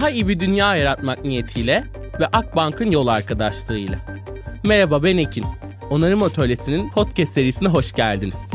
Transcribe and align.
Daha 0.00 0.10
iyi 0.10 0.28
bir 0.28 0.40
dünya 0.40 0.76
yaratmak 0.76 1.24
niyetiyle 1.24 1.84
ve 2.20 2.26
Akbank'ın 2.26 2.90
yol 2.90 3.06
arkadaşlığıyla. 3.06 3.98
Merhaba 4.64 5.02
ben 5.02 5.16
Ekin. 5.16 5.44
Onarım 5.90 6.22
Atölyesi'nin 6.22 6.90
podcast 6.90 7.32
serisine 7.32 7.68
hoş 7.68 7.92
geldiniz. 7.92 8.50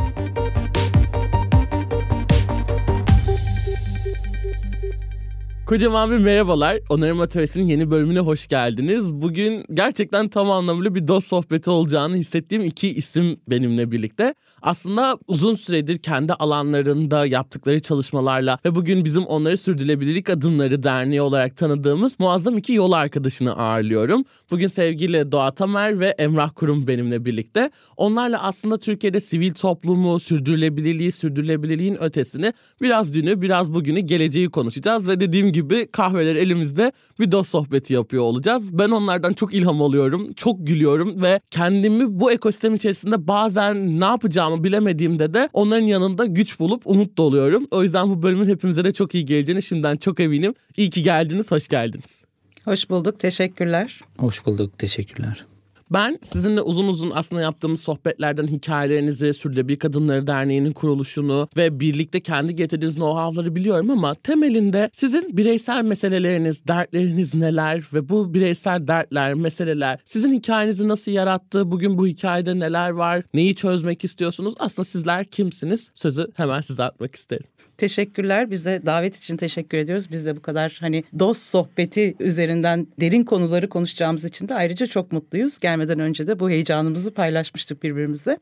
Kocaman 5.65 6.11
bir 6.11 6.17
merhabalar. 6.17 6.79
Onarım 6.89 7.19
Atölyesi'nin 7.19 7.67
yeni 7.67 7.91
bölümüne 7.91 8.19
hoş 8.19 8.47
geldiniz. 8.47 9.13
Bugün 9.13 9.65
gerçekten 9.73 10.27
tam 10.27 10.51
anlamıyla 10.51 10.95
bir 10.95 11.07
dost 11.07 11.27
sohbeti 11.27 11.69
olacağını 11.69 12.15
hissettiğim 12.15 12.63
iki 12.63 12.89
isim 12.95 13.39
benimle 13.49 13.91
birlikte. 13.91 14.35
Aslında 14.65 15.17
uzun 15.27 15.55
süredir 15.55 15.97
kendi 15.97 16.33
alanlarında 16.33 17.25
yaptıkları 17.25 17.81
çalışmalarla 17.81 18.57
ve 18.65 18.75
bugün 18.75 19.05
bizim 19.05 19.25
onları 19.25 19.57
Sürdürülebilirlik 19.57 20.29
Adımları 20.29 20.83
Derneği 20.83 21.21
olarak 21.21 21.57
tanıdığımız 21.57 22.19
muazzam 22.19 22.57
iki 22.57 22.73
yol 22.73 22.91
arkadaşını 22.91 23.57
ağırlıyorum. 23.57 24.25
Bugün 24.51 24.67
sevgili 24.67 25.31
Doğa 25.31 25.51
Tamer 25.51 25.99
ve 25.99 26.07
Emrah 26.07 26.49
Kurum 26.55 26.87
benimle 26.87 27.25
birlikte. 27.25 27.71
Onlarla 27.97 28.43
aslında 28.43 28.77
Türkiye'de 28.77 29.19
sivil 29.19 29.53
toplumu, 29.53 30.19
sürdürülebilirliği, 30.19 31.11
sürdürülebilirliğin 31.11 32.03
ötesini 32.03 32.53
biraz 32.81 33.13
dünü, 33.13 33.41
biraz 33.41 33.73
bugünü, 33.73 33.99
geleceği 33.99 34.49
konuşacağız 34.49 35.07
ve 35.07 35.19
dediğim 35.19 35.51
gibi 35.51 35.87
kahveler 35.91 36.35
elimizde 36.35 36.91
dost 37.31 37.49
sohbeti 37.49 37.93
yapıyor 37.93 38.23
olacağız. 38.23 38.77
Ben 38.77 38.89
onlardan 38.89 39.33
çok 39.33 39.53
ilham 39.53 39.81
alıyorum, 39.81 40.33
çok 40.33 40.67
gülüyorum 40.67 41.21
ve 41.21 41.39
kendimi 41.51 42.19
bu 42.19 42.31
ekosistem 42.31 42.73
içerisinde 42.73 43.27
bazen 43.27 43.99
ne 43.99 44.05
yapacağımı 44.05 44.54
bilemediğimde 44.63 45.33
de 45.33 45.49
onların 45.53 45.85
yanında 45.85 46.25
güç 46.25 46.59
bulup 46.59 46.81
umut 46.85 47.17
doluyorum. 47.17 47.67
O 47.71 47.83
yüzden 47.83 48.09
bu 48.09 48.23
bölümün 48.23 48.45
hepimize 48.45 48.83
de 48.83 48.93
çok 48.93 49.15
iyi 49.15 49.25
geleceğini 49.25 49.61
şimdiden 49.61 49.97
çok 49.97 50.19
eminim. 50.19 50.53
İyi 50.77 50.89
ki 50.89 51.03
geldiniz, 51.03 51.51
hoş 51.51 51.67
geldiniz. 51.67 52.21
Hoş 52.65 52.89
bulduk, 52.89 53.19
teşekkürler. 53.19 54.01
Hoş 54.17 54.45
bulduk, 54.45 54.79
teşekkürler. 54.79 55.45
Ben 55.91 56.19
sizinle 56.23 56.61
uzun 56.61 56.87
uzun 56.87 57.11
aslında 57.15 57.41
yaptığımız 57.41 57.81
sohbetlerden 57.81 58.47
hikayelerinizi, 58.47 59.33
Sürdürülebilir 59.33 59.79
Kadınları 59.79 60.27
Derneği'nin 60.27 60.71
kuruluşunu 60.71 61.49
ve 61.57 61.79
birlikte 61.79 62.19
kendi 62.19 62.55
getirdiğiniz 62.55 62.95
know-how'ları 62.95 63.55
biliyorum 63.55 63.89
ama 63.89 64.13
temelinde 64.15 64.89
sizin 64.93 65.37
bireysel 65.37 65.83
meseleleriniz, 65.83 66.67
dertleriniz 66.67 67.35
neler 67.35 67.83
ve 67.93 68.09
bu 68.09 68.33
bireysel 68.33 68.87
dertler, 68.87 69.33
meseleler 69.33 69.99
sizin 70.05 70.33
hikayenizi 70.33 70.87
nasıl 70.87 71.11
yarattı, 71.11 71.71
bugün 71.71 71.97
bu 71.97 72.07
hikayede 72.07 72.59
neler 72.59 72.89
var, 72.89 73.23
neyi 73.33 73.55
çözmek 73.55 74.03
istiyorsunuz? 74.03 74.53
Aslında 74.59 74.85
sizler 74.85 75.25
kimsiniz? 75.25 75.91
Sözü 75.95 76.27
hemen 76.35 76.61
size 76.61 76.83
atmak 76.83 77.15
isterim. 77.15 77.45
Teşekkürler. 77.77 78.51
Biz 78.51 78.65
de 78.65 78.81
davet 78.85 79.17
için 79.17 79.37
teşekkür 79.37 79.77
ediyoruz. 79.77 80.11
Biz 80.11 80.25
de 80.25 80.35
bu 80.35 80.41
kadar 80.41 80.77
hani 80.79 81.03
dost 81.19 81.41
sohbeti 81.41 82.15
üzerinden 82.19 82.87
derin 82.99 83.23
konuları 83.23 83.69
konuşacağımız 83.69 84.25
için 84.25 84.49
de 84.49 84.55
ayrıca 84.55 84.87
çok 84.87 85.11
mutluyuz. 85.11 85.59
Gelmeden 85.59 85.99
önce 85.99 86.27
de 86.27 86.39
bu 86.39 86.49
heyecanımızı 86.49 87.13
paylaşmıştık 87.13 87.83
birbirimizle. 87.83 88.39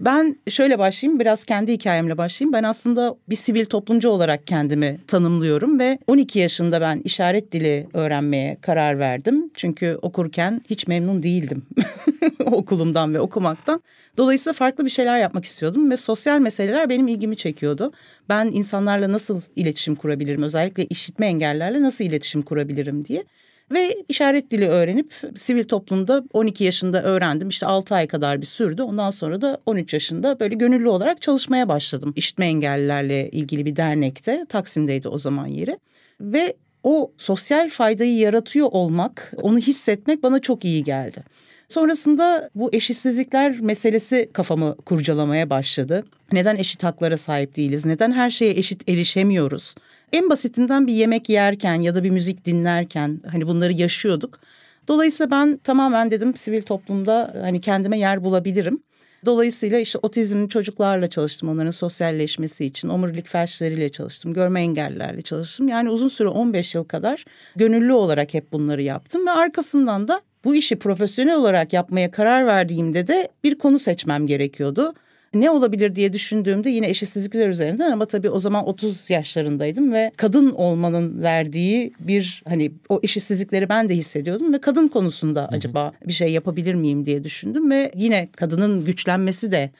Ben 0.00 0.36
şöyle 0.48 0.78
başlayayım 0.78 1.20
biraz 1.20 1.44
kendi 1.44 1.72
hikayemle 1.72 2.18
başlayayım. 2.18 2.52
Ben 2.52 2.62
aslında 2.62 3.16
bir 3.28 3.36
sivil 3.36 3.64
toplumcu 3.64 4.08
olarak 4.08 4.46
kendimi 4.46 4.98
tanımlıyorum 5.06 5.78
ve 5.78 5.98
12 6.06 6.38
yaşında 6.38 6.80
ben 6.80 7.00
işaret 7.04 7.52
dili 7.52 7.86
öğrenmeye 7.94 8.56
karar 8.60 8.98
verdim. 8.98 9.50
Çünkü 9.54 9.98
okurken 10.02 10.60
hiç 10.70 10.86
memnun 10.86 11.22
değildim 11.22 11.62
okulumdan 12.44 13.14
ve 13.14 13.20
okumaktan. 13.20 13.82
Dolayısıyla 14.16 14.52
farklı 14.52 14.84
bir 14.84 14.90
şeyler 14.90 15.18
yapmak 15.18 15.44
istiyordum 15.44 15.90
ve 15.90 15.96
sosyal 15.96 16.38
meseleler 16.38 16.88
benim 16.88 17.08
ilgimi 17.08 17.36
çekiyordu. 17.36 17.92
Ben 18.28 18.46
insanlarla 18.46 19.12
nasıl 19.12 19.40
iletişim 19.56 19.94
kurabilirim 19.94 20.42
özellikle 20.42 20.84
işitme 20.84 21.26
engellerle 21.26 21.82
nasıl 21.82 22.04
iletişim 22.04 22.42
kurabilirim 22.42 23.04
diye. 23.04 23.24
Ve 23.72 24.04
işaret 24.08 24.50
dili 24.50 24.68
öğrenip 24.68 25.14
sivil 25.36 25.64
toplumda 25.64 26.24
12 26.32 26.64
yaşında 26.64 27.02
öğrendim. 27.02 27.48
İşte 27.48 27.66
6 27.66 27.94
ay 27.94 28.06
kadar 28.06 28.40
bir 28.40 28.46
sürdü. 28.46 28.82
Ondan 28.82 29.10
sonra 29.10 29.40
da 29.40 29.58
13 29.66 29.94
yaşında 29.94 30.40
böyle 30.40 30.54
gönüllü 30.54 30.88
olarak 30.88 31.22
çalışmaya 31.22 31.68
başladım. 31.68 32.12
İşitme 32.16 32.46
engellilerle 32.46 33.30
ilgili 33.30 33.66
bir 33.66 33.76
dernekte. 33.76 34.46
Taksim'deydi 34.48 35.08
o 35.08 35.18
zaman 35.18 35.46
yeri. 35.46 35.78
Ve 36.20 36.56
o 36.82 37.12
sosyal 37.18 37.68
faydayı 37.68 38.16
yaratıyor 38.16 38.68
olmak, 38.72 39.32
onu 39.42 39.58
hissetmek 39.58 40.22
bana 40.22 40.38
çok 40.38 40.64
iyi 40.64 40.84
geldi. 40.84 41.22
Sonrasında 41.68 42.50
bu 42.54 42.70
eşitsizlikler 42.72 43.60
meselesi 43.60 44.30
kafamı 44.32 44.76
kurcalamaya 44.76 45.50
başladı. 45.50 46.04
Neden 46.32 46.56
eşit 46.56 46.82
haklara 46.82 47.16
sahip 47.16 47.56
değiliz? 47.56 47.84
Neden 47.84 48.12
her 48.12 48.30
şeye 48.30 48.50
eşit 48.52 48.88
erişemiyoruz? 48.88 49.74
En 50.12 50.30
basitinden 50.30 50.86
bir 50.86 50.92
yemek 50.92 51.28
yerken 51.28 51.74
ya 51.74 51.94
da 51.94 52.04
bir 52.04 52.10
müzik 52.10 52.44
dinlerken 52.44 53.20
hani 53.30 53.46
bunları 53.46 53.72
yaşıyorduk. 53.72 54.40
Dolayısıyla 54.88 55.30
ben 55.30 55.56
tamamen 55.56 56.10
dedim 56.10 56.36
sivil 56.36 56.62
toplumda 56.62 57.34
hani 57.42 57.60
kendime 57.60 57.98
yer 57.98 58.24
bulabilirim. 58.24 58.82
Dolayısıyla 59.26 59.78
işte 59.78 59.98
otizmli 60.02 60.48
çocuklarla 60.48 61.06
çalıştım 61.06 61.48
onların 61.48 61.70
sosyalleşmesi 61.70 62.64
için. 62.64 62.88
Omurilik 62.88 63.28
felçleriyle 63.28 63.88
çalıştım. 63.88 64.34
Görme 64.34 64.60
engellilerle 64.60 65.22
çalıştım. 65.22 65.68
Yani 65.68 65.90
uzun 65.90 66.08
süre 66.08 66.28
15 66.28 66.74
yıl 66.74 66.84
kadar 66.84 67.24
gönüllü 67.56 67.92
olarak 67.92 68.34
hep 68.34 68.52
bunları 68.52 68.82
yaptım. 68.82 69.26
Ve 69.26 69.30
arkasından 69.30 70.08
da 70.08 70.20
bu 70.44 70.54
işi 70.54 70.76
profesyonel 70.76 71.36
olarak 71.36 71.72
yapmaya 71.72 72.10
karar 72.10 72.46
verdiğimde 72.46 73.06
de 73.06 73.28
bir 73.44 73.58
konu 73.58 73.78
seçmem 73.78 74.26
gerekiyordu 74.26 74.94
ne 75.34 75.50
olabilir 75.50 75.94
diye 75.94 76.12
düşündüğümde 76.12 76.70
yine 76.70 76.88
eşitsizlikler 76.88 77.48
üzerinden 77.48 77.90
ama 77.90 78.06
tabii 78.06 78.30
o 78.30 78.38
zaman 78.38 78.68
30 78.68 79.10
yaşlarındaydım 79.10 79.92
ve 79.92 80.12
kadın 80.16 80.50
olmanın 80.50 81.22
verdiği 81.22 81.92
bir 82.00 82.42
hani 82.48 82.72
o 82.88 83.00
eşitsizlikleri 83.02 83.68
ben 83.68 83.88
de 83.88 83.96
hissediyordum 83.96 84.52
ve 84.52 84.60
kadın 84.60 84.88
konusunda 84.88 85.48
acaba 85.48 85.92
bir 86.06 86.12
şey 86.12 86.32
yapabilir 86.32 86.74
miyim 86.74 87.06
diye 87.06 87.24
düşündüm 87.24 87.70
ve 87.70 87.90
yine 87.96 88.28
kadının 88.36 88.84
güçlenmesi 88.84 89.52
de 89.52 89.70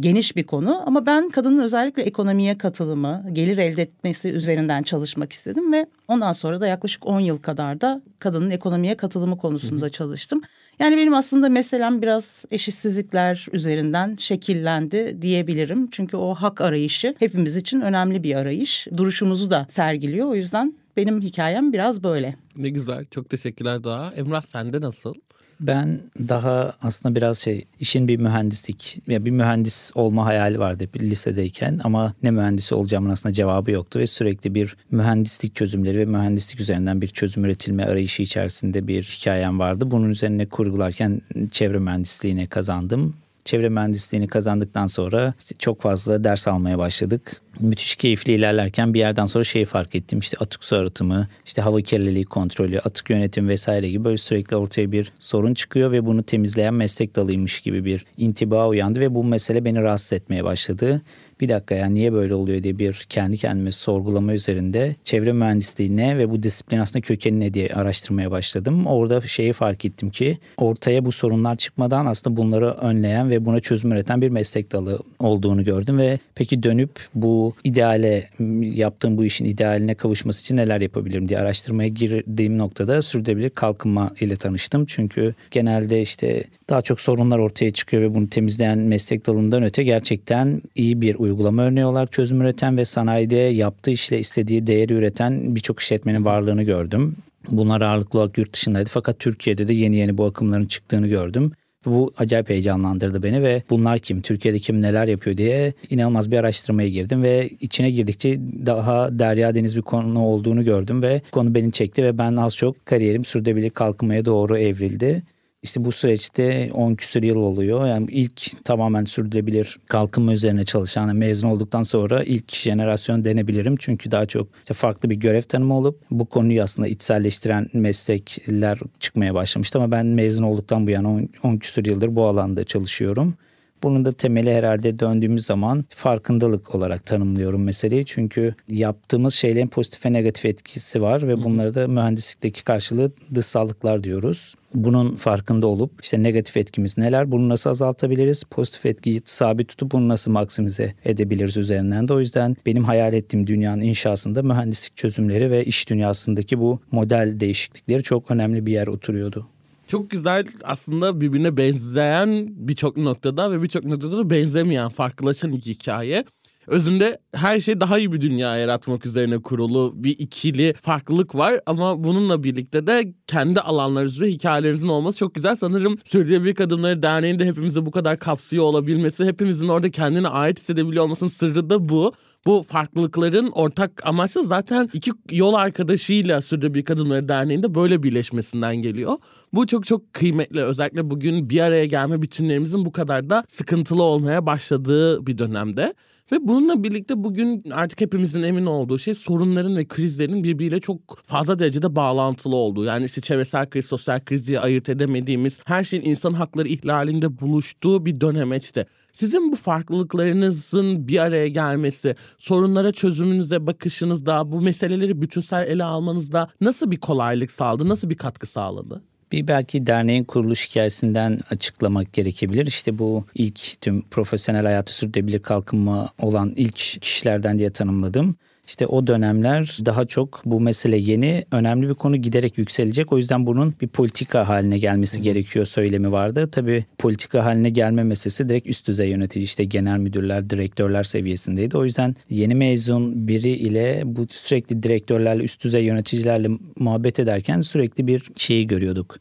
geniş 0.00 0.36
bir 0.36 0.44
konu 0.44 0.82
ama 0.86 1.06
ben 1.06 1.30
kadının 1.30 1.62
özellikle 1.62 2.02
ekonomiye 2.02 2.58
katılımı, 2.58 3.24
gelir 3.32 3.58
elde 3.58 3.82
etmesi 3.82 4.30
üzerinden 4.30 4.82
çalışmak 4.82 5.32
istedim 5.32 5.72
ve 5.72 5.86
ondan 6.08 6.32
sonra 6.32 6.60
da 6.60 6.66
yaklaşık 6.66 7.06
10 7.06 7.20
yıl 7.20 7.38
kadar 7.38 7.80
da 7.80 8.02
kadının 8.18 8.50
ekonomiye 8.50 8.96
katılımı 8.96 9.38
konusunda 9.38 9.82
hı 9.82 9.88
hı. 9.88 9.92
çalıştım. 9.92 10.42
Yani 10.80 10.96
benim 10.96 11.14
aslında 11.14 11.48
meselem 11.48 12.02
biraz 12.02 12.44
eşitsizlikler 12.50 13.46
üzerinden 13.52 14.16
şekillendi 14.16 15.22
diyebilirim. 15.22 15.90
Çünkü 15.90 16.16
o 16.16 16.34
hak 16.34 16.60
arayışı 16.60 17.14
hepimiz 17.18 17.56
için 17.56 17.80
önemli 17.80 18.22
bir 18.22 18.34
arayış. 18.34 18.86
Duruşumuzu 18.96 19.50
da 19.50 19.66
sergiliyor. 19.70 20.26
O 20.26 20.34
yüzden 20.34 20.74
benim 20.96 21.22
hikayem 21.22 21.72
biraz 21.72 22.02
böyle. 22.02 22.36
Ne 22.56 22.68
güzel. 22.68 23.04
Çok 23.04 23.30
teşekkürler 23.30 23.84
Doğa. 23.84 24.12
Emrah 24.16 24.42
sende 24.42 24.80
nasıl? 24.80 25.14
Ben 25.60 26.00
daha 26.28 26.74
aslında 26.82 27.14
biraz 27.14 27.38
şey 27.38 27.64
işin 27.80 28.08
bir 28.08 28.16
mühendislik 28.16 28.98
ya 29.06 29.24
bir 29.24 29.30
mühendis 29.30 29.90
olma 29.94 30.26
hayali 30.26 30.58
vardı 30.58 30.84
bir 30.94 31.00
lisedeyken 31.00 31.80
ama 31.84 32.14
ne 32.22 32.30
mühendisi 32.30 32.74
olacağımın 32.74 33.10
aslında 33.10 33.32
cevabı 33.32 33.70
yoktu 33.70 33.98
ve 33.98 34.06
sürekli 34.06 34.54
bir 34.54 34.76
mühendislik 34.90 35.56
çözümleri 35.56 35.98
ve 35.98 36.04
mühendislik 36.04 36.60
üzerinden 36.60 37.00
bir 37.00 37.08
çözüm 37.08 37.44
üretilme 37.44 37.84
arayışı 37.84 38.22
içerisinde 38.22 38.86
bir 38.86 39.02
hikayem 39.02 39.58
vardı. 39.58 39.90
Bunun 39.90 40.10
üzerine 40.10 40.46
kurgularken 40.46 41.20
çevre 41.50 41.78
mühendisliğine 41.78 42.46
kazandım 42.46 43.14
çevre 43.44 43.68
mühendisliğini 43.68 44.28
kazandıktan 44.28 44.86
sonra 44.86 45.34
işte 45.38 45.54
çok 45.58 45.80
fazla 45.80 46.24
ders 46.24 46.48
almaya 46.48 46.78
başladık. 46.78 47.42
Müthiş 47.60 47.94
keyifli 47.94 48.32
ilerlerken 48.32 48.94
bir 48.94 48.98
yerden 48.98 49.26
sonra 49.26 49.44
şeyi 49.44 49.64
fark 49.64 49.94
ettim. 49.94 50.18
İşte 50.18 50.36
atık 50.40 50.64
su 50.64 50.76
arıtımı, 50.76 51.28
işte 51.46 51.62
hava 51.62 51.80
kirliliği 51.80 52.24
kontrolü, 52.24 52.80
atık 52.80 53.10
yönetim 53.10 53.48
vesaire 53.48 53.90
gibi 53.90 54.04
böyle 54.04 54.18
sürekli 54.18 54.56
ortaya 54.56 54.92
bir 54.92 55.12
sorun 55.18 55.54
çıkıyor 55.54 55.92
ve 55.92 56.06
bunu 56.06 56.22
temizleyen 56.22 56.74
meslek 56.74 57.16
dalıymış 57.16 57.60
gibi 57.60 57.84
bir 57.84 58.06
intiba 58.16 58.68
uyandı 58.68 59.00
ve 59.00 59.14
bu 59.14 59.24
mesele 59.24 59.64
beni 59.64 59.82
rahatsız 59.82 60.12
etmeye 60.12 60.44
başladı 60.44 61.02
bir 61.40 61.48
dakika 61.48 61.74
yani 61.74 61.94
niye 61.94 62.12
böyle 62.12 62.34
oluyor 62.34 62.62
diye 62.62 62.78
bir 62.78 63.06
kendi 63.08 63.36
kendime 63.36 63.72
sorgulama 63.72 64.32
üzerinde 64.32 64.94
çevre 65.04 65.32
mühendisliği 65.32 65.96
ne 65.96 66.18
ve 66.18 66.30
bu 66.30 66.42
disiplin 66.42 66.78
aslında 66.78 67.00
kökeni 67.00 67.40
ne 67.40 67.54
diye 67.54 67.68
araştırmaya 67.68 68.30
başladım. 68.30 68.86
Orada 68.86 69.20
şeyi 69.20 69.52
fark 69.52 69.84
ettim 69.84 70.10
ki 70.10 70.38
ortaya 70.56 71.04
bu 71.04 71.12
sorunlar 71.12 71.56
çıkmadan 71.56 72.06
aslında 72.06 72.36
bunları 72.36 72.70
önleyen 72.70 73.30
ve 73.30 73.44
buna 73.44 73.60
çözüm 73.60 73.92
üreten 73.92 74.22
bir 74.22 74.28
meslek 74.28 74.72
dalı 74.72 74.98
olduğunu 75.18 75.64
gördüm 75.64 75.98
ve 75.98 76.18
peki 76.34 76.62
dönüp 76.62 76.90
bu 77.14 77.54
ideale 77.64 78.28
yaptığım 78.60 79.16
bu 79.16 79.24
işin 79.24 79.44
idealine 79.44 79.94
kavuşması 79.94 80.40
için 80.40 80.56
neler 80.56 80.80
yapabilirim 80.80 81.28
diye 81.28 81.38
araştırmaya 81.38 81.88
girdiğim 81.88 82.58
noktada 82.58 83.02
sürdürülebilir 83.02 83.50
kalkınma 83.50 84.10
ile 84.20 84.36
tanıştım. 84.36 84.86
Çünkü 84.86 85.34
genelde 85.50 86.02
işte 86.02 86.44
daha 86.68 86.82
çok 86.82 87.00
sorunlar 87.00 87.38
ortaya 87.38 87.72
çıkıyor 87.72 88.02
ve 88.02 88.14
bunu 88.14 88.30
temizleyen 88.30 88.78
meslek 88.78 89.26
dalından 89.26 89.62
öte 89.62 89.82
gerçekten 89.82 90.62
iyi 90.74 91.00
bir 91.00 91.14
uygulama 91.14 91.29
örneği 91.58 91.84
olarak 91.84 92.12
çözüm 92.12 92.40
üreten 92.40 92.76
ve 92.76 92.84
sanayide 92.84 93.36
yaptığı 93.36 93.90
işle 93.90 94.18
istediği 94.18 94.66
değeri 94.66 94.92
üreten 94.92 95.56
birçok 95.56 95.80
işletmenin 95.80 96.24
varlığını 96.24 96.62
gördüm. 96.62 97.16
Bunlar 97.50 97.80
ağırlıklı 97.80 98.18
olarak 98.18 98.38
yurt 98.38 98.52
dışındaydı 98.52 98.90
fakat 98.92 99.18
Türkiye'de 99.18 99.68
de 99.68 99.74
yeni 99.74 99.96
yeni 99.96 100.18
bu 100.18 100.24
akımların 100.24 100.66
çıktığını 100.66 101.06
gördüm. 101.06 101.52
Bu 101.84 102.12
acayip 102.16 102.48
heyecanlandırdı 102.48 103.22
beni 103.22 103.42
ve 103.42 103.62
bunlar 103.70 103.98
kim, 103.98 104.22
Türkiye'de 104.22 104.58
kim 104.58 104.82
neler 104.82 105.08
yapıyor 105.08 105.36
diye 105.36 105.72
inanılmaz 105.90 106.30
bir 106.30 106.36
araştırmaya 106.36 106.88
girdim 106.88 107.22
ve 107.22 107.50
içine 107.60 107.90
girdikçe 107.90 108.40
daha 108.66 109.18
derya 109.18 109.54
deniz 109.54 109.76
bir 109.76 109.82
konu 109.82 110.24
olduğunu 110.24 110.64
gördüm 110.64 111.02
ve 111.02 111.22
konu 111.32 111.54
beni 111.54 111.72
çekti 111.72 112.04
ve 112.04 112.18
ben 112.18 112.36
az 112.36 112.56
çok 112.56 112.86
kariyerim 112.86 113.24
sürdürülebilir 113.24 113.70
kalkınmaya 113.70 114.24
doğru 114.24 114.58
evrildi. 114.58 115.22
İşte 115.62 115.84
bu 115.84 115.92
süreçte 115.92 116.70
10 116.74 116.94
küsur 116.94 117.22
yıl 117.22 117.36
oluyor. 117.36 117.86
Yani 117.86 118.06
ilk 118.10 118.64
tamamen 118.64 119.04
sürdürülebilir 119.04 119.78
kalkınma 119.86 120.32
üzerine 120.32 120.64
çalışan 120.64 121.06
yani 121.06 121.18
mezun 121.18 121.48
olduktan 121.48 121.82
sonra 121.82 122.22
ilk 122.22 122.52
jenerasyon 122.52 123.24
denebilirim. 123.24 123.76
Çünkü 123.76 124.10
daha 124.10 124.26
çok 124.26 124.48
işte 124.62 124.74
farklı 124.74 125.10
bir 125.10 125.14
görev 125.14 125.42
tanımı 125.42 125.76
olup 125.76 126.00
bu 126.10 126.24
konuyu 126.24 126.62
aslında 126.62 126.88
içselleştiren 126.88 127.66
meslekler 127.72 128.78
çıkmaya 128.98 129.34
başlamıştı. 129.34 129.78
Ama 129.78 129.90
ben 129.90 130.06
mezun 130.06 130.42
olduktan 130.42 130.86
bu 130.86 130.90
yana 130.90 131.10
10, 131.10 131.28
10 131.42 131.56
küsur 131.56 131.84
yıldır 131.84 132.16
bu 132.16 132.24
alanda 132.24 132.64
çalışıyorum. 132.64 133.34
Bunun 133.82 134.04
da 134.04 134.12
temeli 134.12 134.52
herhalde 134.52 134.98
döndüğümüz 134.98 135.46
zaman 135.46 135.84
farkındalık 135.88 136.74
olarak 136.74 137.06
tanımlıyorum 137.06 137.64
meseleyi. 137.64 138.06
Çünkü 138.06 138.54
yaptığımız 138.68 139.34
şeylerin 139.34 139.68
pozitif 139.68 140.06
ve 140.06 140.12
negatif 140.12 140.44
etkisi 140.44 141.02
var 141.02 141.28
ve 141.28 141.44
bunları 141.44 141.74
da 141.74 141.88
mühendislikteki 141.88 142.64
karşılığı 142.64 143.12
dışsallıklar 143.34 144.04
diyoruz. 144.04 144.54
Bunun 144.74 145.16
farkında 145.16 145.66
olup 145.66 145.92
işte 146.02 146.22
negatif 146.22 146.56
etkimiz 146.56 146.98
neler, 146.98 147.32
bunu 147.32 147.48
nasıl 147.48 147.70
azaltabiliriz, 147.70 148.44
pozitif 148.44 148.86
etkiyi 148.86 149.22
sabit 149.24 149.68
tutup 149.68 149.92
bunu 149.92 150.08
nasıl 150.08 150.30
maksimize 150.30 150.94
edebiliriz 151.04 151.56
üzerinden 151.56 152.08
de. 152.08 152.12
O 152.12 152.20
yüzden 152.20 152.56
benim 152.66 152.84
hayal 152.84 153.14
ettiğim 153.14 153.46
dünyanın 153.46 153.80
inşasında 153.80 154.42
mühendislik 154.42 154.96
çözümleri 154.96 155.50
ve 155.50 155.64
iş 155.64 155.88
dünyasındaki 155.88 156.58
bu 156.58 156.80
model 156.92 157.40
değişiklikleri 157.40 158.02
çok 158.02 158.30
önemli 158.30 158.66
bir 158.66 158.72
yer 158.72 158.86
oturuyordu. 158.86 159.46
Çok 159.88 160.10
güzel 160.10 160.46
aslında 160.64 161.20
birbirine 161.20 161.56
benzeyen 161.56 162.48
birçok 162.50 162.96
noktada 162.96 163.52
ve 163.52 163.62
birçok 163.62 163.84
noktada 163.84 164.18
da 164.18 164.30
benzemeyen 164.30 164.88
farklılaşan 164.88 165.52
iki 165.52 165.70
hikaye. 165.70 166.24
Özünde 166.70 167.18
her 167.34 167.60
şey 167.60 167.80
daha 167.80 167.98
iyi 167.98 168.12
bir 168.12 168.20
dünya 168.20 168.56
yaratmak 168.56 169.06
üzerine 169.06 169.38
kurulu 169.38 169.92
bir 169.94 170.18
ikili 170.18 170.74
farklılık 170.80 171.34
var 171.34 171.60
ama 171.66 172.04
bununla 172.04 172.42
birlikte 172.42 172.86
de 172.86 173.14
kendi 173.26 173.60
alanlarınız 173.60 174.20
ve 174.20 174.30
hikayelerinizin 174.30 174.88
olması 174.88 175.18
çok 175.18 175.34
güzel. 175.34 175.56
Sanırım 175.56 175.98
Sürdürülebilir 176.04 176.54
Kadınları 176.54 177.02
Derneği'nde 177.02 177.46
hepimizi 177.46 177.86
bu 177.86 177.90
kadar 177.90 178.18
kapsıyor 178.18 178.64
olabilmesi, 178.64 179.24
hepimizin 179.24 179.68
orada 179.68 179.90
kendine 179.90 180.28
ait 180.28 180.58
hissedebiliyor 180.58 181.04
olmasının 181.04 181.30
sırrı 181.30 181.70
da 181.70 181.88
bu 181.88 182.12
bu 182.46 182.62
farklılıkların 182.68 183.50
ortak 183.50 184.06
amaçlı 184.06 184.44
zaten 184.44 184.90
iki 184.92 185.10
yol 185.30 185.54
arkadaşıyla 185.54 186.42
Sürdürülebilir 186.42 186.84
Kadınları 186.84 187.28
Derneği'nde 187.28 187.74
böyle 187.74 188.02
birleşmesinden 188.02 188.76
geliyor. 188.76 189.16
Bu 189.52 189.66
çok 189.66 189.86
çok 189.86 190.12
kıymetli. 190.12 190.62
Özellikle 190.62 191.10
bugün 191.10 191.50
bir 191.50 191.60
araya 191.60 191.86
gelme 191.86 192.22
biçimlerimizin 192.22 192.84
bu 192.84 192.92
kadar 192.92 193.30
da 193.30 193.44
sıkıntılı 193.48 194.02
olmaya 194.02 194.46
başladığı 194.46 195.26
bir 195.26 195.38
dönemde. 195.38 195.94
Ve 196.32 196.48
bununla 196.48 196.82
birlikte 196.82 197.24
bugün 197.24 197.70
artık 197.70 198.00
hepimizin 198.00 198.42
emin 198.42 198.66
olduğu 198.66 198.98
şey 198.98 199.14
sorunların 199.14 199.76
ve 199.76 199.88
krizlerin 199.88 200.44
birbiriyle 200.44 200.80
çok 200.80 201.22
fazla 201.26 201.58
derecede 201.58 201.96
bağlantılı 201.96 202.56
olduğu. 202.56 202.84
Yani 202.84 203.04
işte 203.04 203.20
çevresel 203.20 203.70
kriz, 203.70 203.86
sosyal 203.86 204.20
kriz 204.20 204.46
diye 204.46 204.60
ayırt 204.60 204.88
edemediğimiz 204.88 205.60
her 205.64 205.84
şeyin 205.84 206.02
insan 206.02 206.32
hakları 206.32 206.68
ihlalinde 206.68 207.40
buluştuğu 207.40 208.06
bir 208.06 208.20
dönemeçte. 208.20 208.86
Sizin 209.12 209.52
bu 209.52 209.56
farklılıklarınızın 209.56 211.08
bir 211.08 211.18
araya 211.18 211.48
gelmesi, 211.48 212.16
sorunlara 212.38 212.92
çözümünüze 212.92 213.66
bakışınızda, 213.66 214.52
bu 214.52 214.60
meseleleri 214.60 215.22
bütünsel 215.22 215.68
ele 215.68 215.84
almanızda 215.84 216.48
nasıl 216.60 216.90
bir 216.90 217.00
kolaylık 217.00 217.50
sağladı, 217.50 217.88
nasıl 217.88 218.10
bir 218.10 218.16
katkı 218.16 218.46
sağladı? 218.46 219.02
Bir 219.32 219.48
belki 219.48 219.86
derneğin 219.86 220.24
kuruluş 220.24 220.68
hikayesinden 220.68 221.40
açıklamak 221.50 222.12
gerekebilir. 222.12 222.66
İşte 222.66 222.98
bu 222.98 223.26
ilk 223.34 223.80
tüm 223.80 224.02
profesyonel 224.02 224.64
hayatı 224.64 224.94
sürdürülebilir 224.94 225.42
kalkınma 225.42 226.10
olan 226.18 226.52
ilk 226.56 226.76
kişilerden 226.76 227.58
diye 227.58 227.70
tanımladım. 227.70 228.36
İşte 228.66 228.86
o 228.86 229.06
dönemler 229.06 229.78
daha 229.84 230.06
çok 230.06 230.42
bu 230.44 230.60
mesele 230.60 230.96
yeni, 230.96 231.44
önemli 231.52 231.88
bir 231.88 231.94
konu 231.94 232.16
giderek 232.16 232.58
yükselecek. 232.58 233.12
O 233.12 233.18
yüzden 233.18 233.46
bunun 233.46 233.74
bir 233.80 233.88
politika 233.88 234.48
haline 234.48 234.78
gelmesi 234.78 235.18
Hı. 235.18 235.22
gerekiyor 235.22 235.64
söylemi 235.64 236.12
vardı. 236.12 236.48
Tabii 236.52 236.84
politika 236.98 237.44
haline 237.44 237.70
gelme 237.70 238.04
meselesi 238.04 238.48
direkt 238.48 238.66
üst 238.66 238.88
düzey 238.88 239.10
yönetici 239.10 239.44
işte 239.44 239.64
genel 239.64 239.98
müdürler, 239.98 240.50
direktörler 240.50 241.02
seviyesindeydi. 241.02 241.76
O 241.76 241.84
yüzden 241.84 242.16
yeni 242.28 242.54
mezun 242.54 243.28
biri 243.28 243.50
ile 243.50 244.02
bu 244.04 244.26
sürekli 244.30 244.82
direktörlerle, 244.82 245.44
üst 245.44 245.64
düzey 245.64 245.84
yöneticilerle 245.84 246.48
muhabbet 246.78 247.20
ederken 247.20 247.60
sürekli 247.60 248.06
bir 248.06 248.22
şeyi 248.36 248.66
görüyorduk 248.66 249.16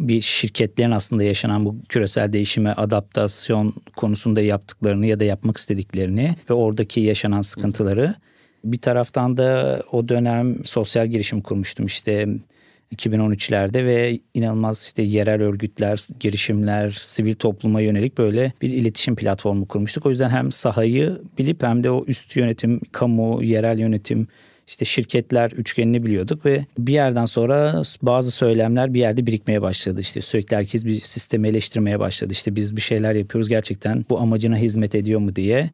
bir 0.00 0.20
şirketlerin 0.20 0.90
aslında 0.90 1.24
yaşanan 1.24 1.64
bu 1.64 1.76
küresel 1.88 2.32
değişime 2.32 2.72
adaptasyon 2.72 3.74
konusunda 3.96 4.40
yaptıklarını 4.40 5.06
ya 5.06 5.20
da 5.20 5.24
yapmak 5.24 5.56
istediklerini 5.56 6.34
ve 6.50 6.54
oradaki 6.54 7.00
yaşanan 7.00 7.42
sıkıntıları 7.42 8.14
bir 8.64 8.78
taraftan 8.78 9.36
da 9.36 9.82
o 9.92 10.08
dönem 10.08 10.64
sosyal 10.64 11.06
girişim 11.06 11.40
kurmuştum 11.40 11.86
işte 11.86 12.28
2013'lerde 12.96 13.86
ve 13.86 14.18
inanılmaz 14.34 14.82
işte 14.82 15.02
yerel 15.02 15.42
örgütler, 15.42 16.06
girişimler, 16.20 16.90
sivil 16.90 17.34
topluma 17.34 17.80
yönelik 17.80 18.18
böyle 18.18 18.52
bir 18.62 18.70
iletişim 18.70 19.16
platformu 19.16 19.68
kurmuştuk. 19.68 20.06
O 20.06 20.10
yüzden 20.10 20.30
hem 20.30 20.52
sahayı 20.52 21.18
bilip 21.38 21.62
hem 21.62 21.84
de 21.84 21.90
o 21.90 22.04
üst 22.06 22.36
yönetim, 22.36 22.80
kamu, 22.92 23.42
yerel 23.42 23.78
yönetim 23.78 24.28
işte 24.68 24.84
şirketler 24.84 25.50
üçgenini 25.50 26.06
biliyorduk 26.06 26.46
ve 26.46 26.66
bir 26.78 26.92
yerden 26.92 27.26
sonra 27.26 27.82
bazı 28.02 28.30
söylemler 28.30 28.94
bir 28.94 29.00
yerde 29.00 29.26
birikmeye 29.26 29.62
başladı. 29.62 30.00
İşte 30.00 30.20
sürekli 30.20 30.56
herkes 30.56 30.84
bir 30.84 31.00
sistemi 31.00 31.48
eleştirmeye 31.48 32.00
başladı. 32.00 32.32
İşte 32.32 32.56
biz 32.56 32.76
bir 32.76 32.80
şeyler 32.80 33.14
yapıyoruz 33.14 33.48
gerçekten 33.48 34.04
bu 34.10 34.18
amacına 34.18 34.56
hizmet 34.56 34.94
ediyor 34.94 35.20
mu 35.20 35.36
diye. 35.36 35.70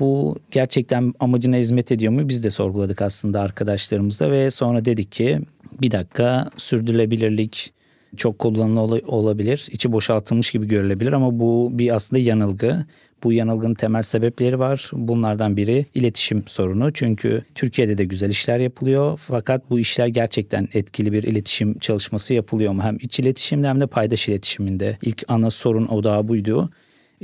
Bu 0.00 0.36
gerçekten 0.50 1.14
amacına 1.20 1.56
hizmet 1.56 1.92
ediyor 1.92 2.12
mu? 2.12 2.28
Biz 2.28 2.44
de 2.44 2.50
sorguladık 2.50 3.02
aslında 3.02 3.40
arkadaşlarımızla 3.40 4.30
ve 4.30 4.50
sonra 4.50 4.84
dedik 4.84 5.12
ki 5.12 5.40
bir 5.82 5.90
dakika 5.90 6.50
sürdürülebilirlik 6.56 7.72
çok 8.16 8.38
kullanılı 8.38 9.00
olabilir. 9.06 9.68
içi 9.72 9.92
boşaltılmış 9.92 10.50
gibi 10.50 10.68
görülebilir 10.68 11.12
ama 11.12 11.38
bu 11.40 11.70
bir 11.72 11.94
aslında 11.94 12.22
yanılgı. 12.22 12.84
Bu 13.24 13.32
yanılgının 13.32 13.74
temel 13.74 14.02
sebepleri 14.02 14.58
var. 14.58 14.90
Bunlardan 14.92 15.56
biri 15.56 15.86
iletişim 15.94 16.44
sorunu. 16.46 16.92
Çünkü 16.92 17.42
Türkiye'de 17.54 17.98
de 17.98 18.04
güzel 18.04 18.30
işler 18.30 18.58
yapılıyor. 18.58 19.20
Fakat 19.26 19.70
bu 19.70 19.78
işler 19.80 20.06
gerçekten 20.06 20.68
etkili 20.74 21.12
bir 21.12 21.22
iletişim 21.22 21.78
çalışması 21.78 22.34
yapılıyor 22.34 22.72
mu? 22.72 22.82
Hem 22.82 22.96
iç 23.00 23.20
iletişimde 23.20 23.68
hem 23.68 23.80
de 23.80 23.86
paydaş 23.86 24.28
iletişiminde. 24.28 24.98
İlk 25.02 25.24
ana 25.28 25.50
sorun 25.50 25.86
odağı 25.86 26.28
buydu. 26.28 26.70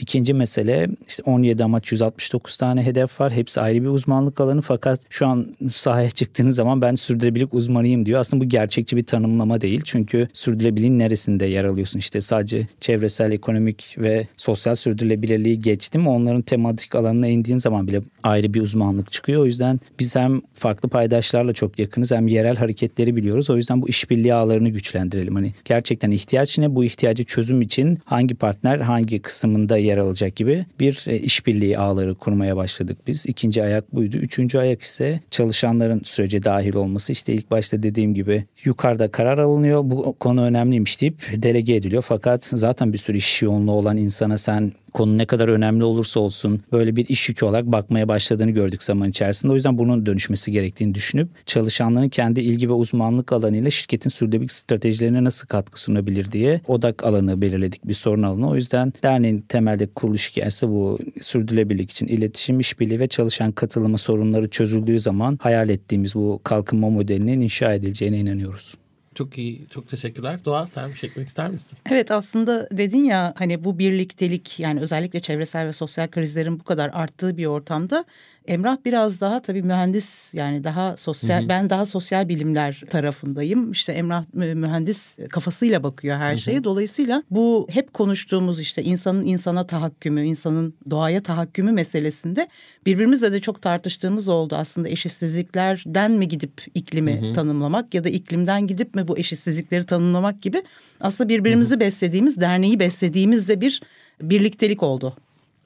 İkinci 0.00 0.34
mesele 0.34 0.88
işte 1.08 1.22
17 1.26 1.64
amaç 1.64 1.92
169 1.92 2.56
tane 2.56 2.82
hedef 2.82 3.20
var. 3.20 3.32
Hepsi 3.32 3.60
ayrı 3.60 3.82
bir 3.82 3.88
uzmanlık 3.88 4.40
alanı 4.40 4.60
fakat 4.60 5.00
şu 5.10 5.26
an 5.26 5.46
sahaya 5.72 6.10
çıktığınız 6.10 6.56
zaman 6.56 6.80
ben 6.80 6.94
sürdürülebilirlik 6.94 7.54
uzmanıyım 7.54 8.06
diyor. 8.06 8.20
Aslında 8.20 8.44
bu 8.44 8.48
gerçekçi 8.48 8.96
bir 8.96 9.04
tanımlama 9.04 9.60
değil. 9.60 9.80
Çünkü 9.84 10.28
sürdürülebilirliğin 10.32 10.98
neresinde 10.98 11.46
yer 11.46 11.64
alıyorsun? 11.64 11.98
İşte 11.98 12.20
sadece 12.20 12.66
çevresel, 12.80 13.32
ekonomik 13.32 13.96
ve 13.98 14.26
sosyal 14.36 14.74
sürdürülebilirliği 14.74 15.60
geçtim. 15.60 16.06
Onların 16.06 16.42
tematik 16.42 16.94
alanına 16.94 17.26
indiğin 17.26 17.58
zaman 17.58 17.86
bile 17.86 18.02
ayrı 18.22 18.54
bir 18.54 18.62
uzmanlık 18.62 19.12
çıkıyor. 19.12 19.42
O 19.42 19.46
yüzden 19.46 19.80
biz 19.98 20.16
hem 20.16 20.40
farklı 20.54 20.88
paydaşlarla 20.88 21.52
çok 21.52 21.78
yakınız 21.78 22.10
hem 22.10 22.28
yerel 22.28 22.56
hareketleri 22.56 23.16
biliyoruz. 23.16 23.50
O 23.50 23.56
yüzden 23.56 23.82
bu 23.82 23.88
işbirliği 23.88 24.34
ağlarını 24.34 24.68
güçlendirelim. 24.68 25.34
Hani 25.34 25.52
gerçekten 25.64 26.10
ihtiyaç 26.10 26.58
ne? 26.58 26.74
Bu 26.74 26.84
ihtiyacı 26.84 27.24
çözüm 27.24 27.62
için 27.62 27.98
hangi 28.04 28.34
partner 28.34 28.78
hangi 28.78 29.22
kısmında 29.22 29.76
yer 29.76 29.89
alacak 29.98 30.36
gibi 30.36 30.66
bir 30.80 31.04
e, 31.06 31.18
işbirliği 31.18 31.78
ağları 31.78 32.14
kurmaya 32.14 32.56
başladık 32.56 32.98
biz. 33.06 33.26
İkinci 33.26 33.62
ayak 33.62 33.94
buydu. 33.94 34.16
Üçüncü 34.16 34.58
ayak 34.58 34.82
ise 34.82 35.20
çalışanların 35.30 36.02
sürece 36.04 36.42
dahil 36.42 36.74
olması. 36.74 37.12
İşte 37.12 37.32
ilk 37.32 37.50
başta 37.50 37.82
dediğim 37.82 38.14
gibi 38.14 38.44
yukarıda 38.64 39.10
karar 39.10 39.38
alınıyor. 39.38 39.80
Bu 39.84 40.16
konu 40.20 40.42
önemliymiş 40.42 41.00
deyip 41.00 41.22
delege 41.36 41.74
ediliyor. 41.74 42.02
Fakat 42.06 42.44
zaten 42.44 42.92
bir 42.92 42.98
sürü 42.98 43.16
iş 43.16 43.42
yoğunluğu 43.42 43.72
olan 43.72 43.96
insana 43.96 44.38
sen 44.38 44.72
konu 44.92 45.18
ne 45.18 45.26
kadar 45.26 45.48
önemli 45.48 45.84
olursa 45.84 46.20
olsun 46.20 46.60
böyle 46.72 46.96
bir 46.96 47.08
iş 47.08 47.28
yükü 47.28 47.44
olarak 47.44 47.66
bakmaya 47.66 48.08
başladığını 48.08 48.50
gördük 48.50 48.82
zaman 48.82 49.10
içerisinde. 49.10 49.52
O 49.52 49.54
yüzden 49.54 49.78
bunun 49.78 50.06
dönüşmesi 50.06 50.52
gerektiğini 50.52 50.94
düşünüp 50.94 51.46
çalışanların 51.46 52.08
kendi 52.08 52.40
ilgi 52.40 52.68
ve 52.68 52.72
uzmanlık 52.72 53.32
alanıyla 53.32 53.70
şirketin 53.70 54.10
sürdürülebilir 54.10 54.48
stratejilerine 54.50 55.24
nasıl 55.24 55.48
katkı 55.48 55.80
sunabilir 55.80 56.32
diye 56.32 56.60
odak 56.68 57.04
alanı 57.04 57.42
belirledik 57.42 57.88
bir 57.88 57.94
sorun 57.94 58.22
alanı. 58.22 58.48
O 58.50 58.56
yüzden 58.56 58.92
derneğin 59.02 59.40
temelde 59.48 59.86
kuruluş 59.86 60.30
hikayesi 60.30 60.68
bu 60.68 60.98
sürdürülebilirlik 61.20 61.90
için 61.90 62.06
iletişim, 62.06 62.60
işbirliği 62.60 63.00
ve 63.00 63.08
çalışan 63.08 63.52
katılımı 63.52 63.98
sorunları 63.98 64.50
çözüldüğü 64.50 65.00
zaman 65.00 65.38
hayal 65.42 65.68
ettiğimiz 65.68 66.14
bu 66.14 66.40
kalkınma 66.44 66.90
modelinin 66.90 67.40
inşa 67.40 67.74
edileceğine 67.74 68.18
inanıyoruz. 68.18 68.74
Çok 69.14 69.38
iyi, 69.38 69.66
çok 69.70 69.88
teşekkürler. 69.88 70.44
Doğa 70.44 70.66
sen 70.66 70.90
bir 70.90 70.94
şey 70.94 71.10
eklemek 71.10 71.28
ister 71.28 71.50
misin? 71.50 71.78
Evet 71.90 72.10
aslında 72.10 72.68
dedin 72.70 73.04
ya 73.04 73.34
hani 73.36 73.64
bu 73.64 73.78
birliktelik 73.78 74.60
yani 74.60 74.80
özellikle 74.80 75.20
çevresel 75.20 75.66
ve 75.66 75.72
sosyal 75.72 76.08
krizlerin 76.08 76.60
bu 76.60 76.64
kadar 76.64 76.90
arttığı 76.92 77.36
bir 77.36 77.46
ortamda 77.46 78.04
Emrah 78.50 78.76
biraz 78.84 79.20
daha 79.20 79.42
tabii 79.42 79.62
mühendis 79.62 80.34
yani 80.34 80.64
daha 80.64 80.96
sosyal 80.96 81.40
hı 81.40 81.44
hı. 81.44 81.48
ben 81.48 81.70
daha 81.70 81.86
sosyal 81.86 82.28
bilimler 82.28 82.82
tarafındayım. 82.90 83.72
İşte 83.72 83.92
Emrah 83.92 84.24
mühendis 84.34 85.16
kafasıyla 85.30 85.82
bakıyor 85.82 86.16
her 86.16 86.36
şeye. 86.36 86.56
Hı 86.56 86.60
hı. 86.60 86.64
Dolayısıyla 86.64 87.22
bu 87.30 87.66
hep 87.70 87.92
konuştuğumuz 87.92 88.60
işte 88.60 88.82
insanın 88.82 89.24
insana 89.24 89.66
tahakkümü, 89.66 90.26
insanın 90.26 90.74
doğaya 90.90 91.22
tahakkümü 91.22 91.72
meselesinde 91.72 92.48
birbirimizle 92.86 93.32
de 93.32 93.40
çok 93.40 93.62
tartıştığımız 93.62 94.28
oldu. 94.28 94.56
Aslında 94.56 94.88
eşitsizliklerden 94.88 96.10
mi 96.10 96.28
gidip 96.28 96.62
iklimi 96.74 97.20
hı 97.20 97.26
hı. 97.26 97.32
tanımlamak 97.32 97.94
ya 97.94 98.04
da 98.04 98.08
iklimden 98.08 98.66
gidip 98.66 98.94
mi 98.94 99.08
bu 99.08 99.18
eşitsizlikleri 99.18 99.86
tanımlamak 99.86 100.42
gibi 100.42 100.62
aslında 101.00 101.28
birbirimizi 101.28 101.70
hı 101.70 101.76
hı. 101.76 101.80
beslediğimiz, 101.80 102.40
derneği 102.40 102.80
beslediğimiz 102.80 103.48
de 103.48 103.60
bir 103.60 103.82
birliktelik 104.22 104.82
oldu. 104.82 105.16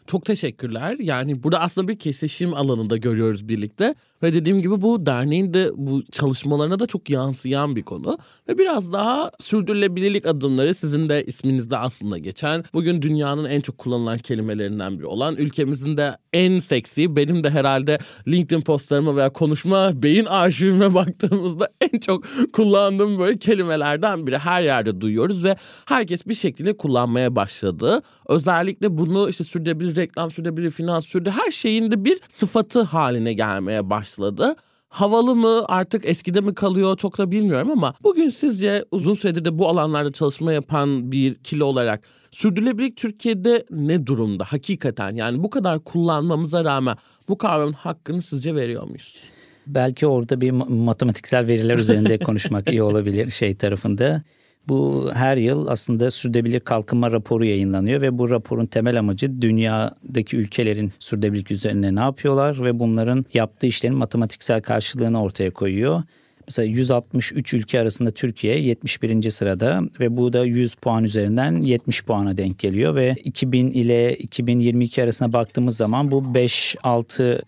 Çok 0.06 0.24
teşekkürler. 0.24 0.96
Yani 0.98 1.42
burada 1.42 1.60
aslında 1.60 1.88
bir 1.88 1.98
kesişim 1.98 2.54
alanında 2.54 2.96
görüyoruz 2.96 3.48
birlikte. 3.48 3.94
Ve 4.22 4.34
dediğim 4.34 4.62
gibi 4.62 4.80
bu 4.82 5.06
derneğin 5.06 5.54
de 5.54 5.70
bu 5.74 6.02
çalışmalarına 6.12 6.78
da 6.78 6.86
çok 6.86 7.10
yansıyan 7.10 7.76
bir 7.76 7.82
konu. 7.82 8.18
Ve 8.48 8.58
biraz 8.58 8.92
daha 8.92 9.30
sürdürülebilirlik 9.40 10.26
adımları 10.26 10.74
sizin 10.74 11.08
de 11.08 11.24
isminizde 11.24 11.76
aslında 11.76 12.18
geçen. 12.18 12.64
Bugün 12.74 13.02
dünyanın 13.02 13.44
en 13.44 13.60
çok 13.60 13.78
kullanılan 13.78 14.18
kelimelerinden 14.18 14.98
biri 14.98 15.06
olan 15.06 15.36
ülkemizin 15.36 15.96
de 15.96 16.16
en 16.32 16.58
seksi 16.58 17.16
benim 17.16 17.44
de 17.44 17.50
herhalde 17.50 17.98
LinkedIn 18.28 18.60
postlarıma 18.60 19.16
veya 19.16 19.32
konuşma 19.32 20.02
beyin 20.02 20.24
arşivime 20.24 20.94
baktığımızda 20.94 21.68
en 21.80 21.98
çok 21.98 22.24
kullandığım 22.52 23.18
böyle 23.18 23.38
kelimelerden 23.38 24.26
biri. 24.26 24.38
Her 24.38 24.62
yerde 24.62 25.00
duyuyoruz 25.00 25.44
ve 25.44 25.56
herkes 25.86 26.26
bir 26.26 26.34
şekilde 26.34 26.76
kullanmaya 26.76 27.36
başladı. 27.36 28.02
Özellikle 28.28 28.98
bunu 28.98 29.28
işte 29.28 29.44
sürdürülebilir 29.44 29.96
reklam, 29.96 30.30
sürdürülebilir 30.30 30.70
finans, 30.70 31.06
sürdürülebilir 31.06 31.44
her 31.44 31.50
şeyin 31.50 31.90
de 31.90 32.04
bir 32.04 32.20
sıfatı 32.28 32.82
haline 32.82 33.32
gelmeye 33.32 33.90
başladı 33.90 34.13
başladı. 34.18 34.56
Havalı 34.88 35.34
mı 35.36 35.64
artık 35.68 36.08
eskide 36.08 36.40
mi 36.40 36.54
kalıyor 36.54 36.96
çok 36.96 37.18
da 37.18 37.30
bilmiyorum 37.30 37.70
ama 37.70 37.94
bugün 38.02 38.28
sizce 38.28 38.84
uzun 38.90 39.14
süredir 39.14 39.44
de 39.44 39.58
bu 39.58 39.68
alanlarda 39.68 40.12
çalışma 40.12 40.52
yapan 40.52 41.12
bir 41.12 41.34
kilo 41.34 41.64
olarak 41.64 42.00
sürdürülebilirlik 42.30 42.96
Türkiye'de 42.96 43.64
ne 43.70 44.06
durumda 44.06 44.44
hakikaten? 44.44 45.14
Yani 45.14 45.42
bu 45.42 45.50
kadar 45.50 45.84
kullanmamıza 45.84 46.64
rağmen 46.64 46.96
bu 47.28 47.38
kavramın 47.38 47.72
hakkını 47.72 48.22
sizce 48.22 48.54
veriyor 48.54 48.82
muyuz? 48.84 49.16
Belki 49.66 50.06
orada 50.06 50.40
bir 50.40 50.50
matematiksel 50.50 51.46
veriler 51.46 51.78
üzerinde 51.78 52.18
konuşmak 52.18 52.68
iyi 52.68 52.82
olabilir 52.82 53.30
şey 53.30 53.56
tarafında. 53.56 54.22
Bu 54.68 55.10
her 55.14 55.36
yıl 55.36 55.66
aslında 55.66 56.10
sürdürülebilir 56.10 56.60
kalkınma 56.60 57.10
raporu 57.10 57.44
yayınlanıyor 57.44 58.00
ve 58.00 58.18
bu 58.18 58.30
raporun 58.30 58.66
temel 58.66 58.98
amacı 58.98 59.42
dünyadaki 59.42 60.36
ülkelerin 60.36 60.92
sürdürülebilirlik 60.98 61.50
üzerine 61.50 61.94
ne 61.94 62.00
yapıyorlar 62.00 62.64
ve 62.64 62.78
bunların 62.78 63.24
yaptığı 63.34 63.66
işlerin 63.66 63.96
matematiksel 63.96 64.62
karşılığını 64.62 65.22
ortaya 65.22 65.50
koyuyor. 65.50 66.02
Mesela 66.48 66.66
163 66.66 67.54
ülke 67.54 67.80
arasında 67.80 68.10
Türkiye 68.10 68.60
71. 68.60 69.30
sırada 69.30 69.82
ve 70.00 70.16
bu 70.16 70.32
da 70.32 70.44
100 70.44 70.74
puan 70.74 71.04
üzerinden 71.04 71.60
70 71.60 72.04
puana 72.04 72.36
denk 72.36 72.58
geliyor 72.58 72.94
ve 72.94 73.14
2000 73.24 73.70
ile 73.70 74.16
2022 74.16 75.02
arasına 75.02 75.32
baktığımız 75.32 75.76
zaman 75.76 76.10
bu 76.10 76.18
5-6 76.18 77.40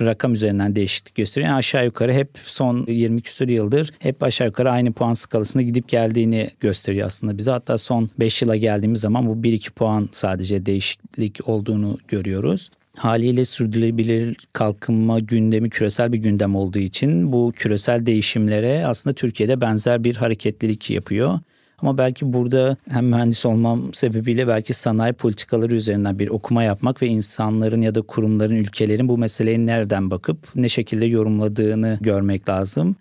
rakam 0.00 0.34
üzerinden 0.34 0.76
değişiklik 0.76 1.14
gösteriyor. 1.14 1.48
Yani 1.48 1.58
aşağı 1.58 1.84
yukarı 1.84 2.12
hep 2.12 2.30
son 2.44 2.86
20 2.86 3.22
küsur 3.22 3.48
yıldır 3.48 3.92
hep 3.98 4.22
aşağı 4.22 4.46
yukarı 4.46 4.70
aynı 4.70 4.92
puan 4.92 5.12
skalasında 5.12 5.62
gidip 5.62 5.88
geldiğini 5.88 6.50
gösteriyor 6.60 7.06
aslında 7.06 7.38
bize. 7.38 7.50
Hatta 7.50 7.78
son 7.78 8.10
5 8.18 8.42
yıla 8.42 8.56
geldiğimiz 8.56 9.00
zaman 9.00 9.26
bu 9.26 9.32
1-2 9.32 9.70
puan 9.70 10.08
sadece 10.12 10.66
değişiklik 10.66 11.48
olduğunu 11.48 11.98
görüyoruz. 12.08 12.70
Haliyle 12.96 13.44
sürdürülebilir 13.44 14.36
kalkınma 14.52 15.20
gündemi 15.20 15.70
küresel 15.70 16.12
bir 16.12 16.18
gündem 16.18 16.56
olduğu 16.56 16.78
için 16.78 17.32
bu 17.32 17.52
küresel 17.56 18.06
değişimlere 18.06 18.86
aslında 18.86 19.14
Türkiye'de 19.14 19.60
benzer 19.60 20.04
bir 20.04 20.16
hareketlilik 20.16 20.90
yapıyor. 20.90 21.38
Ama 21.82 21.98
belki 21.98 22.32
burada 22.32 22.76
hem 22.90 23.06
mühendis 23.06 23.46
olmam 23.46 23.94
sebebiyle 23.94 24.48
belki 24.48 24.72
sanayi 24.72 25.12
politikaları 25.12 25.74
üzerinden 25.74 26.18
bir 26.18 26.28
okuma 26.28 26.62
yapmak 26.62 27.02
ve 27.02 27.06
insanların 27.06 27.82
ya 27.82 27.94
da 27.94 28.02
kurumların, 28.02 28.56
ülkelerin 28.56 29.08
bu 29.08 29.18
meseleye 29.18 29.66
nereden 29.66 30.10
bakıp 30.10 30.38
ne 30.54 30.68
şekilde 30.68 31.06
yorumladığını 31.06 31.98
görmek 32.00 32.48
lazım. 32.48 32.96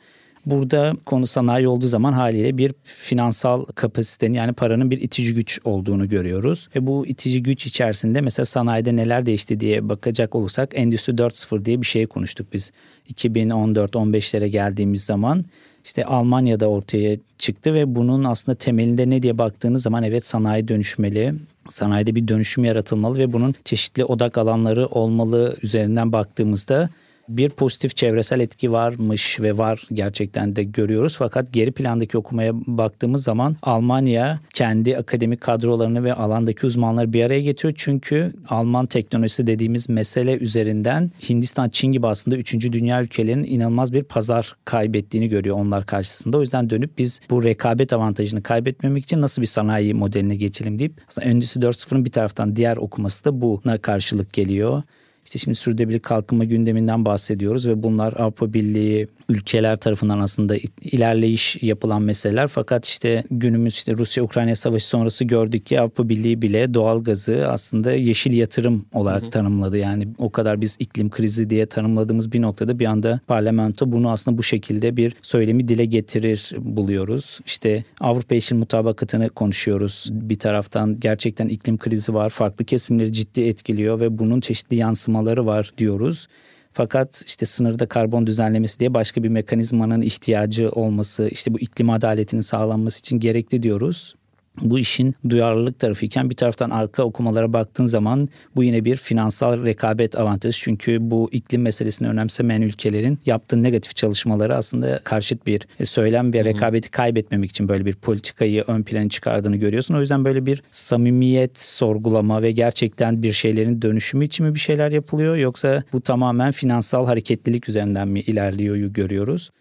Burada 0.46 0.94
konu 1.06 1.28
sanayi 1.28 1.68
olduğu 1.68 1.88
zaman 1.88 2.14
haliyle 2.14 2.58
bir 2.58 2.74
finansal 2.84 3.66
kapasitenin 3.66 4.34
yani 4.34 4.54
paranın 4.54 4.92
bir 4.92 5.02
itici 5.02 5.34
güç 5.34 5.60
olduğunu 5.64 6.10
görüyoruz. 6.10 6.70
Ve 6.76 6.88
bu 6.88 7.08
itici 7.08 7.44
güç 7.44 7.66
içerisinde 7.66 8.22
mesela 8.22 8.46
sanayide 8.46 8.96
neler 8.96 9.26
değişti 9.26 9.60
diye 9.60 9.90
bakacak 9.90 10.36
olursak 10.36 10.72
Endüstri 10.74 11.14
4.0 11.14 11.66
diye 11.66 11.82
bir 11.82 11.86
şey 11.86 12.08
konuştuk 12.08 12.48
biz 12.54 12.72
2014-15'lere 13.14 14.48
geldiğimiz 14.48 15.06
zaman 15.06 15.46
işte 15.86 16.06
Almanya'da 16.06 16.68
ortaya 16.70 17.18
çıktı 17.38 17.74
ve 17.74 17.96
bunun 17.96 18.24
aslında 18.24 18.56
temelinde 18.56 19.10
ne 19.10 19.24
diye 19.24 19.38
baktığınız 19.38 19.84
zaman 19.84 20.04
evet 20.04 20.26
sanayi 20.26 20.68
dönüşmeli, 20.68 21.34
sanayide 21.70 22.16
bir 22.16 22.28
dönüşüm 22.28 22.64
yaratılmalı 22.64 23.20
ve 23.20 23.34
bunun 23.34 23.56
çeşitli 23.66 24.06
odak 24.06 24.38
alanları 24.38 24.88
olmalı 24.88 25.58
üzerinden 25.62 26.12
baktığımızda 26.12 26.90
bir 27.30 27.50
pozitif 27.50 27.96
çevresel 27.96 28.40
etki 28.40 28.72
varmış 28.72 29.40
ve 29.40 29.58
var 29.58 29.88
gerçekten 29.94 30.56
de 30.56 30.64
görüyoruz. 30.64 31.16
Fakat 31.20 31.54
geri 31.54 31.72
plandaki 31.72 32.18
okumaya 32.18 32.54
baktığımız 32.54 33.24
zaman 33.24 33.56
Almanya 33.62 34.40
kendi 34.54 34.98
akademik 34.98 35.42
kadrolarını 35.42 36.04
ve 36.04 36.14
alandaki 36.14 36.66
uzmanları 36.66 37.14
bir 37.14 37.24
araya 37.24 37.42
getiriyor. 37.42 37.74
Çünkü 37.78 38.34
Alman 38.50 38.86
teknolojisi 38.86 39.48
dediğimiz 39.48 39.90
mesele 39.90 40.38
üzerinden 40.38 41.12
Hindistan, 41.30 41.70
Çin 41.70 41.92
gibi 41.92 42.08
aslında 42.08 42.38
3. 42.38 42.54
dünya 42.54 43.04
ülkelerinin 43.04 43.44
inanılmaz 43.44 43.94
bir 43.94 44.04
pazar 44.04 44.56
kaybettiğini 44.66 45.30
görüyor 45.30 45.56
onlar 45.56 45.86
karşısında. 45.86 46.38
O 46.38 46.42
yüzden 46.42 46.70
dönüp 46.70 46.98
biz 46.98 47.22
bu 47.30 47.44
rekabet 47.44 47.94
avantajını 47.94 48.44
kaybetmemek 48.44 49.04
için 49.04 49.22
nasıl 49.22 49.42
bir 49.42 49.48
sanayi 49.48 49.94
modeline 49.94 50.36
geçelim 50.36 50.80
deyip 50.80 50.94
aslında 51.08 51.28
Endüstri 51.28 51.62
4.0'ın 51.62 52.06
bir 52.06 52.12
taraftan 52.12 52.56
diğer 52.56 52.78
okuması 52.78 53.26
da 53.26 53.42
buna 53.42 53.78
karşılık 53.78 54.34
geliyor. 54.34 54.84
İşte 55.30 55.40
şimdi 55.40 55.56
sürdürülebilir 55.56 56.00
kalkınma 56.00 56.44
gündeminden 56.44 57.06
bahsediyoruz 57.06 57.68
ve 57.68 57.84
bunlar 57.84 58.14
Avrupa 58.14 58.54
Birliği 58.54 59.08
ülkeler 59.30 59.78
tarafından 59.78 60.20
aslında 60.20 60.56
ilerleyiş 60.82 61.58
yapılan 61.62 62.02
meseleler. 62.02 62.48
Fakat 62.48 62.86
işte 62.86 63.24
günümüz 63.32 63.74
işte 63.74 63.94
Rusya-Ukrayna 63.98 64.56
savaşı 64.56 64.88
sonrası 64.88 65.26
gördük 65.26 65.66
ki 65.66 65.80
Avrupa 65.80 66.10
Birliği 66.10 66.42
bile 66.42 66.74
doğal 66.74 67.04
gazı 67.04 67.48
aslında 67.48 67.92
yeşil 67.92 68.34
yatırım 68.34 68.86
olarak 68.94 69.22
hı 69.22 69.26
hı. 69.26 69.30
tanımladı. 69.30 69.78
Yani 69.78 70.08
o 70.18 70.30
kadar 70.32 70.62
biz 70.62 70.78
iklim 70.80 71.10
krizi 71.10 71.50
diye 71.50 71.66
tanımladığımız 71.66 72.32
bir 72.32 72.42
noktada 72.42 72.80
bir 72.80 72.86
anda 72.86 73.20
parlamento 73.28 73.92
bunu 73.92 74.12
aslında 74.12 74.38
bu 74.38 74.44
şekilde 74.44 74.98
bir 74.98 75.16
söylemi 75.22 75.68
dile 75.68 75.86
getirir 75.86 76.52
buluyoruz. 76.58 77.40
İşte 77.46 77.84
Avrupa 78.00 78.36
Yeşil 78.36 78.56
Mutabakatı'nı 78.56 79.30
konuşuyoruz. 79.30 80.10
Bir 80.12 80.40
taraftan 80.40 81.00
gerçekten 81.00 81.48
iklim 81.48 81.78
krizi 81.78 82.14
var. 82.14 82.30
Farklı 82.30 82.66
kesimleri 82.66 83.14
ciddi 83.14 83.42
etkiliyor 83.42 84.00
ve 84.00 84.18
bunun 84.18 84.40
çeşitli 84.40 84.76
yansımaları 84.76 85.19
var 85.26 85.74
diyoruz. 85.78 86.28
Fakat 86.74 87.24
işte 87.28 87.46
sınırda 87.46 87.88
karbon 87.88 88.28
düzenlemesi 88.28 88.80
diye 88.80 88.94
başka 88.94 89.24
bir 89.24 89.30
mekanizmanın 89.30 90.02
ihtiyacı 90.02 90.70
olması, 90.70 91.30
işte 91.32 91.54
bu 91.54 91.60
iklim 91.60 91.90
adaletinin 91.90 92.42
sağlanması 92.42 93.00
için 93.00 93.20
gerekli 93.20 93.64
diyoruz 93.64 94.16
bu 94.62 94.80
işin 94.80 95.16
duyarlılık 95.30 95.80
tarafı 95.80 96.06
iken 96.06 96.30
bir 96.30 96.36
taraftan 96.36 96.70
arka 96.70 97.04
okumalara 97.04 97.54
baktığın 97.54 97.86
zaman 97.86 98.30
bu 98.56 98.64
yine 98.64 98.86
bir 98.86 98.96
finansal 98.96 99.66
rekabet 99.66 100.18
avantajı. 100.18 100.60
Çünkü 100.62 100.98
bu 101.02 101.30
iklim 101.32 101.62
meselesini 101.62 102.08
önemsemeyen 102.08 102.62
ülkelerin 102.62 103.20
yaptığı 103.26 103.64
negatif 103.64 103.96
çalışmaları 103.96 104.56
aslında 104.56 105.00
karşıt 105.04 105.48
bir 105.48 105.68
söylem 105.84 106.34
ve 106.34 106.46
rekabeti 106.46 106.92
kaybetmemek 106.92 107.50
için 107.50 107.68
böyle 107.68 107.86
bir 107.86 107.96
politikayı 107.96 108.64
ön 108.68 108.84
plana 108.84 109.10
çıkardığını 109.10 109.56
görüyorsun. 109.56 109.96
O 109.96 110.02
yüzden 110.02 110.26
böyle 110.26 110.46
bir 110.46 110.64
samimiyet 110.72 111.60
sorgulama 111.60 112.42
ve 112.42 112.52
gerçekten 112.52 113.24
bir 113.24 113.34
şeylerin 113.34 113.82
dönüşümü 113.82 114.26
için 114.26 114.46
mi 114.46 114.56
bir 114.56 114.60
şeyler 114.60 114.92
yapılıyor 114.92 115.36
yoksa 115.36 115.84
bu 115.94 116.02
tamamen 116.02 116.52
finansal 116.52 117.06
hareketlilik 117.06 117.70
üzerinden 117.70 118.08
mi 118.08 118.20
ilerliyor 118.20 118.76
görüyoruz. 118.76 119.52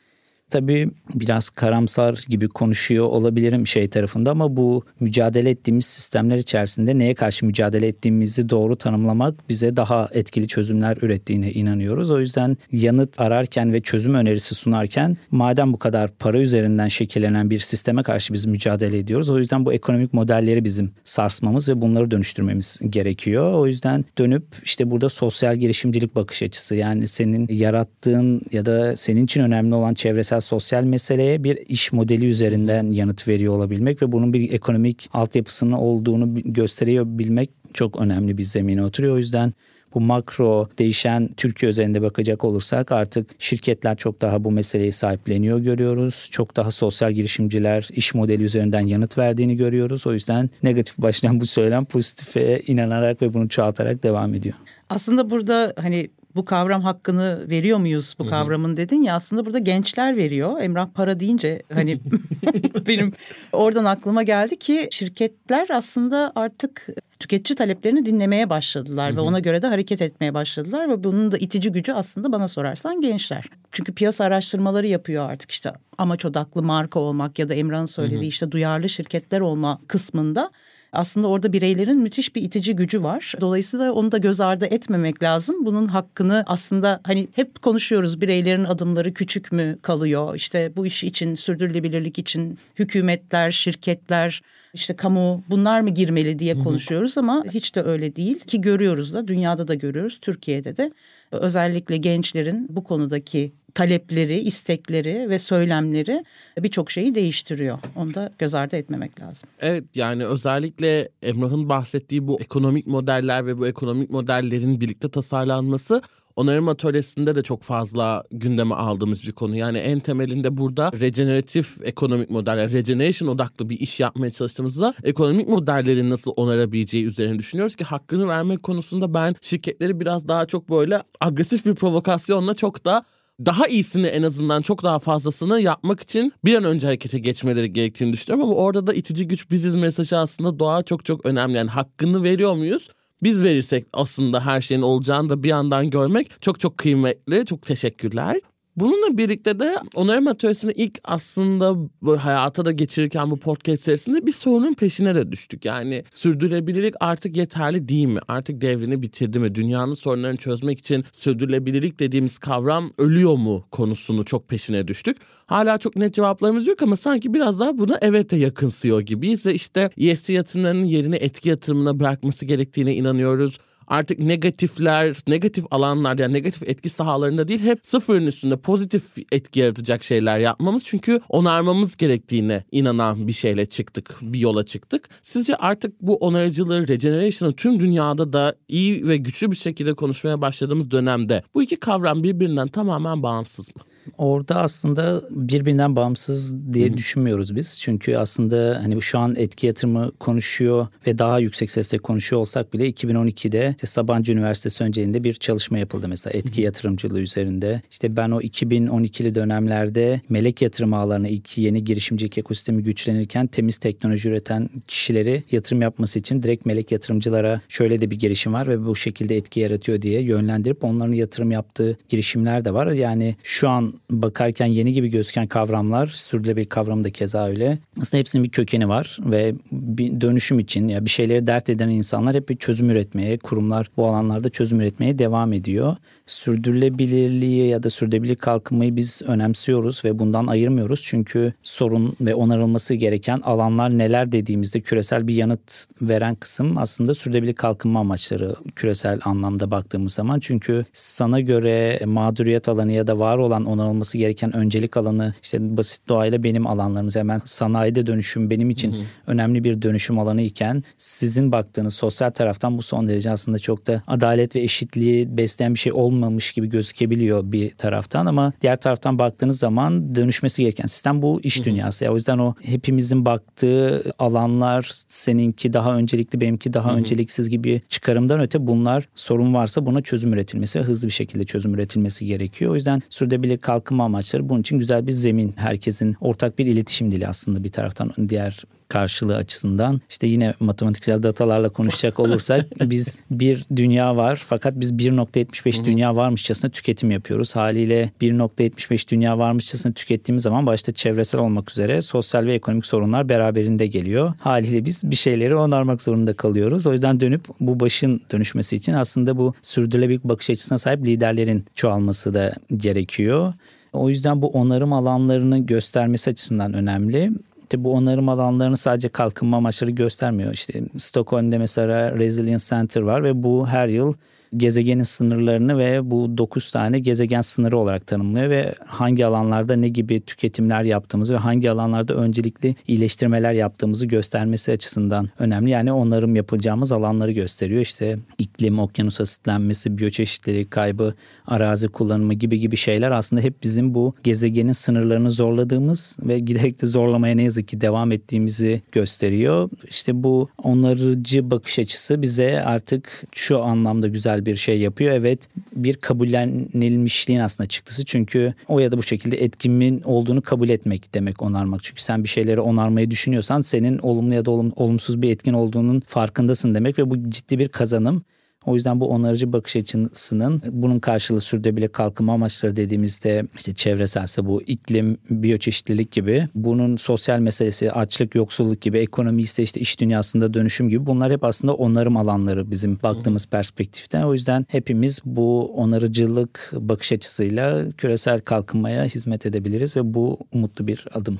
Tabii 0.50 0.90
biraz 1.14 1.50
karamsar 1.50 2.24
gibi 2.28 2.48
konuşuyor 2.48 3.06
olabilirim 3.06 3.66
şey 3.66 3.88
tarafında 3.88 4.30
ama 4.30 4.56
bu 4.56 4.84
mücadele 5.00 5.50
ettiğimiz 5.50 5.86
sistemler 5.86 6.36
içerisinde 6.38 6.98
neye 6.98 7.14
karşı 7.14 7.46
mücadele 7.46 7.86
ettiğimizi 7.86 8.48
doğru 8.48 8.76
tanımlamak 8.76 9.48
bize 9.48 9.76
daha 9.76 10.08
etkili 10.12 10.48
çözümler 10.48 10.96
ürettiğine 11.02 11.52
inanıyoruz. 11.52 12.10
O 12.10 12.20
yüzden 12.20 12.56
yanıt 12.72 13.20
ararken 13.20 13.72
ve 13.72 13.80
çözüm 13.80 14.14
önerisi 14.14 14.54
sunarken 14.54 15.16
madem 15.30 15.72
bu 15.72 15.78
kadar 15.78 16.10
para 16.10 16.38
üzerinden 16.38 16.88
şekillenen 16.88 17.50
bir 17.50 17.58
sisteme 17.58 18.02
karşı 18.02 18.34
biz 18.34 18.44
mücadele 18.44 18.98
ediyoruz. 18.98 19.30
O 19.30 19.38
yüzden 19.38 19.64
bu 19.64 19.72
ekonomik 19.72 20.14
modelleri 20.14 20.64
bizim 20.64 20.90
sarsmamız 21.04 21.68
ve 21.68 21.80
bunları 21.80 22.10
dönüştürmemiz 22.10 22.80
gerekiyor. 22.90 23.52
O 23.52 23.66
yüzden 23.66 24.04
dönüp 24.18 24.44
işte 24.64 24.90
burada 24.90 25.08
sosyal 25.08 25.56
girişimcilik 25.56 26.16
bakış 26.16 26.42
açısı 26.42 26.74
yani 26.74 27.08
senin 27.08 27.46
yarattığın 27.50 28.42
ya 28.52 28.66
da 28.66 28.96
senin 28.96 29.24
için 29.24 29.40
önemli 29.40 29.74
olan 29.74 29.94
çevresel 29.94 30.37
mesela 30.38 30.58
sosyal 30.58 30.84
meseleye 30.84 31.44
bir 31.44 31.56
iş 31.56 31.92
modeli 31.92 32.26
üzerinden 32.26 32.90
yanıt 32.90 33.28
veriyor 33.28 33.56
olabilmek 33.56 34.02
ve 34.02 34.12
bunun 34.12 34.32
bir 34.32 34.52
ekonomik 34.52 35.08
altyapısının 35.12 35.72
olduğunu 35.72 36.34
gösteriyor 36.44 37.04
bilmek 37.06 37.50
çok 37.74 38.00
önemli 38.00 38.38
bir 38.38 38.42
zemine 38.42 38.84
oturuyor. 38.84 39.14
O 39.14 39.18
yüzden 39.18 39.52
bu 39.94 40.00
makro 40.00 40.68
değişen 40.78 41.28
Türkiye 41.36 41.70
üzerinde 41.70 42.02
bakacak 42.02 42.44
olursak 42.44 42.92
artık 42.92 43.26
şirketler 43.38 43.96
çok 43.96 44.20
daha 44.20 44.44
bu 44.44 44.50
meseleyi 44.50 44.92
sahipleniyor 44.92 45.58
görüyoruz. 45.58 46.28
Çok 46.30 46.56
daha 46.56 46.70
sosyal 46.70 47.12
girişimciler 47.12 47.88
iş 47.92 48.14
modeli 48.14 48.44
üzerinden 48.44 48.86
yanıt 48.86 49.18
verdiğini 49.18 49.56
görüyoruz. 49.56 50.06
O 50.06 50.12
yüzden 50.14 50.50
negatif 50.62 50.98
başlayan 50.98 51.40
bu 51.40 51.46
söylem 51.46 51.84
pozitife 51.84 52.62
inanarak 52.66 53.22
ve 53.22 53.34
bunu 53.34 53.48
çoğaltarak 53.48 54.02
devam 54.02 54.34
ediyor. 54.34 54.54
Aslında 54.88 55.30
burada 55.30 55.72
hani 55.76 56.10
bu 56.34 56.44
kavram 56.44 56.82
hakkını 56.82 57.46
veriyor 57.50 57.78
muyuz 57.78 58.14
bu 58.18 58.26
kavramın 58.30 58.76
dedin 58.76 59.02
ya 59.02 59.14
aslında 59.14 59.46
burada 59.46 59.58
gençler 59.58 60.16
veriyor. 60.16 60.60
Emrah 60.60 60.88
para 60.94 61.20
deyince 61.20 61.62
hani 61.72 62.00
benim 62.88 63.12
oradan 63.52 63.84
aklıma 63.84 64.22
geldi 64.22 64.58
ki 64.58 64.88
şirketler 64.90 65.68
aslında 65.70 66.32
artık 66.34 66.86
tüketici 67.18 67.56
taleplerini 67.56 68.04
dinlemeye 68.04 68.50
başladılar 68.50 69.16
ve 69.16 69.20
ona 69.20 69.38
göre 69.38 69.62
de 69.62 69.66
hareket 69.66 70.02
etmeye 70.02 70.34
başladılar 70.34 70.88
ve 70.88 71.04
bunun 71.04 71.32
da 71.32 71.38
itici 71.38 71.72
gücü 71.72 71.92
aslında 71.92 72.32
bana 72.32 72.48
sorarsan 72.48 73.00
gençler. 73.00 73.44
Çünkü 73.70 73.94
piyasa 73.94 74.24
araştırmaları 74.24 74.86
yapıyor 74.86 75.30
artık 75.30 75.50
işte 75.50 75.72
amaç 75.98 76.24
odaklı 76.24 76.62
marka 76.62 77.00
olmak 77.00 77.38
ya 77.38 77.48
da 77.48 77.54
Emrah'ın 77.54 77.86
söylediği 77.86 78.28
işte 78.28 78.52
duyarlı 78.52 78.88
şirketler 78.88 79.40
olma 79.40 79.80
kısmında 79.88 80.50
aslında 80.92 81.28
orada 81.28 81.52
bireylerin 81.52 81.98
müthiş 81.98 82.36
bir 82.36 82.42
itici 82.42 82.76
gücü 82.76 83.02
var. 83.02 83.34
Dolayısıyla 83.40 83.92
onu 83.92 84.12
da 84.12 84.18
göz 84.18 84.40
ardı 84.40 84.66
etmemek 84.66 85.22
lazım. 85.22 85.66
Bunun 85.66 85.86
hakkını 85.86 86.44
aslında 86.46 87.00
hani 87.04 87.28
hep 87.32 87.62
konuşuyoruz 87.62 88.20
bireylerin 88.20 88.64
adımları 88.64 89.14
küçük 89.14 89.52
mü 89.52 89.78
kalıyor? 89.82 90.34
İşte 90.34 90.72
bu 90.76 90.86
iş 90.86 91.04
için 91.04 91.34
sürdürülebilirlik 91.34 92.18
için 92.18 92.58
hükümetler, 92.78 93.50
şirketler 93.50 94.42
işte 94.74 94.96
kamu 94.96 95.42
bunlar 95.50 95.80
mı 95.80 95.90
girmeli 95.90 96.38
diye 96.38 96.58
konuşuyoruz 96.58 97.18
ama 97.18 97.44
hiç 97.50 97.74
de 97.74 97.82
öyle 97.82 98.16
değil 98.16 98.38
ki 98.38 98.60
görüyoruz 98.60 99.14
da 99.14 99.28
dünyada 99.28 99.68
da 99.68 99.74
görüyoruz 99.74 100.18
Türkiye'de 100.20 100.76
de 100.76 100.92
özellikle 101.30 101.96
gençlerin 101.96 102.66
bu 102.70 102.84
konudaki 102.84 103.52
talepleri, 103.78 104.38
istekleri 104.38 105.30
ve 105.30 105.38
söylemleri 105.38 106.24
birçok 106.58 106.90
şeyi 106.90 107.14
değiştiriyor. 107.14 107.78
Onu 107.96 108.14
da 108.14 108.32
göz 108.38 108.54
ardı 108.54 108.76
etmemek 108.76 109.20
lazım. 109.20 109.48
Evet 109.60 109.84
yani 109.94 110.26
özellikle 110.26 111.08
Emrah'ın 111.22 111.68
bahsettiği 111.68 112.26
bu 112.26 112.40
ekonomik 112.40 112.86
modeller 112.86 113.46
ve 113.46 113.58
bu 113.58 113.66
ekonomik 113.66 114.10
modellerin 114.10 114.80
birlikte 114.80 115.08
tasarlanması 115.08 116.02
onarım 116.36 116.68
atölyesinde 116.68 117.34
de 117.34 117.42
çok 117.42 117.62
fazla 117.62 118.24
gündeme 118.30 118.74
aldığımız 118.74 119.22
bir 119.26 119.32
konu. 119.32 119.56
Yani 119.56 119.78
en 119.78 120.00
temelinde 120.00 120.56
burada 120.56 120.92
regeneratif 121.00 121.78
ekonomik 121.82 122.30
modeller, 122.30 122.72
regeneration 122.72 123.28
odaklı 123.28 123.70
bir 123.70 123.80
iş 123.80 124.00
yapmaya 124.00 124.30
çalıştığımızda 124.30 124.94
ekonomik 125.04 125.48
modellerin 125.48 126.10
nasıl 126.10 126.32
onarabileceği 126.36 127.04
üzerine 127.04 127.38
düşünüyoruz 127.38 127.76
ki 127.76 127.84
hakkını 127.84 128.28
vermek 128.28 128.62
konusunda 128.62 129.14
ben 129.14 129.34
şirketleri 129.40 130.00
biraz 130.00 130.28
daha 130.28 130.46
çok 130.46 130.70
böyle 130.70 131.02
agresif 131.20 131.66
bir 131.66 131.74
provokasyonla 131.74 132.54
çok 132.54 132.84
da 132.84 133.04
daha 133.46 133.66
iyisini 133.66 134.06
en 134.06 134.22
azından 134.22 134.62
çok 134.62 134.82
daha 134.82 134.98
fazlasını 134.98 135.60
yapmak 135.60 136.00
için 136.00 136.32
bir 136.44 136.54
an 136.54 136.64
önce 136.64 136.86
harekete 136.86 137.18
geçmeleri 137.18 137.72
gerektiğini 137.72 138.12
düşünüyorum 138.12 138.50
ama 138.50 138.60
orada 138.60 138.86
da 138.86 138.94
itici 138.94 139.28
güç 139.28 139.50
biziz 139.50 139.74
mesajı 139.74 140.18
aslında 140.18 140.58
doğa 140.58 140.82
çok 140.82 141.04
çok 141.04 141.26
önemli. 141.26 141.56
Yani 141.56 141.70
hakkını 141.70 142.22
veriyor 142.22 142.54
muyuz? 142.54 142.88
Biz 143.22 143.42
verirsek 143.42 143.86
aslında 143.92 144.46
her 144.46 144.60
şeyin 144.60 144.82
olacağını 144.82 145.28
da 145.28 145.42
bir 145.42 145.48
yandan 145.48 145.90
görmek 145.90 146.42
çok 146.42 146.60
çok 146.60 146.78
kıymetli. 146.78 147.44
Çok 147.46 147.62
teşekkürler. 147.62 148.40
Bununla 148.80 149.18
birlikte 149.18 149.60
de 149.60 149.76
onarım 149.94 150.26
atölyesini 150.26 150.72
ilk 150.72 150.98
aslında 151.04 151.76
hayata 152.18 152.64
da 152.64 152.72
geçirirken 152.72 153.30
bu 153.30 153.36
podcast 153.36 153.82
serisinde 153.82 154.26
bir 154.26 154.32
sorunun 154.32 154.74
peşine 154.74 155.14
de 155.14 155.32
düştük. 155.32 155.64
Yani 155.64 156.04
sürdürülebilirlik 156.10 156.94
artık 157.00 157.36
yeterli 157.36 157.88
değil 157.88 158.06
mi? 158.06 158.20
Artık 158.28 158.60
devrini 158.60 159.02
bitirdi 159.02 159.38
mi? 159.38 159.54
Dünyanın 159.54 159.92
sorunlarını 159.92 160.36
çözmek 160.36 160.78
için 160.78 161.04
sürdürülebilirlik 161.12 162.00
dediğimiz 162.00 162.38
kavram 162.38 162.92
ölüyor 162.98 163.36
mu 163.36 163.64
konusunu 163.70 164.24
çok 164.24 164.48
peşine 164.48 164.88
düştük. 164.88 165.16
Hala 165.46 165.78
çok 165.78 165.96
net 165.96 166.14
cevaplarımız 166.14 166.66
yok 166.66 166.82
ama 166.82 166.96
sanki 166.96 167.34
biraz 167.34 167.60
daha 167.60 167.78
buna 167.78 167.98
evete 168.00 168.36
yakınsıyor 168.36 169.00
gibiyiz. 169.00 169.46
Ve 169.46 169.54
işte 169.54 169.90
ESG 169.98 170.30
yatırımlarının 170.30 170.84
yerini 170.84 171.16
etki 171.16 171.48
yatırımına 171.48 172.00
bırakması 172.00 172.46
gerektiğine 172.46 172.94
inanıyoruz 172.94 173.58
artık 173.88 174.18
negatifler, 174.18 175.16
negatif 175.28 175.64
alanlar 175.70 176.18
yani 176.18 176.32
negatif 176.32 176.62
etki 176.68 176.88
sahalarında 176.88 177.48
değil 177.48 177.60
hep 177.60 177.78
sıfırın 177.82 178.26
üstünde 178.26 178.56
pozitif 178.56 179.04
etki 179.32 179.60
yaratacak 179.60 180.04
şeyler 180.04 180.38
yapmamız. 180.38 180.82
Çünkü 180.84 181.20
onarmamız 181.28 181.96
gerektiğine 181.96 182.64
inanan 182.72 183.26
bir 183.26 183.32
şeyle 183.32 183.66
çıktık, 183.66 184.16
bir 184.22 184.38
yola 184.38 184.64
çıktık. 184.64 185.08
Sizce 185.22 185.56
artık 185.56 186.02
bu 186.02 186.16
onarıcılığı, 186.16 186.88
regeneration'ı 186.88 187.52
tüm 187.52 187.80
dünyada 187.80 188.32
da 188.32 188.54
iyi 188.68 189.08
ve 189.08 189.16
güçlü 189.16 189.50
bir 189.50 189.56
şekilde 189.56 189.94
konuşmaya 189.94 190.40
başladığımız 190.40 190.90
dönemde 190.90 191.42
bu 191.54 191.62
iki 191.62 191.76
kavram 191.76 192.22
birbirinden 192.22 192.68
tamamen 192.68 193.22
bağımsız 193.22 193.76
mı? 193.76 193.82
Orada 194.18 194.56
aslında 194.56 195.22
birbirinden 195.30 195.96
bağımsız 195.96 196.72
diye 196.72 196.88
Hı-hı. 196.88 196.96
düşünmüyoruz 196.96 197.56
biz. 197.56 197.80
Çünkü 197.80 198.16
aslında 198.16 198.80
hani 198.82 199.02
şu 199.02 199.18
an 199.18 199.34
etki 199.36 199.66
yatırımı 199.66 200.12
konuşuyor 200.20 200.86
ve 201.06 201.18
daha 201.18 201.38
yüksek 201.38 201.70
sesle 201.70 201.98
konuşuyor 201.98 202.40
olsak 202.40 202.72
bile 202.72 202.90
2012'de 202.90 203.74
işte 203.76 203.86
Sabancı 203.86 204.32
Üniversitesi 204.32 204.84
önceliğinde 204.84 205.24
bir 205.24 205.34
çalışma 205.34 205.78
yapıldı 205.78 206.08
mesela 206.08 206.38
etki 206.38 206.56
Hı-hı. 206.56 206.64
yatırımcılığı 206.64 207.20
üzerinde. 207.20 207.82
İşte 207.90 208.16
ben 208.16 208.30
o 208.30 208.40
2012'li 208.40 209.34
dönemlerde 209.34 210.20
melek 210.28 210.62
yatırım 210.62 210.94
ağlarına 210.94 211.28
ilk 211.28 211.58
yeni 211.58 211.84
girişimcilik 211.84 212.38
ekosistemi 212.38 212.82
güçlenirken 212.82 213.46
temiz 213.46 213.78
teknoloji 213.78 214.28
üreten 214.28 214.70
kişileri 214.88 215.44
yatırım 215.50 215.82
yapması 215.82 216.18
için 216.18 216.42
direkt 216.42 216.66
melek 216.66 216.92
yatırımcılara 216.92 217.60
şöyle 217.68 218.00
de 218.00 218.10
bir 218.10 218.18
girişim 218.18 218.52
var 218.52 218.68
ve 218.68 218.86
bu 218.86 218.96
şekilde 218.96 219.36
etki 219.36 219.60
yaratıyor 219.60 220.02
diye 220.02 220.22
yönlendirip 220.22 220.84
onların 220.84 221.12
yatırım 221.12 221.50
yaptığı 221.50 221.98
girişimler 222.08 222.64
de 222.64 222.74
var. 222.74 222.92
Yani 222.92 223.36
şu 223.42 223.68
an 223.68 223.97
bakarken 224.10 224.66
yeni 224.66 224.92
gibi 224.92 225.08
gözüken 225.08 225.46
kavramlar, 225.46 226.06
sürdürülebilir 226.06 226.68
kavramı 226.68 227.04
da 227.04 227.10
keza 227.10 227.48
öyle. 227.48 227.78
Aslında 228.00 228.20
hepsinin 228.20 228.44
bir 228.44 228.50
kökeni 228.50 228.88
var 228.88 229.18
ve 229.20 229.54
bir 229.72 230.20
dönüşüm 230.20 230.58
için 230.58 230.88
ya 230.88 231.04
bir 231.04 231.10
şeyleri 231.10 231.46
dert 231.46 231.70
eden 231.70 231.88
insanlar 231.88 232.34
hep 232.34 232.48
bir 232.48 232.56
çözüm 232.56 232.90
üretmeye, 232.90 233.38
kurumlar 233.38 233.90
bu 233.96 234.06
alanlarda 234.06 234.50
çözüm 234.50 234.80
üretmeye 234.80 235.18
devam 235.18 235.52
ediyor. 235.52 235.96
Sürdürülebilirliği 236.26 237.68
ya 237.68 237.82
da 237.82 237.90
sürdürülebilir 237.90 238.36
kalkınmayı 238.36 238.96
biz 238.96 239.22
önemsiyoruz 239.26 240.04
ve 240.04 240.18
bundan 240.18 240.46
ayırmıyoruz. 240.46 241.02
Çünkü 241.04 241.52
sorun 241.62 242.16
ve 242.20 242.34
onarılması 242.34 242.94
gereken 242.94 243.40
alanlar 243.40 243.98
neler 243.98 244.32
dediğimizde 244.32 244.80
küresel 244.80 245.28
bir 245.28 245.34
yanıt 245.34 245.86
veren 246.02 246.34
kısım 246.34 246.78
aslında 246.78 247.14
sürdürülebilir 247.14 247.54
kalkınma 247.54 248.00
amaçları 248.00 248.54
küresel 248.76 249.20
anlamda 249.24 249.70
baktığımız 249.70 250.14
zaman. 250.14 250.40
Çünkü 250.40 250.84
sana 250.92 251.40
göre 251.40 252.00
mağduriyet 252.06 252.68
alanı 252.68 252.92
ya 252.92 253.06
da 253.06 253.18
var 253.18 253.38
olan 253.38 253.64
onarılması 253.64 253.87
olması 253.88 254.18
gereken 254.18 254.56
öncelik 254.56 254.96
alanı 254.96 255.34
işte 255.42 255.76
basit 255.76 256.08
doğayla 256.08 256.42
benim 256.42 256.66
alanlarımız 256.66 257.16
hemen 257.16 257.40
sanayide 257.44 258.06
dönüşüm 258.06 258.50
benim 258.50 258.70
için 258.70 258.92
hı 258.92 258.96
hı. 258.96 259.02
önemli 259.26 259.64
bir 259.64 259.82
dönüşüm 259.82 260.18
alanı 260.18 260.42
iken 260.42 260.82
sizin 260.98 261.52
baktığınız 261.52 261.94
sosyal 261.94 262.30
taraftan 262.30 262.78
bu 262.78 262.82
son 262.82 263.08
derece 263.08 263.30
aslında 263.30 263.58
çok 263.58 263.86
da 263.86 264.02
adalet 264.06 264.56
ve 264.56 264.60
eşitliği 264.60 265.36
besleyen 265.36 265.74
bir 265.74 265.78
şey 265.78 265.92
olmamış 265.92 266.52
gibi 266.52 266.66
gözükebiliyor 266.68 267.52
bir 267.52 267.70
taraftan 267.70 268.26
ama 268.26 268.52
diğer 268.60 268.80
taraftan 268.80 269.18
baktığınız 269.18 269.58
zaman 269.58 270.14
dönüşmesi 270.14 270.62
gereken 270.62 270.86
sistem 270.86 271.22
bu 271.22 271.40
iş 271.42 271.56
hı 271.56 271.60
hı. 271.60 271.64
dünyası. 271.64 272.04
Ya, 272.04 272.12
o 272.12 272.14
yüzden 272.14 272.38
o 272.38 272.54
hepimizin 272.62 273.24
baktığı 273.24 274.12
alanlar 274.18 274.90
seninki 275.08 275.72
daha 275.72 275.96
öncelikli 275.96 276.40
benimki 276.40 276.72
daha 276.72 276.90
hı 276.90 276.94
hı. 276.94 276.98
önceliksiz 276.98 277.48
gibi 277.48 277.82
çıkarımdan 277.88 278.40
öte 278.40 278.66
bunlar 278.66 279.08
sorun 279.14 279.54
varsa 279.54 279.86
buna 279.86 280.02
çözüm 280.02 280.32
üretilmesi 280.32 280.80
hızlı 280.80 281.08
bir 281.08 281.12
şekilde 281.12 281.44
çözüm 281.44 281.74
üretilmesi 281.74 282.26
gerekiyor. 282.26 282.72
O 282.72 282.74
yüzden 282.74 283.02
sürdürülebilir 283.10 283.58
kalkınma 283.68 284.04
amaçları 284.04 284.48
bunun 284.48 284.60
için 284.60 284.78
güzel 284.78 285.06
bir 285.06 285.12
zemin. 285.12 285.54
Herkesin 285.56 286.16
ortak 286.20 286.58
bir 286.58 286.66
iletişim 286.66 287.12
dili 287.12 287.28
aslında 287.28 287.64
bir 287.64 287.72
taraftan 287.72 288.12
diğer 288.28 288.64
karşılığı 288.88 289.36
açısından 289.36 290.00
işte 290.10 290.26
yine 290.26 290.54
matematiksel 290.60 291.22
datalarla 291.22 291.68
konuşacak 291.68 292.20
olursak 292.20 292.66
biz 292.80 293.20
bir 293.30 293.66
dünya 293.76 294.16
var 294.16 294.42
fakat 294.46 294.80
biz 294.80 294.92
1.75 294.92 295.84
dünya 295.84 296.16
varmışçasına 296.16 296.70
tüketim 296.70 297.10
yapıyoruz. 297.10 297.56
Haliyle 297.56 298.10
1.75 298.20 299.08
dünya 299.08 299.38
varmışçasına 299.38 299.92
tükettiğimiz 299.92 300.42
zaman 300.42 300.66
başta 300.66 300.92
çevresel 300.92 301.40
olmak 301.40 301.70
üzere 301.70 302.02
sosyal 302.02 302.46
ve 302.46 302.54
ekonomik 302.54 302.86
sorunlar 302.86 303.28
beraberinde 303.28 303.86
geliyor. 303.86 304.32
Haliyle 304.40 304.84
biz 304.84 305.10
bir 305.10 305.16
şeyleri 305.16 305.54
onarmak 305.54 306.02
zorunda 306.02 306.32
kalıyoruz. 306.32 306.86
O 306.86 306.92
yüzden 306.92 307.20
dönüp 307.20 307.44
bu 307.60 307.80
başın 307.80 308.20
dönüşmesi 308.32 308.76
için 308.76 308.92
aslında 308.92 309.36
bu 309.36 309.54
sürdürülebilir 309.62 310.20
bakış 310.24 310.50
açısına 310.50 310.78
sahip 310.78 311.06
liderlerin 311.06 311.64
çoğalması 311.74 312.34
da 312.34 312.54
gerekiyor. 312.76 313.52
O 313.92 314.10
yüzden 314.10 314.42
bu 314.42 314.48
onarım 314.48 314.92
alanlarını 314.92 315.58
göstermesi 315.58 316.30
açısından 316.30 316.72
önemli. 316.74 317.30
İşte 317.68 317.84
bu 317.84 317.92
onarım 317.92 318.28
alanlarını 318.28 318.76
sadece 318.76 319.08
kalkınma 319.08 319.56
amaçları 319.56 319.90
göstermiyor. 319.90 320.52
İşte 320.52 320.82
Stockholm'de 320.98 321.58
mesela 321.58 322.18
Resilience 322.18 322.64
Center 322.68 323.00
var 323.00 323.24
ve 323.24 323.42
bu 323.42 323.66
her 323.66 323.88
yıl 323.88 324.14
gezegenin 324.56 325.02
sınırlarını 325.02 325.78
ve 325.78 326.10
bu 326.10 326.38
9 326.38 326.70
tane 326.70 326.98
gezegen 326.98 327.40
sınırı 327.40 327.78
olarak 327.78 328.06
tanımlıyor 328.06 328.50
ve 328.50 328.74
hangi 328.86 329.26
alanlarda 329.26 329.76
ne 329.76 329.88
gibi 329.88 330.20
tüketimler 330.20 330.82
yaptığımızı 330.82 331.34
ve 331.34 331.38
hangi 331.38 331.70
alanlarda 331.70 332.14
öncelikli 332.14 332.74
iyileştirmeler 332.88 333.52
yaptığımızı 333.52 334.06
göstermesi 334.06 334.72
açısından 334.72 335.28
önemli. 335.38 335.70
Yani 335.70 335.92
onarım 335.92 336.36
yapacağımız 336.36 336.92
alanları 336.92 337.32
gösteriyor. 337.32 337.80
İşte 337.80 338.18
iklim, 338.38 338.78
okyanus 338.78 339.20
asitlenmesi, 339.20 339.98
biyoçeşitlilik 339.98 340.70
kaybı, 340.70 341.14
arazi 341.46 341.88
kullanımı 341.88 342.34
gibi 342.34 342.58
gibi 342.58 342.76
şeyler 342.76 343.10
aslında 343.10 343.42
hep 343.42 343.62
bizim 343.62 343.94
bu 343.94 344.14
gezegenin 344.24 344.72
sınırlarını 344.72 345.30
zorladığımız 345.30 346.16
ve 346.22 346.38
giderek 346.38 346.82
de 346.82 346.86
zorlamaya 346.86 347.34
ne 347.34 347.42
yazık 347.42 347.68
ki 347.68 347.80
devam 347.80 348.12
ettiğimizi 348.12 348.82
gösteriyor. 348.92 349.70
İşte 349.88 350.22
bu 350.22 350.48
onarıcı 350.62 351.50
bakış 351.50 351.78
açısı 351.78 352.22
bize 352.22 352.62
artık 352.62 353.22
şu 353.34 353.62
anlamda 353.62 354.08
güzel 354.08 354.37
bir 354.46 354.56
şey 354.56 354.78
yapıyor. 354.78 355.12
Evet 355.12 355.48
bir 355.76 355.96
kabullenilmişliğin 355.96 357.40
aslında 357.40 357.68
çıktısı. 357.68 358.04
Çünkü 358.04 358.54
o 358.68 358.78
ya 358.78 358.92
da 358.92 358.98
bu 358.98 359.02
şekilde 359.02 359.36
etkimin 359.36 360.02
olduğunu 360.04 360.42
kabul 360.42 360.68
etmek 360.68 361.14
demek 361.14 361.42
onarmak. 361.42 361.82
Çünkü 361.82 362.02
sen 362.02 362.24
bir 362.24 362.28
şeyleri 362.28 362.60
onarmayı 362.60 363.10
düşünüyorsan 363.10 363.60
senin 363.60 363.98
olumlu 363.98 364.34
ya 364.34 364.44
da 364.44 364.50
olumsuz 364.50 365.22
bir 365.22 365.30
etkin 365.30 365.52
olduğunun 365.52 366.02
farkındasın 366.06 366.74
demek 366.74 366.98
ve 366.98 367.10
bu 367.10 367.30
ciddi 367.30 367.58
bir 367.58 367.68
kazanım. 367.68 368.22
O 368.68 368.74
yüzden 368.74 369.00
bu 369.00 369.08
onarıcı 369.08 369.52
bakış 369.52 369.76
açısının 369.76 370.62
bunun 370.70 370.98
karşılığı 370.98 371.40
sürdürülebilir 371.40 371.88
kalkınma 371.88 372.32
amaçları 372.32 372.76
dediğimizde 372.76 373.44
işte 373.56 373.74
çevreselse 373.74 374.46
bu 374.46 374.62
iklim, 374.62 375.18
biyoçeşitlilik 375.30 376.12
gibi 376.12 376.48
bunun 376.54 376.96
sosyal 376.96 377.38
meselesi, 377.38 377.92
açlık, 377.92 378.34
yoksulluk 378.34 378.80
gibi 378.80 378.98
ekonomi 378.98 379.42
ise 379.42 379.62
işte 379.62 379.80
iş 379.80 380.00
dünyasında 380.00 380.54
dönüşüm 380.54 380.88
gibi 380.88 381.06
bunlar 381.06 381.32
hep 381.32 381.44
aslında 381.44 381.74
onarım 381.74 382.16
alanları 382.16 382.70
bizim 382.70 382.98
baktığımız 383.02 383.46
perspektiften. 383.46 384.22
O 384.22 384.32
yüzden 384.32 384.66
hepimiz 384.68 385.20
bu 385.24 385.66
onarıcılık 385.66 386.70
bakış 386.72 387.12
açısıyla 387.12 387.90
küresel 387.92 388.40
kalkınmaya 388.40 389.04
hizmet 389.04 389.46
edebiliriz 389.46 389.96
ve 389.96 390.14
bu 390.14 390.38
umutlu 390.52 390.86
bir 390.86 391.04
adım. 391.12 391.38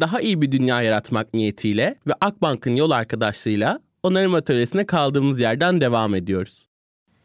Daha 0.00 0.20
iyi 0.20 0.42
bir 0.42 0.52
dünya 0.52 0.82
yaratmak 0.82 1.34
niyetiyle 1.34 1.94
ve 2.06 2.12
Akbank'ın 2.20 2.76
yol 2.76 2.90
arkadaşlığıyla 2.90 3.80
onarım 4.02 4.34
atölyesine 4.34 4.86
kaldığımız 4.86 5.40
yerden 5.40 5.80
devam 5.80 6.14
ediyoruz. 6.14 6.67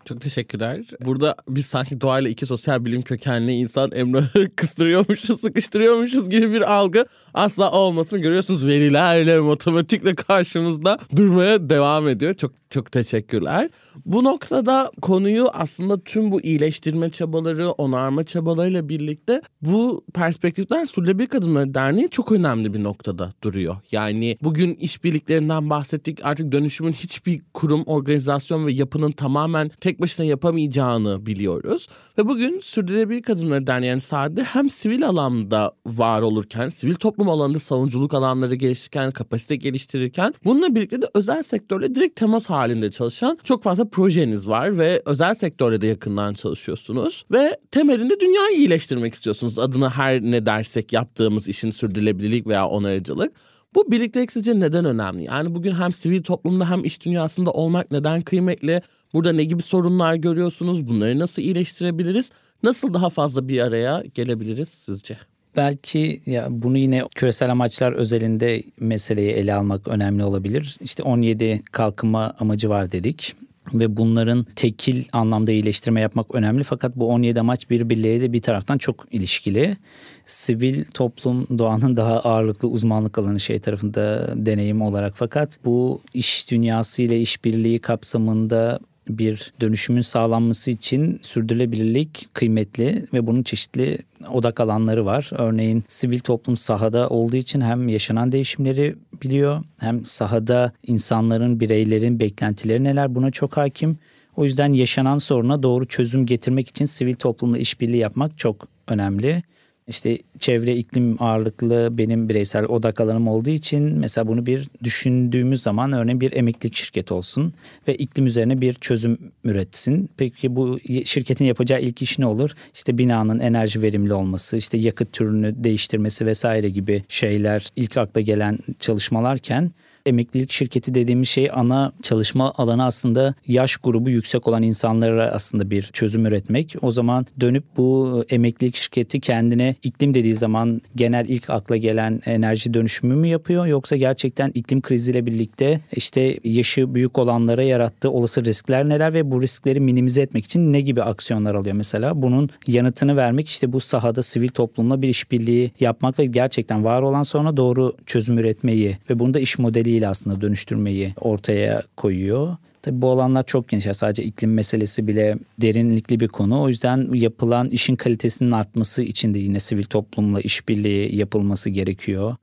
Çok 0.05 0.21
teşekkürler. 0.21 0.85
Burada 1.05 1.35
biz 1.49 1.65
sanki 1.65 2.01
doğayla 2.01 2.29
iki 2.29 2.45
sosyal 2.45 2.85
bilim 2.85 3.01
kökenli 3.01 3.51
insan 3.51 3.91
Emrah'ı 3.91 4.49
kıstırıyormuşuz, 4.55 5.41
sıkıştırıyormuşuz 5.41 6.29
gibi 6.29 6.51
bir 6.51 6.73
algı 6.73 7.05
asla 7.33 7.71
olmasın. 7.71 8.21
Görüyorsunuz 8.21 8.67
verilerle, 8.67 9.39
matematikle 9.39 10.15
karşımızda 10.15 10.99
durmaya 11.15 11.69
devam 11.69 12.07
ediyor. 12.07 12.33
Çok 12.33 12.51
çok 12.73 12.91
teşekkürler. 12.91 13.69
Bu 14.05 14.23
noktada 14.23 14.91
konuyu 15.01 15.49
aslında 15.53 16.03
tüm 16.03 16.31
bu 16.31 16.41
iyileştirme 16.41 17.09
çabaları, 17.09 17.71
onarma 17.71 18.23
çabalarıyla 18.23 18.89
birlikte 18.89 19.41
bu 19.61 20.05
perspektifler 20.13 20.85
Sürdürülebilir 20.85 21.27
Kadınları 21.27 21.73
Derneği 21.73 22.09
çok 22.09 22.31
önemli 22.31 22.73
bir 22.73 22.83
noktada 22.83 23.33
duruyor. 23.43 23.75
Yani 23.91 24.37
bugün 24.41 24.75
işbirliklerinden 24.75 25.69
bahsettik. 25.69 26.25
Artık 26.25 26.51
dönüşümün 26.51 26.91
hiçbir 26.91 27.41
kurum, 27.53 27.83
organizasyon 27.83 28.65
ve 28.65 28.71
yapının 28.71 29.11
tamamen 29.11 29.69
tek 29.69 29.92
başına 30.01 30.25
yapamayacağını 30.25 31.25
biliyoruz. 31.25 31.87
Ve 32.17 32.27
bugün 32.27 32.59
Sürdürülebilir 32.59 33.21
Kadınları 33.21 33.67
Derneği 33.67 33.89
yani 33.89 34.01
sadece 34.01 34.43
hem 34.43 34.69
sivil 34.69 35.07
alanda 35.07 35.73
var 35.85 36.21
olurken, 36.21 36.69
sivil 36.69 36.95
toplum 36.95 37.29
alanında 37.29 37.59
savunuculuk 37.59 38.13
alanları 38.13 38.55
geliştirirken, 38.55 39.11
kapasite 39.11 39.55
geliştirirken 39.55 40.33
bununla 40.45 40.75
birlikte 40.75 41.01
de 41.01 41.05
özel 41.13 41.43
sektörle 41.43 41.95
direkt 41.95 42.15
temas 42.15 42.49
halinde 42.49 42.91
çalışan 42.91 43.37
çok 43.43 43.63
fazla 43.63 43.89
projeniz 43.89 44.47
var 44.47 44.77
ve 44.77 45.01
özel 45.05 45.35
sektörde 45.35 45.81
de 45.81 45.87
yakından 45.87 46.33
çalışıyorsunuz 46.33 47.25
ve 47.31 47.59
temelinde 47.71 48.19
dünyayı 48.19 48.57
iyileştirmek 48.57 49.13
istiyorsunuz. 49.13 49.59
Adına 49.59 49.89
her 49.89 50.21
ne 50.21 50.45
dersek 50.45 50.93
yaptığımız 50.93 51.47
işin 51.47 51.71
sürdürülebilirlik 51.71 52.47
veya 52.47 52.67
onarıcılık. 52.67 53.33
Bu 53.75 53.91
birliktelik 53.91 54.31
sizce 54.31 54.59
neden 54.59 54.85
önemli? 54.85 55.23
Yani 55.23 55.55
bugün 55.55 55.71
hem 55.71 55.93
sivil 55.93 56.23
toplumda 56.23 56.69
hem 56.69 56.85
iş 56.85 57.05
dünyasında 57.05 57.51
olmak 57.51 57.91
neden 57.91 58.21
kıymetli? 58.21 58.81
Burada 59.13 59.31
ne 59.31 59.43
gibi 59.43 59.61
sorunlar 59.61 60.15
görüyorsunuz? 60.15 60.87
Bunları 60.87 61.19
nasıl 61.19 61.41
iyileştirebiliriz? 61.41 62.31
Nasıl 62.63 62.93
daha 62.93 63.09
fazla 63.09 63.47
bir 63.47 63.59
araya 63.61 64.03
gelebiliriz 64.13 64.69
sizce? 64.69 65.17
belki 65.55 66.21
ya 66.25 66.47
bunu 66.49 66.77
yine 66.77 67.03
küresel 67.15 67.51
amaçlar 67.51 67.91
özelinde 67.91 68.63
meseleyi 68.79 69.31
ele 69.31 69.53
almak 69.53 69.87
önemli 69.87 70.23
olabilir. 70.23 70.77
İşte 70.81 71.03
17 71.03 71.61
kalkınma 71.71 72.33
amacı 72.39 72.69
var 72.69 72.91
dedik 72.91 73.35
ve 73.73 73.97
bunların 73.97 74.45
tekil 74.55 75.03
anlamda 75.11 75.51
iyileştirme 75.51 76.01
yapmak 76.01 76.35
önemli 76.35 76.63
fakat 76.63 76.95
bu 76.95 77.07
17 77.07 77.39
amaç 77.39 77.69
birbirleriyle 77.69 78.21
de 78.21 78.33
bir 78.33 78.41
taraftan 78.41 78.77
çok 78.77 79.05
ilişkili. 79.11 79.77
Sivil 80.25 80.85
toplum 80.93 81.59
doğanın 81.59 81.97
daha 81.97 82.19
ağırlıklı 82.19 82.67
uzmanlık 82.67 83.17
alanı 83.17 83.39
şey 83.39 83.59
tarafında 83.59 84.29
deneyim 84.35 84.81
olarak 84.81 85.13
fakat 85.15 85.59
bu 85.65 86.01
iş 86.13 86.51
dünyası 86.51 87.01
ile 87.01 87.21
işbirliği 87.21 87.79
kapsamında 87.79 88.79
bir 89.09 89.53
dönüşümün 89.61 90.01
sağlanması 90.01 90.71
için 90.71 91.19
sürdürülebilirlik 91.21 92.27
kıymetli 92.33 93.05
ve 93.13 93.27
bunun 93.27 93.43
çeşitli 93.43 93.97
odak 94.31 94.59
alanları 94.59 95.05
var. 95.05 95.29
Örneğin 95.31 95.83
sivil 95.87 96.19
toplum 96.19 96.57
sahada 96.57 97.09
olduğu 97.09 97.35
için 97.35 97.61
hem 97.61 97.87
yaşanan 97.87 98.31
değişimleri 98.31 98.95
biliyor 99.23 99.63
hem 99.79 100.05
sahada 100.05 100.71
insanların, 100.87 101.59
bireylerin 101.59 102.19
beklentileri 102.19 102.83
neler 102.83 103.15
buna 103.15 103.31
çok 103.31 103.57
hakim. 103.57 103.97
O 104.35 104.45
yüzden 104.45 104.73
yaşanan 104.73 105.17
soruna 105.17 105.63
doğru 105.63 105.85
çözüm 105.85 106.25
getirmek 106.25 106.69
için 106.69 106.85
sivil 106.85 107.13
toplumla 107.13 107.57
işbirliği 107.57 107.97
yapmak 107.97 108.37
çok 108.37 108.67
önemli. 108.87 109.43
İşte 109.87 110.17
çevre 110.39 110.75
iklim 110.75 111.23
ağırlıklı 111.23 111.89
benim 111.91 112.29
bireysel 112.29 112.65
odak 112.65 113.01
alanım 113.01 113.27
olduğu 113.27 113.49
için 113.49 113.83
mesela 113.83 114.27
bunu 114.27 114.45
bir 114.45 114.69
düşündüğümüz 114.83 115.61
zaman 115.61 115.91
örneğin 115.91 116.21
bir 116.21 116.31
emeklilik 116.33 116.75
şirketi 116.75 117.13
olsun 117.13 117.53
ve 117.87 117.95
iklim 117.95 118.25
üzerine 118.25 118.61
bir 118.61 118.73
çözüm 118.73 119.17
üretsin. 119.43 120.09
Peki 120.17 120.55
bu 120.55 120.79
şirketin 121.05 121.45
yapacağı 121.45 121.81
ilk 121.81 122.01
iş 122.01 122.19
ne 122.19 122.25
olur? 122.25 122.51
İşte 122.73 122.97
binanın 122.97 123.39
enerji 123.39 123.81
verimli 123.81 124.13
olması, 124.13 124.57
işte 124.57 124.77
yakıt 124.77 125.13
türünü 125.13 125.63
değiştirmesi 125.63 126.25
vesaire 126.25 126.69
gibi 126.69 127.03
şeyler 127.07 127.67
ilk 127.75 127.97
akla 127.97 128.21
gelen 128.21 128.59
çalışmalarken 128.79 129.71
emeklilik 130.05 130.51
şirketi 130.51 130.95
dediğimiz 130.95 131.29
şey 131.29 131.49
ana 131.53 131.91
çalışma 132.01 132.53
alanı 132.57 132.85
aslında 132.85 133.33
yaş 133.47 133.77
grubu 133.77 134.09
yüksek 134.09 134.47
olan 134.47 134.63
insanlara 134.63 135.31
aslında 135.31 135.69
bir 135.69 135.83
çözüm 135.93 136.25
üretmek. 136.25 136.75
O 136.81 136.91
zaman 136.91 137.25
dönüp 137.39 137.63
bu 137.77 138.23
emeklilik 138.29 138.75
şirketi 138.75 139.19
kendine 139.19 139.75
iklim 139.83 140.13
dediği 140.13 140.35
zaman 140.35 140.81
genel 140.95 141.25
ilk 141.27 141.49
akla 141.49 141.77
gelen 141.77 142.21
enerji 142.25 142.73
dönüşümü 142.73 143.15
mü 143.15 143.27
yapıyor 143.27 143.65
yoksa 143.65 143.95
gerçekten 143.95 144.51
iklim 144.53 144.81
kriziyle 144.81 145.25
birlikte 145.25 145.79
işte 145.95 146.37
yaşı 146.43 146.95
büyük 146.95 147.17
olanlara 147.17 147.63
yarattığı 147.63 148.11
olası 148.11 148.45
riskler 148.45 148.89
neler 148.89 149.13
ve 149.13 149.31
bu 149.31 149.41
riskleri 149.41 149.79
minimize 149.79 150.21
etmek 150.21 150.45
için 150.45 150.73
ne 150.73 150.81
gibi 150.81 151.03
aksiyonlar 151.03 151.55
alıyor 151.55 151.75
mesela? 151.75 152.21
Bunun 152.21 152.49
yanıtını 152.67 153.15
vermek 153.17 153.49
işte 153.49 153.73
bu 153.73 153.81
sahada 153.81 154.23
sivil 154.23 154.49
toplumla 154.49 155.01
bir 155.01 155.09
işbirliği 155.09 155.71
yapmak 155.79 156.19
ve 156.19 156.25
gerçekten 156.25 156.83
var 156.83 157.01
olan 157.01 157.23
sonra 157.23 157.57
doğru 157.57 157.93
çözüm 158.05 158.37
üretmeyi 158.37 158.97
ve 159.09 159.19
bunu 159.19 159.33
da 159.33 159.39
iş 159.39 159.59
modeli 159.59 159.92
değil 159.93 160.09
aslında 160.09 160.41
dönüştürmeyi 160.41 161.13
ortaya 161.21 161.83
koyuyor. 161.97 162.57
Tabii 162.81 163.01
bu 163.01 163.09
alanlar 163.09 163.45
çok 163.45 163.69
geniş. 163.69 163.85
Yani 163.85 163.95
sadece 163.95 164.23
iklim 164.23 164.53
meselesi 164.53 165.07
bile 165.07 165.37
derinlikli 165.61 166.19
bir 166.19 166.27
konu. 166.27 166.61
O 166.61 166.67
yüzden 166.67 167.13
yapılan 167.13 167.69
işin 167.69 167.95
kalitesinin 167.95 168.51
artması 168.51 169.03
için 169.03 169.33
de 169.33 169.39
yine 169.39 169.59
sivil 169.59 169.83
toplumla 169.83 170.41
işbirliği 170.41 171.15
yapılması 171.15 171.69
gerekiyor. 171.69 172.35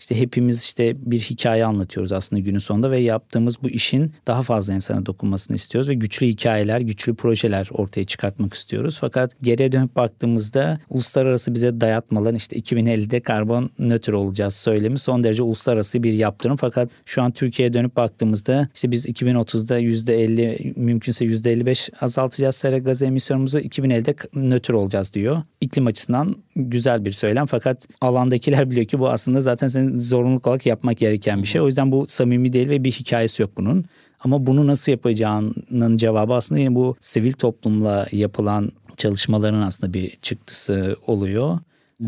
İşte 0.00 0.20
hepimiz 0.20 0.64
işte 0.64 0.96
bir 0.98 1.20
hikaye 1.20 1.64
anlatıyoruz 1.64 2.12
aslında 2.12 2.40
günün 2.40 2.58
sonunda 2.58 2.90
ve 2.90 2.98
yaptığımız 2.98 3.62
bu 3.62 3.68
işin 3.68 4.12
daha 4.26 4.42
fazla 4.42 4.74
insana 4.74 5.06
dokunmasını 5.06 5.56
istiyoruz 5.56 5.88
ve 5.88 5.94
güçlü 5.94 6.26
hikayeler, 6.26 6.80
güçlü 6.80 7.14
projeler 7.14 7.68
ortaya 7.72 8.04
çıkartmak 8.04 8.54
istiyoruz. 8.54 8.98
Fakat 9.00 9.32
geriye 9.42 9.72
dönüp 9.72 9.96
baktığımızda 9.96 10.80
uluslararası 10.90 11.54
bize 11.54 11.80
dayatmaların 11.80 12.36
işte 12.36 12.56
2050'de 12.56 13.20
karbon 13.20 13.70
nötr 13.78 14.12
olacağız 14.12 14.54
söylemi 14.54 14.98
son 14.98 15.24
derece 15.24 15.42
uluslararası 15.42 16.02
bir 16.02 16.12
yaptırım. 16.12 16.56
Fakat 16.56 16.90
şu 17.04 17.22
an 17.22 17.32
Türkiye'ye 17.32 17.72
dönüp 17.74 17.96
baktığımızda 17.96 18.68
işte 18.74 18.90
biz 18.90 19.06
2030'da 19.06 19.80
%50 19.80 20.78
mümkünse 20.78 21.24
%55 21.24 21.90
azaltacağız 22.00 22.56
sera 22.56 22.78
gazı 22.78 23.06
emisyonumuzu 23.06 23.58
2050'de 23.58 24.14
nötr 24.34 24.72
olacağız 24.72 25.14
diyor. 25.14 25.42
İklim 25.60 25.86
açısından 25.86 26.36
güzel 26.56 27.04
bir 27.04 27.12
söylem 27.12 27.46
fakat 27.46 27.88
alandakiler 28.00 28.70
biliyor 28.70 28.86
ki 28.86 28.98
bu 28.98 29.08
aslında 29.08 29.40
zaten 29.40 29.68
senin 29.68 29.85
zorunluluk 29.94 30.46
olarak 30.46 30.66
yapmak 30.66 30.98
gereken 30.98 31.42
bir 31.42 31.46
şey. 31.46 31.60
O 31.60 31.66
yüzden 31.66 31.92
bu 31.92 32.04
samimi 32.08 32.52
değil 32.52 32.68
ve 32.68 32.84
bir 32.84 32.92
hikayesi 32.92 33.42
yok 33.42 33.50
bunun. 33.56 33.84
Ama 34.20 34.46
bunu 34.46 34.66
nasıl 34.66 34.92
yapacağının 34.92 35.96
cevabı 35.96 36.34
aslında 36.34 36.60
yine 36.60 36.74
bu 36.74 36.96
sivil 37.00 37.32
toplumla 37.32 38.06
yapılan 38.12 38.72
çalışmaların 38.96 39.62
aslında 39.62 39.94
bir 39.94 40.16
çıktısı 40.22 40.96
oluyor. 41.06 41.58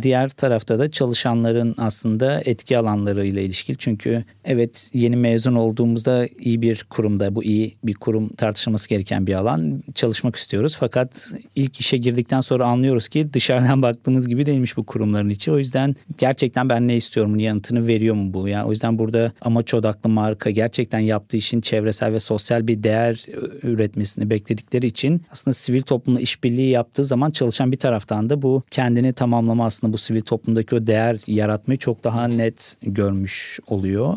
Diğer 0.03 0.29
tarafta 0.29 0.79
da 0.79 0.91
çalışanların 0.91 1.75
aslında 1.79 2.43
etki 2.45 2.79
alanları 2.79 3.27
ile 3.27 3.45
ilişkili. 3.45 3.77
Çünkü 3.79 4.25
evet 4.45 4.91
yeni 4.95 5.17
mezun 5.17 5.55
olduğumuzda 5.55 6.29
iyi 6.39 6.63
bir 6.63 6.87
kurumda 6.91 7.35
bu 7.35 7.45
iyi 7.45 7.77
bir 7.85 7.95
kurum 7.95 8.29
tartışılması 8.29 8.89
gereken 8.89 9.27
bir 9.27 9.35
alan 9.35 9.83
çalışmak 9.95 10.37
istiyoruz. 10.37 10.77
Fakat 10.81 11.33
ilk 11.55 11.81
işe 11.81 11.97
girdikten 11.97 12.41
sonra 12.41 12.67
anlıyoruz 12.67 13.09
ki 13.09 13.33
dışarıdan 13.33 13.83
baktığımız 13.89 14.29
gibi 14.29 14.47
değilmiş 14.47 14.77
bu 14.77 14.87
kurumların 14.87 15.29
içi. 15.29 15.53
O 15.53 15.59
yüzden 15.59 15.97
gerçekten 16.19 16.69
ben 16.69 16.89
ne 16.89 16.97
istiyorum 16.97 17.39
yanıtını 17.39 17.87
veriyor 17.87 18.15
mu 18.15 18.35
bu? 18.35 18.49
Yani 18.49 18.67
o 18.67 18.71
yüzden 18.71 18.99
burada 18.99 19.33
amaç 19.41 19.75
odaklı 19.75 20.11
marka 20.11 20.51
gerçekten 20.51 20.99
yaptığı 20.99 21.37
işin 21.37 21.61
çevresel 21.61 22.13
ve 22.13 22.21
sosyal 22.21 22.67
bir 22.67 22.83
değer 22.83 23.27
üretmesini 23.63 24.31
bekledikleri 24.31 24.87
için 24.87 25.23
aslında 25.33 25.55
sivil 25.55 25.83
toplumla 25.83 26.21
işbirliği 26.21 26.71
yaptığı 26.71 27.05
zaman 27.05 27.31
çalışan 27.31 27.73
bir 27.73 27.77
taraftan 27.77 28.31
da 28.31 28.43
bu 28.43 28.63
kendini 28.71 29.13
tamamlama 29.13 29.67
aslında 29.79 29.93
bu 29.93 29.99
sivil 29.99 30.21
toplumdaki 30.21 30.75
o 30.75 30.87
değer 30.87 31.19
yaratmayı 31.27 31.79
çok 31.79 32.05
daha 32.05 32.29
net 32.29 32.77
görmüş 32.83 33.61
oluyor. 33.67 34.17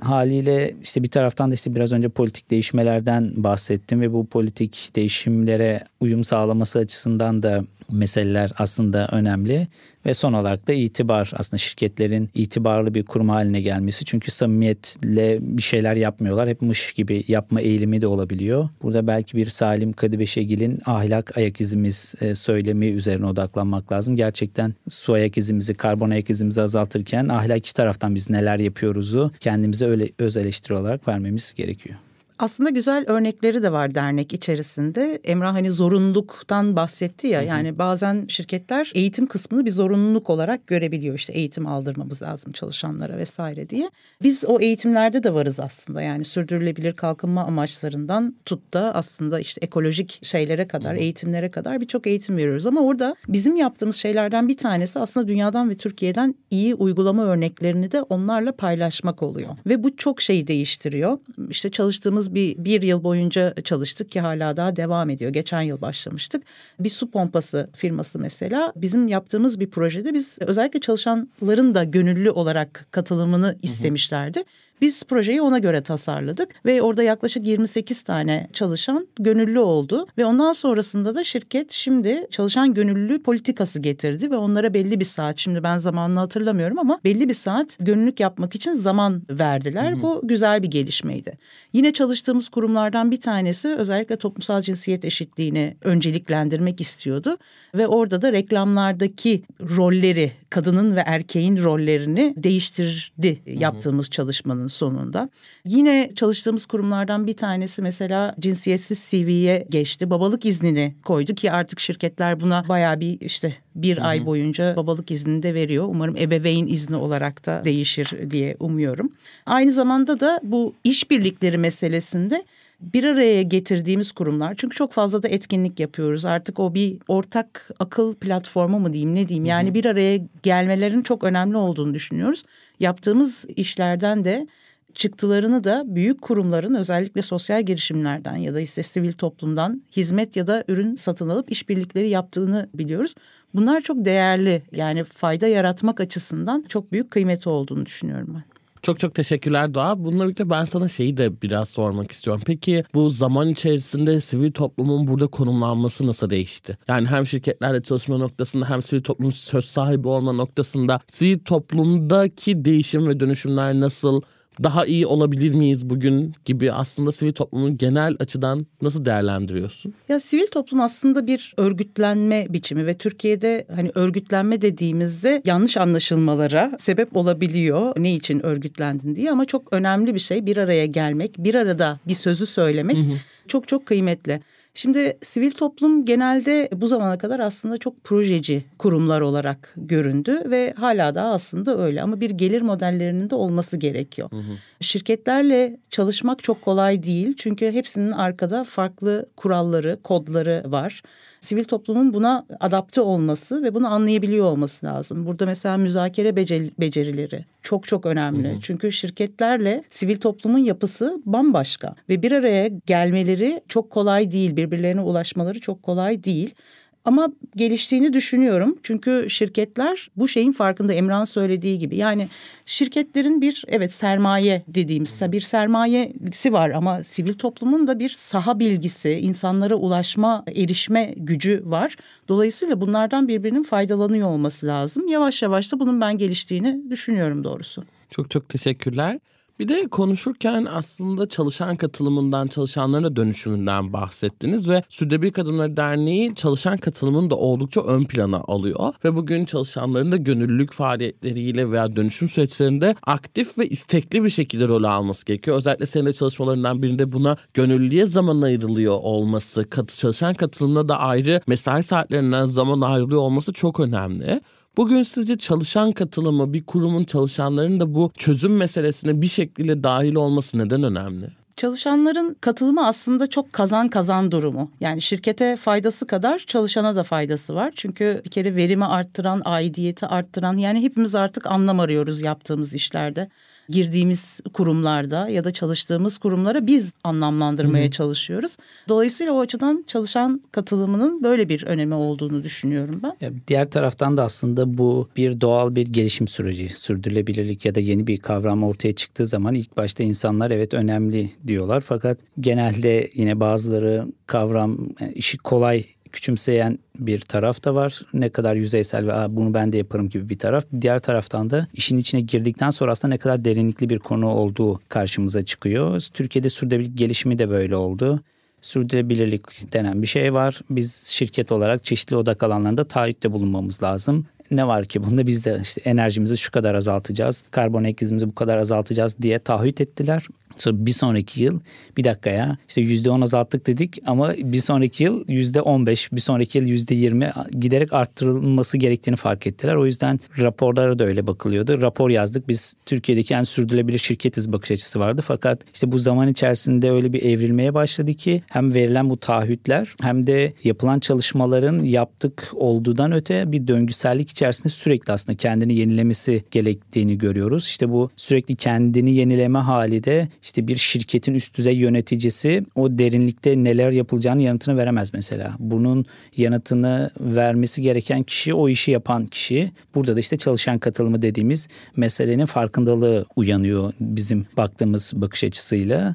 Haliyle 0.00 0.74
işte 0.82 1.02
bir 1.02 1.10
taraftan 1.10 1.50
da 1.50 1.54
işte 1.54 1.74
biraz 1.74 1.92
önce 1.92 2.08
politik 2.08 2.50
değişmelerden 2.50 3.32
bahsettim 3.36 4.00
ve 4.00 4.12
bu 4.12 4.26
politik 4.26 4.90
değişimlere 4.96 5.84
uyum 6.00 6.24
sağlaması 6.24 6.78
açısından 6.78 7.42
da 7.42 7.64
meseleler 7.92 8.52
aslında 8.58 9.08
önemli. 9.12 9.68
Ve 10.06 10.14
son 10.14 10.32
olarak 10.32 10.68
da 10.68 10.72
itibar 10.72 11.30
aslında 11.34 11.58
şirketlerin 11.58 12.30
itibarlı 12.34 12.94
bir 12.94 13.04
kurum 13.04 13.28
haline 13.28 13.60
gelmesi. 13.60 14.04
Çünkü 14.04 14.30
samimiyetle 14.30 15.38
bir 15.40 15.62
şeyler 15.62 15.96
yapmıyorlar. 15.96 16.48
Hep 16.48 16.62
mış 16.62 16.92
gibi 16.92 17.24
yapma 17.28 17.60
eğilimi 17.60 18.02
de 18.02 18.06
olabiliyor. 18.06 18.68
Burada 18.82 19.06
belki 19.06 19.36
bir 19.36 19.48
Salim 19.48 19.92
Kadıbeşegil'in 19.92 20.80
ahlak 20.86 21.36
ayak 21.36 21.60
izimiz 21.60 22.14
e, 22.20 22.34
söylemi 22.34 22.86
üzerine 22.86 23.26
odaklanmak 23.26 23.92
lazım. 23.92 24.16
Gerçekten 24.16 24.74
su 24.88 25.12
ayak 25.12 25.38
izimizi, 25.38 25.74
karbon 25.74 26.10
ayak 26.10 26.30
izimizi 26.30 26.62
azaltırken 26.62 27.28
ahlaki 27.28 27.74
taraftan 27.74 28.14
biz 28.14 28.30
neler 28.30 28.58
yapıyoruzu 28.58 29.30
kendimize 29.40 29.86
öyle 29.86 30.08
öz 30.18 30.36
eleştiri 30.36 30.74
olarak 30.74 31.08
vermemiz 31.08 31.54
gerekiyor. 31.56 31.96
Aslında 32.42 32.70
güzel 32.70 33.04
örnekleri 33.08 33.62
de 33.62 33.72
var 33.72 33.94
dernek 33.94 34.32
içerisinde. 34.32 35.20
Emrah 35.24 35.54
hani 35.54 35.70
zorunluluktan 35.70 36.76
bahsetti 36.76 37.26
ya. 37.26 37.40
Hı 37.40 37.44
hı. 37.44 37.48
Yani 37.48 37.78
bazen 37.78 38.24
şirketler 38.28 38.92
eğitim 38.94 39.26
kısmını 39.26 39.64
bir 39.64 39.70
zorunluluk 39.70 40.30
olarak 40.30 40.66
görebiliyor. 40.66 41.14
İşte 41.14 41.32
eğitim 41.32 41.66
aldırmamız 41.66 42.22
lazım 42.22 42.52
çalışanlara 42.52 43.18
vesaire 43.18 43.68
diye. 43.68 43.90
Biz 44.22 44.44
o 44.44 44.60
eğitimlerde 44.60 45.22
de 45.22 45.34
varız 45.34 45.60
aslında. 45.60 46.02
Yani 46.02 46.24
sürdürülebilir 46.24 46.92
kalkınma 46.92 47.44
amaçlarından 47.44 48.36
tut 48.44 48.72
da 48.72 48.94
aslında 48.94 49.40
işte 49.40 49.60
ekolojik 49.64 50.26
şeylere 50.26 50.68
kadar, 50.68 50.92
hı 50.92 50.96
hı. 50.96 51.00
eğitimlere 51.02 51.50
kadar 51.50 51.80
birçok 51.80 52.06
eğitim 52.06 52.36
veriyoruz. 52.36 52.66
Ama 52.66 52.80
orada 52.80 53.16
bizim 53.28 53.56
yaptığımız 53.56 53.96
şeylerden 53.96 54.48
bir 54.48 54.56
tanesi 54.56 54.98
aslında 54.98 55.28
dünyadan 55.28 55.70
ve 55.70 55.74
Türkiye'den 55.74 56.34
iyi 56.50 56.74
uygulama 56.74 57.24
örneklerini 57.24 57.92
de 57.92 58.02
onlarla 58.02 58.52
paylaşmak 58.52 59.22
oluyor. 59.22 59.56
Ve 59.66 59.82
bu 59.82 59.96
çok 59.96 60.20
şeyi 60.20 60.46
değiştiriyor. 60.46 61.18
İşte 61.50 61.70
çalıştığımız 61.70 62.31
bir, 62.34 62.64
bir 62.64 62.82
yıl 62.82 63.04
boyunca 63.04 63.54
çalıştık 63.64 64.10
ki 64.10 64.20
hala 64.20 64.56
daha 64.56 64.76
devam 64.76 65.10
ediyor. 65.10 65.30
Geçen 65.32 65.60
yıl 65.60 65.80
başlamıştık. 65.80 66.42
Bir 66.80 66.90
su 66.90 67.10
pompası 67.10 67.70
firması 67.74 68.18
mesela 68.18 68.72
bizim 68.76 69.08
yaptığımız 69.08 69.60
bir 69.60 69.70
projede 69.70 70.14
biz 70.14 70.38
özellikle 70.40 70.80
çalışanların 70.80 71.74
da 71.74 71.84
gönüllü 71.84 72.30
olarak 72.30 72.86
katılımını 72.90 73.58
istemişlerdi. 73.62 74.38
Hı 74.38 74.42
hı. 74.42 74.46
Biz 74.82 75.04
projeyi 75.04 75.42
ona 75.42 75.58
göre 75.58 75.82
tasarladık 75.82 76.48
ve 76.66 76.82
orada 76.82 77.02
yaklaşık 77.02 77.46
28 77.46 78.02
tane 78.02 78.48
çalışan 78.52 79.08
gönüllü 79.18 79.58
oldu 79.58 80.06
ve 80.18 80.24
ondan 80.24 80.52
sonrasında 80.52 81.14
da 81.14 81.24
şirket 81.24 81.72
şimdi 81.72 82.26
çalışan 82.30 82.74
gönüllü 82.74 83.22
politikası 83.22 83.78
getirdi 83.78 84.30
ve 84.30 84.36
onlara 84.36 84.74
belli 84.74 85.00
bir 85.00 85.04
saat 85.04 85.38
şimdi 85.38 85.62
ben 85.62 85.78
zamanını 85.78 86.18
hatırlamıyorum 86.18 86.78
ama 86.78 87.00
belli 87.04 87.28
bir 87.28 87.34
saat 87.34 87.76
gönüllülük 87.80 88.20
yapmak 88.20 88.54
için 88.54 88.74
zaman 88.74 89.22
verdiler. 89.30 89.92
Hı 89.92 89.96
hı. 89.96 90.02
Bu 90.02 90.20
güzel 90.22 90.62
bir 90.62 90.68
gelişmeydi. 90.68 91.38
Yine 91.72 91.92
çalıştığımız 91.92 92.48
kurumlardan 92.48 93.10
bir 93.10 93.20
tanesi 93.20 93.68
özellikle 93.68 94.16
toplumsal 94.16 94.60
cinsiyet 94.60 95.04
eşitliğini 95.04 95.76
önceliklendirmek 95.82 96.80
istiyordu 96.80 97.38
ve 97.74 97.86
orada 97.86 98.22
da 98.22 98.32
reklamlardaki 98.32 99.42
rolleri 99.60 100.32
kadının 100.52 100.96
ve 100.96 101.02
erkeğin 101.06 101.62
rollerini 101.62 102.34
değiştirdi 102.36 103.42
yaptığımız 103.46 104.06
hı 104.06 104.08
hı. 104.08 104.10
çalışmanın 104.10 104.66
sonunda. 104.66 105.30
Yine 105.64 106.10
çalıştığımız 106.14 106.66
kurumlardan 106.66 107.26
bir 107.26 107.36
tanesi 107.36 107.82
mesela 107.82 108.34
cinsiyetsiz 108.40 109.06
CV'ye 109.10 109.66
geçti. 109.70 110.10
Babalık 110.10 110.46
iznini 110.46 110.94
koydu 111.04 111.34
ki 111.34 111.52
artık 111.52 111.80
şirketler 111.80 112.40
buna 112.40 112.68
bayağı 112.68 113.00
bir 113.00 113.20
işte 113.20 113.56
bir 113.74 113.96
Hı-hı. 113.96 114.04
ay 114.04 114.26
boyunca 114.26 114.76
babalık 114.76 115.10
iznini 115.10 115.42
de 115.42 115.54
veriyor. 115.54 115.84
Umarım 115.88 116.16
ebeveyn 116.16 116.66
izni 116.66 116.96
olarak 116.96 117.46
da 117.46 117.62
değişir 117.64 118.30
diye 118.30 118.56
umuyorum. 118.60 119.12
Aynı 119.46 119.72
zamanda 119.72 120.20
da 120.20 120.40
bu 120.42 120.74
işbirlikleri 120.84 121.58
meselesinde 121.58 122.44
bir 122.82 123.04
araya 123.04 123.42
getirdiğimiz 123.42 124.12
kurumlar 124.12 124.54
çünkü 124.56 124.76
çok 124.76 124.92
fazla 124.92 125.22
da 125.22 125.28
etkinlik 125.28 125.80
yapıyoruz 125.80 126.24
artık 126.24 126.60
o 126.60 126.74
bir 126.74 126.98
ortak 127.08 127.70
akıl 127.78 128.14
platformu 128.14 128.80
mu 128.80 128.92
diyeyim 128.92 129.14
ne 129.14 129.28
diyeyim 129.28 129.44
yani 129.44 129.74
bir 129.74 129.84
araya 129.84 130.20
gelmelerin 130.42 131.02
çok 131.02 131.24
önemli 131.24 131.56
olduğunu 131.56 131.94
düşünüyoruz 131.94 132.44
yaptığımız 132.80 133.46
işlerden 133.56 134.24
de 134.24 134.46
çıktılarını 134.94 135.64
da 135.64 135.84
büyük 135.86 136.22
kurumların 136.22 136.74
özellikle 136.74 137.22
sosyal 137.22 137.62
girişimlerden 137.62 138.36
ya 138.36 138.54
da 138.54 138.60
işte 138.60 138.82
sivil 138.82 139.12
toplumdan 139.12 139.82
hizmet 139.96 140.36
ya 140.36 140.46
da 140.46 140.64
ürün 140.68 140.96
satın 140.96 141.28
alıp 141.28 141.52
işbirlikleri 141.52 142.08
yaptığını 142.08 142.68
biliyoruz. 142.74 143.14
Bunlar 143.54 143.80
çok 143.80 144.04
değerli 144.04 144.62
yani 144.72 145.04
fayda 145.04 145.46
yaratmak 145.46 146.00
açısından 146.00 146.64
çok 146.68 146.92
büyük 146.92 147.10
kıymeti 147.10 147.48
olduğunu 147.48 147.86
düşünüyorum 147.86 148.34
ben. 148.34 148.51
Çok 148.82 149.00
çok 149.00 149.14
teşekkürler 149.14 149.74
Doğa. 149.74 150.04
Bununla 150.04 150.24
birlikte 150.24 150.50
ben 150.50 150.64
sana 150.64 150.88
şeyi 150.88 151.16
de 151.16 151.42
biraz 151.42 151.68
sormak 151.68 152.10
istiyorum. 152.10 152.42
Peki 152.46 152.84
bu 152.94 153.08
zaman 153.10 153.48
içerisinde 153.48 154.20
sivil 154.20 154.52
toplumun 154.52 155.06
burada 155.06 155.26
konumlanması 155.26 156.06
nasıl 156.06 156.30
değişti? 156.30 156.78
Yani 156.88 157.06
hem 157.06 157.26
şirketlerle 157.26 157.82
çalışma 157.82 158.18
noktasında 158.18 158.70
hem 158.70 158.82
sivil 158.82 159.02
toplumun 159.02 159.30
söz 159.30 159.64
sahibi 159.64 160.08
olma 160.08 160.32
noktasında 160.32 161.00
sivil 161.08 161.38
toplumdaki 161.38 162.64
değişim 162.64 163.08
ve 163.08 163.20
dönüşümler 163.20 163.74
nasıl 163.74 164.22
daha 164.62 164.86
iyi 164.86 165.06
olabilir 165.06 165.54
miyiz 165.54 165.90
bugün 165.90 166.34
gibi 166.44 166.72
aslında 166.72 167.12
sivil 167.12 167.32
toplumun 167.32 167.76
genel 167.76 168.16
açıdan 168.20 168.66
nasıl 168.82 169.04
değerlendiriyorsun? 169.04 169.94
Ya 170.08 170.20
sivil 170.20 170.46
toplum 170.46 170.80
aslında 170.80 171.26
bir 171.26 171.54
örgütlenme 171.56 172.46
biçimi 172.50 172.86
ve 172.86 172.94
Türkiye'de 172.94 173.66
hani 173.74 173.90
örgütlenme 173.94 174.62
dediğimizde 174.62 175.42
yanlış 175.44 175.76
anlaşılmalara 175.76 176.72
sebep 176.78 177.16
olabiliyor. 177.16 177.92
Ne 177.96 178.14
için 178.14 178.46
örgütlendin 178.46 179.14
diye 179.14 179.30
ama 179.30 179.44
çok 179.44 179.72
önemli 179.72 180.14
bir 180.14 180.20
şey 180.20 180.46
bir 180.46 180.56
araya 180.56 180.86
gelmek, 180.86 181.38
bir 181.38 181.54
arada 181.54 182.00
bir 182.08 182.14
sözü 182.14 182.46
söylemek 182.46 182.96
hı 182.96 183.00
hı. 183.00 183.14
çok 183.48 183.68
çok 183.68 183.86
kıymetli. 183.86 184.40
Şimdi 184.74 185.18
sivil 185.22 185.50
toplum 185.50 186.04
genelde 186.04 186.68
bu 186.72 186.88
zamana 186.88 187.18
kadar 187.18 187.40
aslında 187.40 187.78
çok 187.78 188.04
projeci 188.04 188.64
kurumlar 188.78 189.20
olarak 189.20 189.74
göründü 189.76 190.42
ve 190.50 190.74
hala 190.76 191.14
da 191.14 191.22
aslında 191.22 191.78
öyle 191.78 192.02
ama 192.02 192.20
bir 192.20 192.30
gelir 192.30 192.62
modellerinin 192.62 193.30
de 193.30 193.34
olması 193.34 193.76
gerekiyor. 193.76 194.30
Hı 194.30 194.36
hı. 194.36 194.52
Şirketlerle 194.80 195.80
çalışmak 195.90 196.42
çok 196.42 196.62
kolay 196.62 197.02
değil 197.02 197.34
çünkü 197.36 197.72
hepsinin 197.72 198.12
arkada 198.12 198.64
farklı 198.64 199.26
kuralları, 199.36 199.98
kodları 200.02 200.62
var 200.66 201.02
sivil 201.42 201.64
toplumun 201.64 202.14
buna 202.14 202.46
adapte 202.60 203.00
olması 203.00 203.62
ve 203.62 203.74
bunu 203.74 203.88
anlayabiliyor 203.88 204.46
olması 204.46 204.86
lazım. 204.86 205.26
Burada 205.26 205.46
mesela 205.46 205.76
müzakere 205.76 206.36
becerileri 206.78 207.44
çok 207.62 207.86
çok 207.86 208.06
önemli. 208.06 208.52
Hı 208.52 208.56
hı. 208.56 208.60
Çünkü 208.60 208.92
şirketlerle 208.92 209.84
sivil 209.90 210.16
toplumun 210.16 210.58
yapısı 210.58 211.22
bambaşka 211.24 211.94
ve 212.08 212.22
bir 212.22 212.32
araya 212.32 212.68
gelmeleri 212.68 213.60
çok 213.68 213.90
kolay 213.90 214.30
değil. 214.30 214.56
Birbirlerine 214.56 215.00
ulaşmaları 215.00 215.60
çok 215.60 215.82
kolay 215.82 216.24
değil. 216.24 216.54
Ama 217.04 217.28
geliştiğini 217.56 218.12
düşünüyorum. 218.12 218.78
Çünkü 218.82 219.26
şirketler 219.28 220.10
bu 220.16 220.28
şeyin 220.28 220.52
farkında 220.52 220.92
Emrah'ın 220.92 221.24
söylediği 221.24 221.78
gibi. 221.78 221.96
Yani 221.96 222.28
şirketlerin 222.66 223.40
bir 223.40 223.64
evet 223.68 223.92
sermaye 223.92 224.62
dediğimiz 224.68 225.22
bir 225.22 225.40
sermayesi 225.40 226.52
var 226.52 226.70
ama 226.70 227.04
sivil 227.04 227.34
toplumun 227.34 227.86
da 227.86 227.98
bir 227.98 228.08
saha 228.08 228.58
bilgisi, 228.58 229.10
insanlara 229.10 229.74
ulaşma, 229.74 230.44
erişme 230.56 231.14
gücü 231.16 231.62
var. 231.64 231.96
Dolayısıyla 232.28 232.80
bunlardan 232.80 233.28
birbirinin 233.28 233.62
faydalanıyor 233.62 234.28
olması 234.28 234.66
lazım. 234.66 235.08
Yavaş 235.08 235.42
yavaş 235.42 235.72
da 235.72 235.80
bunun 235.80 236.00
ben 236.00 236.18
geliştiğini 236.18 236.90
düşünüyorum 236.90 237.44
doğrusu. 237.44 237.84
Çok 238.10 238.30
çok 238.30 238.48
teşekkürler. 238.48 239.18
Bir 239.62 239.68
de 239.68 239.88
konuşurken 239.88 240.66
aslında 240.72 241.28
çalışan 241.28 241.76
katılımından, 241.76 242.46
çalışanların 242.46 243.16
dönüşümünden 243.16 243.92
bahsettiniz 243.92 244.68
ve 244.68 244.82
Sürdürülebilir 244.88 245.32
Kadınlar 245.32 245.76
Derneği 245.76 246.34
çalışan 246.34 246.76
katılımını 246.76 247.30
da 247.30 247.36
oldukça 247.36 247.80
ön 247.80 248.04
plana 248.04 248.36
alıyor. 248.36 248.92
Ve 249.04 249.16
bugün 249.16 249.44
çalışanların 249.44 250.12
da 250.12 250.16
gönüllülük 250.16 250.72
faaliyetleriyle 250.72 251.70
veya 251.70 251.96
dönüşüm 251.96 252.28
süreçlerinde 252.28 252.94
aktif 253.02 253.58
ve 253.58 253.68
istekli 253.68 254.24
bir 254.24 254.28
şekilde 254.28 254.68
rol 254.68 254.84
alması 254.84 255.26
gerekiyor. 255.26 255.56
Özellikle 255.56 255.86
senin 255.86 256.06
de 256.06 256.12
çalışmalarından 256.12 256.82
birinde 256.82 257.12
buna 257.12 257.36
gönüllüye 257.54 258.06
zaman 258.06 258.42
ayrılıyor 258.42 258.98
olması, 259.02 259.70
katı 259.70 259.96
çalışan 259.96 260.34
katılımına 260.34 260.88
da 260.88 261.00
ayrı 261.00 261.40
mesai 261.46 261.82
saatlerinden 261.82 262.46
zaman 262.46 262.80
ayrılıyor 262.80 263.20
olması 263.20 263.52
çok 263.52 263.80
önemli. 263.80 264.40
Bugün 264.76 265.02
sizce 265.02 265.38
çalışan 265.38 265.92
katılımı, 265.92 266.52
bir 266.52 266.64
kurumun 266.64 267.04
çalışanların 267.04 267.80
da 267.80 267.94
bu 267.94 268.12
çözüm 268.18 268.56
meselesine 268.56 269.22
bir 269.22 269.26
şekilde 269.26 269.84
dahil 269.84 270.14
olması 270.14 270.58
neden 270.58 270.82
önemli? 270.82 271.26
Çalışanların 271.56 272.36
katılımı 272.40 272.86
aslında 272.86 273.26
çok 273.26 273.52
kazan 273.52 273.88
kazan 273.88 274.32
durumu. 274.32 274.70
Yani 274.80 275.02
şirkete 275.02 275.56
faydası 275.56 276.06
kadar 276.06 276.38
çalışana 276.38 276.96
da 276.96 277.02
faydası 277.02 277.54
var. 277.54 277.72
Çünkü 277.76 278.22
bir 278.24 278.30
kere 278.30 278.56
verimi 278.56 278.84
arttıran, 278.84 279.42
aidiyeti 279.44 280.06
arttıran 280.06 280.56
yani 280.56 280.82
hepimiz 280.82 281.14
artık 281.14 281.46
anlam 281.46 281.80
arıyoruz 281.80 282.20
yaptığımız 282.20 282.74
işlerde 282.74 283.28
girdiğimiz 283.68 284.40
kurumlarda 284.52 285.28
ya 285.28 285.44
da 285.44 285.52
çalıştığımız 285.52 286.18
kurumlara 286.18 286.66
biz 286.66 286.92
anlamlandırmaya 287.04 287.84
Hı-hı. 287.84 287.90
çalışıyoruz. 287.90 288.56
Dolayısıyla 288.88 289.32
o 289.32 289.40
açıdan 289.40 289.84
çalışan 289.86 290.42
katılımının 290.52 291.22
böyle 291.22 291.48
bir 291.48 291.66
önemi 291.66 291.94
olduğunu 291.94 292.42
düşünüyorum 292.42 293.00
ben. 293.02 293.32
diğer 293.48 293.70
taraftan 293.70 294.16
da 294.16 294.22
aslında 294.22 294.78
bu 294.78 295.08
bir 295.16 295.40
doğal 295.40 295.74
bir 295.76 295.86
gelişim 295.86 296.28
süreci. 296.28 296.68
Sürdürülebilirlik 296.68 297.64
ya 297.64 297.74
da 297.74 297.80
yeni 297.80 298.06
bir 298.06 298.16
kavram 298.16 298.62
ortaya 298.62 298.94
çıktığı 298.94 299.26
zaman 299.26 299.54
ilk 299.54 299.76
başta 299.76 300.02
insanlar 300.02 300.50
evet 300.50 300.74
önemli 300.74 301.30
diyorlar. 301.46 301.80
Fakat 301.80 302.18
genelde 302.40 303.10
yine 303.14 303.40
bazıları 303.40 304.06
kavram 304.26 304.78
işi 305.14 305.38
kolay 305.38 305.84
küçümseyen 306.12 306.78
bir 306.98 307.20
taraf 307.20 307.64
da 307.64 307.74
var. 307.74 308.02
Ne 308.14 308.28
kadar 308.28 308.54
yüzeysel 308.54 309.06
ve 309.06 309.36
bunu 309.36 309.54
ben 309.54 309.72
de 309.72 309.76
yaparım 309.76 310.08
gibi 310.08 310.28
bir 310.28 310.38
taraf. 310.38 310.64
Diğer 310.80 310.98
taraftan 310.98 311.50
da 311.50 311.66
işin 311.74 311.98
içine 311.98 312.20
girdikten 312.20 312.70
sonra 312.70 312.92
aslında 312.92 313.14
ne 313.14 313.18
kadar 313.18 313.44
derinlikli 313.44 313.88
bir 313.88 313.98
konu 313.98 314.28
olduğu 314.28 314.80
karşımıza 314.88 315.44
çıkıyor. 315.44 316.02
Türkiye'de 316.14 316.50
sürdürülebilirlik 316.50 316.98
gelişimi 316.98 317.38
de 317.38 317.50
böyle 317.50 317.76
oldu 317.76 318.20
sürdürülebilirlik 318.62 319.72
denen 319.72 320.02
bir 320.02 320.06
şey 320.06 320.34
var. 320.34 320.60
Biz 320.70 321.06
şirket 321.06 321.52
olarak 321.52 321.84
çeşitli 321.84 322.16
odak 322.16 322.42
alanlarında 322.42 322.84
taahhütte 322.84 323.32
bulunmamız 323.32 323.82
lazım. 323.82 324.26
Ne 324.50 324.66
var 324.66 324.84
ki 324.84 325.04
bunda 325.04 325.26
biz 325.26 325.44
de 325.44 325.58
işte 325.62 325.80
enerjimizi 325.84 326.36
şu 326.36 326.50
kadar 326.50 326.74
azaltacağız, 326.74 327.44
karbon 327.50 327.84
ek 327.84 328.06
bu 328.10 328.34
kadar 328.34 328.58
azaltacağız 328.58 329.16
diye 329.22 329.38
taahhüt 329.38 329.80
ettiler. 329.80 330.26
Sonra 330.56 330.86
bir 330.86 330.92
sonraki 330.92 331.42
yıl 331.42 331.60
bir 331.96 332.04
dakika 332.04 332.30
ya 332.30 332.56
işte 332.68 332.80
yüzde 332.80 333.10
on 333.10 333.20
azalttık 333.20 333.66
dedik 333.66 333.98
ama 334.06 334.34
bir 334.38 334.60
sonraki 334.60 335.04
yıl 335.04 335.24
yüzde 335.28 335.60
on 335.60 335.86
beş 335.86 336.12
bir 336.12 336.20
sonraki 336.20 336.58
yıl 336.58 336.66
yüzde 336.66 336.94
yirmi 336.94 337.32
giderek 337.60 337.92
arttırılması 337.92 338.78
gerektiğini 338.78 339.16
fark 339.16 339.46
ettiler. 339.46 339.74
O 339.74 339.86
yüzden 339.86 340.20
raporlara 340.38 340.98
da 340.98 341.04
öyle 341.04 341.26
bakılıyordu. 341.26 341.80
Rapor 341.80 342.10
yazdık 342.10 342.48
biz 342.48 342.74
Türkiye'deki 342.86 343.34
en 343.34 343.44
sürdürülebilir 343.44 343.98
şirketiz 343.98 344.52
bakış 344.52 344.70
açısı 344.70 345.00
vardı. 345.00 345.22
Fakat 345.26 345.60
işte 345.74 345.92
bu 345.92 345.98
zaman 345.98 346.28
içerisinde 346.28 346.90
öyle 346.90 347.12
bir 347.12 347.22
evrilmeye 347.22 347.74
başladı 347.74 348.14
ki 348.14 348.42
hem 348.48 348.74
verilen 348.74 349.10
bu 349.10 349.16
taahhütler 349.16 349.94
hem 350.02 350.26
de 350.26 350.52
yapılan 350.64 351.00
çalışmaların 351.00 351.78
yaptık 351.78 352.50
olduğundan 352.54 353.12
öte 353.12 353.52
bir 353.52 353.66
döngüsellik 353.66 354.30
içerisinde 354.30 354.68
sürekli 354.68 355.12
aslında 355.12 355.36
kendini 355.36 355.74
yenilemesi 355.74 356.44
gerektiğini 356.50 357.18
görüyoruz. 357.18 357.66
İşte 357.66 357.90
bu 357.90 358.10
sürekli 358.16 358.56
kendini 358.56 359.14
yenileme 359.14 359.58
hali 359.58 360.04
de 360.04 360.28
işte 360.42 360.68
bir 360.68 360.76
şirketin 360.76 361.34
üst 361.34 361.58
düzey 361.58 361.76
yöneticisi 361.76 362.64
o 362.74 362.98
derinlikte 362.98 363.64
neler 363.64 363.90
yapılacağını 363.90 364.42
yanıtını 364.42 364.76
veremez 364.76 365.14
mesela. 365.14 365.56
Bunun 365.58 366.06
yanıtını 366.36 367.10
vermesi 367.20 367.82
gereken 367.82 368.22
kişi 368.22 368.54
o 368.54 368.68
işi 368.68 368.90
yapan 368.90 369.26
kişi. 369.26 369.70
Burada 369.94 370.16
da 370.16 370.20
işte 370.20 370.38
çalışan 370.38 370.78
katılımı 370.78 371.22
dediğimiz 371.22 371.68
meselenin 371.96 372.46
farkındalığı 372.46 373.26
uyanıyor 373.36 373.92
bizim 374.00 374.46
baktığımız 374.56 375.12
bakış 375.14 375.44
açısıyla. 375.44 376.14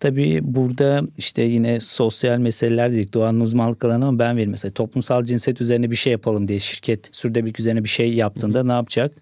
Tabii 0.00 0.40
burada 0.42 1.02
işte 1.18 1.42
yine 1.42 1.80
sosyal 1.80 2.38
meseleler 2.38 2.92
dedik. 2.92 3.14
Doğanın 3.14 3.40
uzmanlık 3.40 3.84
alanı 3.84 4.06
ama 4.06 4.18
ben 4.18 4.36
verim. 4.36 4.50
Mesela 4.50 4.72
toplumsal 4.72 5.24
cinsiyet 5.24 5.60
üzerine 5.60 5.90
bir 5.90 5.96
şey 5.96 6.10
yapalım 6.10 6.48
diye 6.48 6.58
şirket 6.58 7.08
sürdürülebilirlik 7.12 7.60
üzerine 7.60 7.84
bir 7.84 7.88
şey 7.88 8.14
yaptığında 8.14 8.58
hı 8.58 8.62
hı. 8.62 8.68
ne 8.68 8.72
yapacak? 8.72 9.12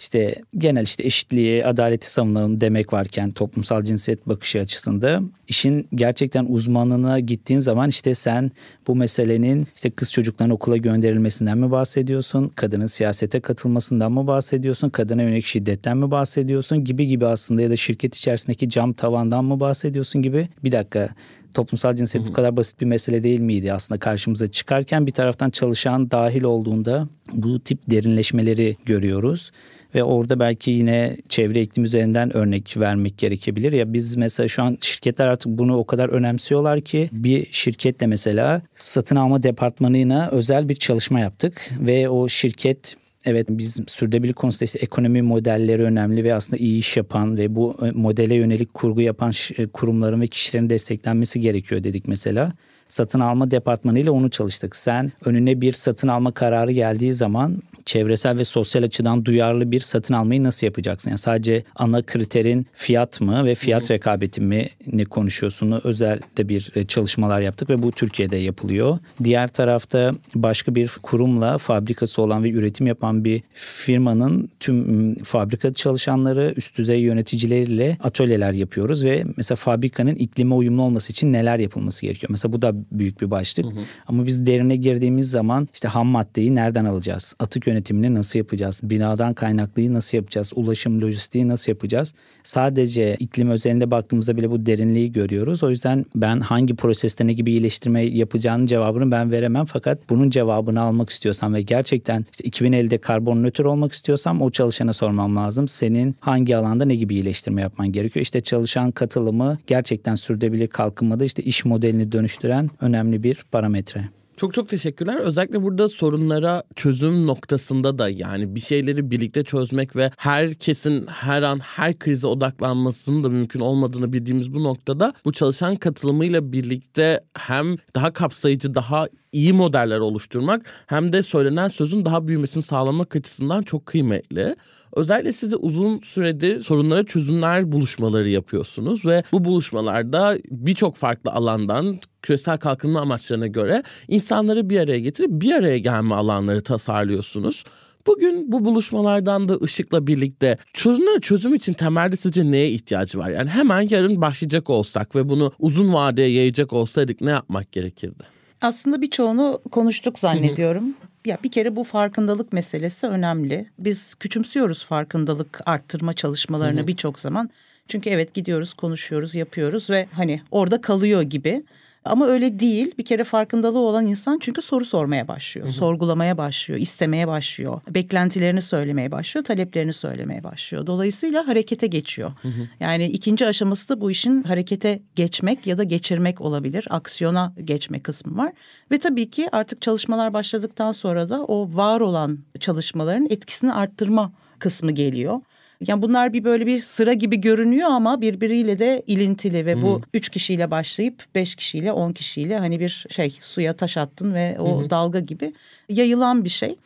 İşte 0.00 0.34
genel 0.58 0.82
işte 0.82 1.04
eşitliği, 1.04 1.66
adaleti 1.66 2.12
savunalım 2.12 2.60
demek 2.60 2.92
varken 2.92 3.30
toplumsal 3.30 3.84
cinsiyet 3.84 4.28
bakışı 4.28 4.60
açısında 4.60 5.22
işin 5.48 5.88
gerçekten 5.94 6.46
uzmanlığına 6.48 7.20
gittiğin 7.20 7.60
zaman 7.60 7.88
işte 7.88 8.14
sen 8.14 8.50
bu 8.86 8.96
meselenin 8.96 9.66
işte 9.76 9.90
kız 9.90 10.12
çocukların 10.12 10.50
okula 10.50 10.76
gönderilmesinden 10.76 11.58
mi 11.58 11.70
bahsediyorsun? 11.70 12.48
Kadının 12.48 12.86
siyasete 12.86 13.40
katılmasından 13.40 14.12
mı 14.12 14.26
bahsediyorsun? 14.26 14.90
Kadına 14.90 15.22
yönelik 15.22 15.44
şiddetten 15.44 15.96
mi 15.96 16.10
bahsediyorsun? 16.10 16.84
Gibi 16.84 17.06
gibi 17.06 17.26
aslında 17.26 17.62
ya 17.62 17.70
da 17.70 17.76
şirket 17.76 18.16
içerisindeki 18.16 18.68
cam 18.68 18.92
tavandan 18.92 19.44
mı 19.44 19.60
bahsediyorsun 19.60 20.22
gibi. 20.22 20.48
Bir 20.64 20.72
dakika 20.72 21.08
toplumsal 21.54 21.94
cinsiyet 21.94 22.28
bu 22.28 22.32
kadar 22.32 22.56
basit 22.56 22.80
bir 22.80 22.86
mesele 22.86 23.22
değil 23.22 23.40
miydi 23.40 23.72
aslında 23.72 23.98
karşımıza 23.98 24.50
çıkarken 24.50 25.06
bir 25.06 25.12
taraftan 25.12 25.50
çalışan 25.50 26.10
dahil 26.10 26.42
olduğunda 26.42 27.08
bu 27.32 27.60
tip 27.60 27.90
derinleşmeleri 27.90 28.76
görüyoruz 28.84 29.50
ve 29.94 30.04
orada 30.04 30.40
belki 30.40 30.70
yine 30.70 31.16
çevre 31.28 31.62
iklim 31.62 31.84
üzerinden 31.84 32.36
örnek 32.36 32.76
vermek 32.76 33.18
gerekebilir. 33.18 33.72
Ya 33.72 33.92
biz 33.92 34.16
mesela 34.16 34.48
şu 34.48 34.62
an 34.62 34.78
şirketler 34.80 35.26
artık 35.26 35.52
bunu 35.52 35.76
o 35.76 35.84
kadar 35.84 36.08
önemsiyorlar 36.08 36.80
ki 36.80 37.08
bir 37.12 37.46
şirketle 37.52 38.06
mesela 38.06 38.62
satın 38.76 39.16
alma 39.16 39.42
departmanına 39.42 40.28
özel 40.32 40.68
bir 40.68 40.74
çalışma 40.74 41.20
yaptık 41.20 41.70
ve 41.80 42.08
o 42.08 42.28
şirket 42.28 42.96
Evet 43.24 43.46
biz 43.50 43.76
sürdürülebilirlik 43.86 44.36
konusunda 44.36 44.64
işte 44.64 44.78
ekonomi 44.78 45.22
modelleri 45.22 45.82
önemli 45.82 46.24
ve 46.24 46.34
aslında 46.34 46.56
iyi 46.56 46.78
iş 46.78 46.96
yapan 46.96 47.36
ve 47.36 47.54
bu 47.54 47.76
modele 47.94 48.34
yönelik 48.34 48.74
kurgu 48.74 49.00
yapan 49.00 49.32
kurumların 49.72 50.20
ve 50.20 50.26
kişilerin 50.26 50.70
desteklenmesi 50.70 51.40
gerekiyor 51.40 51.82
dedik 51.84 52.08
mesela 52.08 52.52
satın 52.88 53.20
alma 53.20 53.50
departmanı 53.50 53.98
ile 53.98 54.10
onu 54.10 54.30
çalıştık. 54.30 54.76
Sen 54.76 55.12
önüne 55.24 55.60
bir 55.60 55.72
satın 55.72 56.08
alma 56.08 56.32
kararı 56.32 56.72
geldiği 56.72 57.14
zaman 57.14 57.62
çevresel 57.84 58.38
ve 58.38 58.44
sosyal 58.44 58.82
açıdan 58.82 59.24
duyarlı 59.24 59.70
bir 59.70 59.80
satın 59.80 60.14
almayı 60.14 60.44
nasıl 60.44 60.66
yapacaksın? 60.66 61.10
Yani 61.10 61.18
sadece 61.18 61.64
ana 61.76 62.02
kriterin 62.02 62.66
fiyat 62.74 63.20
mı 63.20 63.44
ve 63.44 63.54
fiyat 63.54 63.82
Hı-hı. 63.82 63.92
rekabeti 63.92 64.40
mi 64.40 64.68
ne 64.86 65.04
konuşuyorsun? 65.04 65.80
Özel 65.84 66.20
de 66.36 66.48
bir 66.48 66.70
e, 66.74 66.86
çalışmalar 66.86 67.40
yaptık 67.40 67.70
ve 67.70 67.82
bu 67.82 67.92
Türkiye'de 67.92 68.36
yapılıyor. 68.36 68.98
Diğer 69.24 69.48
tarafta 69.48 70.14
başka 70.34 70.74
bir 70.74 70.90
kurumla 71.02 71.58
fabrikası 71.58 72.22
olan 72.22 72.44
ve 72.44 72.50
üretim 72.50 72.86
yapan 72.86 73.24
bir 73.24 73.42
firmanın 73.54 74.48
tüm 74.60 75.14
fabrika 75.24 75.74
çalışanları, 75.74 76.54
üst 76.56 76.78
düzey 76.78 77.00
yöneticileriyle 77.00 77.96
atölyeler 78.02 78.52
yapıyoruz 78.52 79.04
ve 79.04 79.24
mesela 79.36 79.56
fabrikanın 79.56 80.14
iklime 80.14 80.54
uyumlu 80.54 80.82
olması 80.82 81.12
için 81.12 81.32
neler 81.32 81.58
yapılması 81.58 82.06
gerekiyor? 82.06 82.30
Mesela 82.30 82.52
bu 82.52 82.62
da 82.62 82.72
büyük 82.92 83.20
bir 83.20 83.30
başlık. 83.30 83.66
Hı 83.66 83.70
hı. 83.70 83.80
Ama 84.06 84.26
biz 84.26 84.46
derine 84.46 84.76
girdiğimiz 84.76 85.30
zaman 85.30 85.68
işte 85.74 85.88
ham 85.88 86.06
maddeyi 86.06 86.54
nereden 86.54 86.84
alacağız? 86.84 87.34
Atık 87.38 87.68
yönetimini 87.70 88.14
nasıl 88.14 88.38
yapacağız? 88.38 88.80
Binadan 88.82 89.34
kaynaklıyı 89.34 89.92
nasıl 89.92 90.16
yapacağız? 90.18 90.52
Ulaşım, 90.54 91.00
lojistiği 91.00 91.48
nasıl 91.48 91.72
yapacağız? 91.72 92.14
Sadece 92.44 93.16
iklim 93.18 93.50
özelinde 93.50 93.90
baktığımızda 93.90 94.36
bile 94.36 94.50
bu 94.50 94.66
derinliği 94.66 95.12
görüyoruz. 95.12 95.62
O 95.62 95.70
yüzden 95.70 96.06
ben 96.14 96.40
hangi 96.40 96.76
proseste 96.76 97.26
ne 97.26 97.32
gibi 97.32 97.50
iyileştirme 97.50 98.02
yapacağının 98.02 98.66
cevabını 98.66 99.10
ben 99.10 99.30
veremem. 99.30 99.64
Fakat 99.64 100.10
bunun 100.10 100.30
cevabını 100.30 100.80
almak 100.80 101.10
istiyorsam 101.10 101.54
ve 101.54 101.62
gerçekten 101.62 102.24
işte 102.32 102.48
2050'de 102.48 102.98
karbon 102.98 103.42
nötr 103.42 103.64
olmak 103.64 103.92
istiyorsam 103.92 104.42
o 104.42 104.50
çalışana 104.50 104.92
sormam 104.92 105.36
lazım. 105.36 105.68
Senin 105.68 106.16
hangi 106.20 106.56
alanda 106.56 106.84
ne 106.84 106.94
gibi 106.94 107.14
iyileştirme 107.14 107.62
yapman 107.62 107.92
gerekiyor? 107.92 108.22
İşte 108.22 108.40
çalışan 108.40 108.90
katılımı 108.90 109.58
gerçekten 109.66 110.14
sürdürülebilir 110.14 110.68
kalkınmada 110.68 111.24
işte 111.24 111.42
iş 111.42 111.64
modelini 111.64 112.12
dönüştüren 112.12 112.70
önemli 112.80 113.22
bir 113.22 113.44
parametre. 113.52 114.19
Çok 114.40 114.54
çok 114.54 114.68
teşekkürler. 114.68 115.16
Özellikle 115.16 115.62
burada 115.62 115.88
sorunlara 115.88 116.62
çözüm 116.76 117.26
noktasında 117.26 117.98
da 117.98 118.08
yani 118.08 118.54
bir 118.54 118.60
şeyleri 118.60 119.10
birlikte 119.10 119.44
çözmek 119.44 119.96
ve 119.96 120.10
herkesin 120.16 121.06
her 121.06 121.42
an 121.42 121.58
her 121.58 121.98
krize 121.98 122.26
odaklanmasının 122.26 123.24
da 123.24 123.28
mümkün 123.28 123.60
olmadığını 123.60 124.12
bildiğimiz 124.12 124.54
bu 124.54 124.62
noktada 124.64 125.12
bu 125.24 125.32
çalışan 125.32 125.76
katılımıyla 125.76 126.52
birlikte 126.52 127.20
hem 127.38 127.76
daha 127.94 128.12
kapsayıcı, 128.12 128.74
daha 128.74 129.06
iyi 129.32 129.52
modeller 129.52 129.98
oluşturmak 129.98 130.66
hem 130.86 131.12
de 131.12 131.22
söylenen 131.22 131.68
sözün 131.68 132.04
daha 132.04 132.28
büyümesini 132.28 132.62
sağlamak 132.62 133.16
açısından 133.16 133.62
çok 133.62 133.86
kıymetli. 133.86 134.56
Özellikle 134.96 135.32
siz 135.32 135.52
de 135.52 135.56
uzun 135.56 135.98
süredir 135.98 136.60
sorunlara 136.60 137.04
çözümler 137.04 137.72
buluşmaları 137.72 138.28
yapıyorsunuz 138.28 139.04
ve 139.04 139.22
bu 139.32 139.44
buluşmalarda 139.44 140.38
birçok 140.50 140.96
farklı 140.96 141.30
alandan 141.30 142.00
küresel 142.22 142.58
kalkınma 142.58 143.00
amaçlarına 143.00 143.46
göre 143.46 143.82
insanları 144.08 144.70
bir 144.70 144.80
araya 144.80 145.00
getirip 145.00 145.30
bir 145.30 145.52
araya 145.52 145.78
gelme 145.78 146.14
alanları 146.14 146.62
tasarlıyorsunuz. 146.62 147.64
Bugün 148.06 148.52
bu 148.52 148.64
buluşmalardan 148.64 149.48
da 149.48 149.56
ışıkla 149.56 150.06
birlikte 150.06 150.58
sorunları 150.74 151.20
çözüm 151.20 151.54
için 151.54 151.72
temelde 151.72 152.16
sizce 152.16 152.50
neye 152.50 152.70
ihtiyacı 152.70 153.18
var? 153.18 153.30
Yani 153.30 153.50
hemen 153.50 153.88
yarın 153.90 154.20
başlayacak 154.20 154.70
olsak 154.70 155.16
ve 155.16 155.28
bunu 155.28 155.52
uzun 155.58 155.92
vadeye 155.92 156.30
yayacak 156.30 156.72
olsaydık 156.72 157.20
ne 157.20 157.30
yapmak 157.30 157.72
gerekirdi? 157.72 158.22
Aslında 158.60 159.02
birçoğunu 159.02 159.60
konuştuk 159.70 160.18
zannediyorum. 160.18 160.94
Ya 161.24 161.38
bir 161.44 161.50
kere 161.50 161.76
bu 161.76 161.84
farkındalık 161.84 162.52
meselesi 162.52 163.06
önemli. 163.06 163.66
Biz 163.78 164.14
küçümsüyoruz 164.14 164.84
farkındalık 164.84 165.60
arttırma 165.66 166.12
çalışmalarını 166.12 166.86
birçok 166.86 167.18
zaman. 167.20 167.50
Çünkü 167.88 168.10
evet 168.10 168.34
gidiyoruz, 168.34 168.74
konuşuyoruz, 168.74 169.34
yapıyoruz 169.34 169.90
ve 169.90 170.06
hani 170.12 170.42
orada 170.50 170.80
kalıyor 170.80 171.22
gibi. 171.22 171.62
Ama 172.04 172.26
öyle 172.26 172.58
değil. 172.58 172.94
Bir 172.98 173.04
kere 173.04 173.24
farkındalığı 173.24 173.78
olan 173.78 174.06
insan 174.06 174.38
çünkü 174.38 174.62
soru 174.62 174.84
sormaya 174.84 175.28
başlıyor. 175.28 175.66
Hı 175.66 175.70
hı. 175.70 175.74
Sorgulamaya 175.74 176.38
başlıyor, 176.38 176.80
istemeye 176.80 177.28
başlıyor. 177.28 177.80
Beklentilerini 177.90 178.62
söylemeye 178.62 179.10
başlıyor, 179.10 179.44
taleplerini 179.44 179.92
söylemeye 179.92 180.44
başlıyor. 180.44 180.86
Dolayısıyla 180.86 181.48
harekete 181.48 181.86
geçiyor. 181.86 182.32
Hı 182.42 182.48
hı. 182.48 182.68
Yani 182.80 183.06
ikinci 183.06 183.46
aşaması 183.46 183.88
da 183.88 184.00
bu 184.00 184.10
işin 184.10 184.42
harekete 184.42 185.02
geçmek 185.14 185.66
ya 185.66 185.78
da 185.78 185.82
geçirmek 185.82 186.40
olabilir. 186.40 186.86
Aksiyona 186.90 187.54
geçme 187.64 188.00
kısmı 188.00 188.36
var. 188.36 188.52
Ve 188.90 188.98
tabii 188.98 189.30
ki 189.30 189.48
artık 189.52 189.82
çalışmalar 189.82 190.32
başladıktan 190.34 190.92
sonra 190.92 191.28
da 191.28 191.44
o 191.44 191.68
var 191.74 192.00
olan 192.00 192.38
çalışmaların 192.60 193.26
etkisini 193.30 193.72
arttırma 193.72 194.32
kısmı 194.58 194.92
geliyor. 194.92 195.40
Yani 195.86 196.02
bunlar 196.02 196.32
bir 196.32 196.44
böyle 196.44 196.66
bir 196.66 196.78
sıra 196.78 197.12
gibi 197.12 197.40
görünüyor 197.40 197.88
ama 197.90 198.20
birbiriyle 198.20 198.78
de 198.78 199.02
ilintili 199.06 199.66
ve 199.66 199.82
bu 199.82 200.00
üç 200.14 200.28
kişiyle 200.28 200.70
başlayıp 200.70 201.24
beş 201.34 201.54
kişiyle 201.54 201.92
on 201.92 202.12
kişiyle 202.12 202.58
hani 202.58 202.80
bir 202.80 203.06
şey 203.10 203.38
suya 203.40 203.72
taş 203.72 203.96
attın 203.96 204.34
ve 204.34 204.56
o 204.60 204.82
hı 204.82 204.90
dalga 204.90 205.20
gibi 205.20 205.52
yayılan 205.88 206.44
bir 206.44 206.48
şey. 206.48 206.76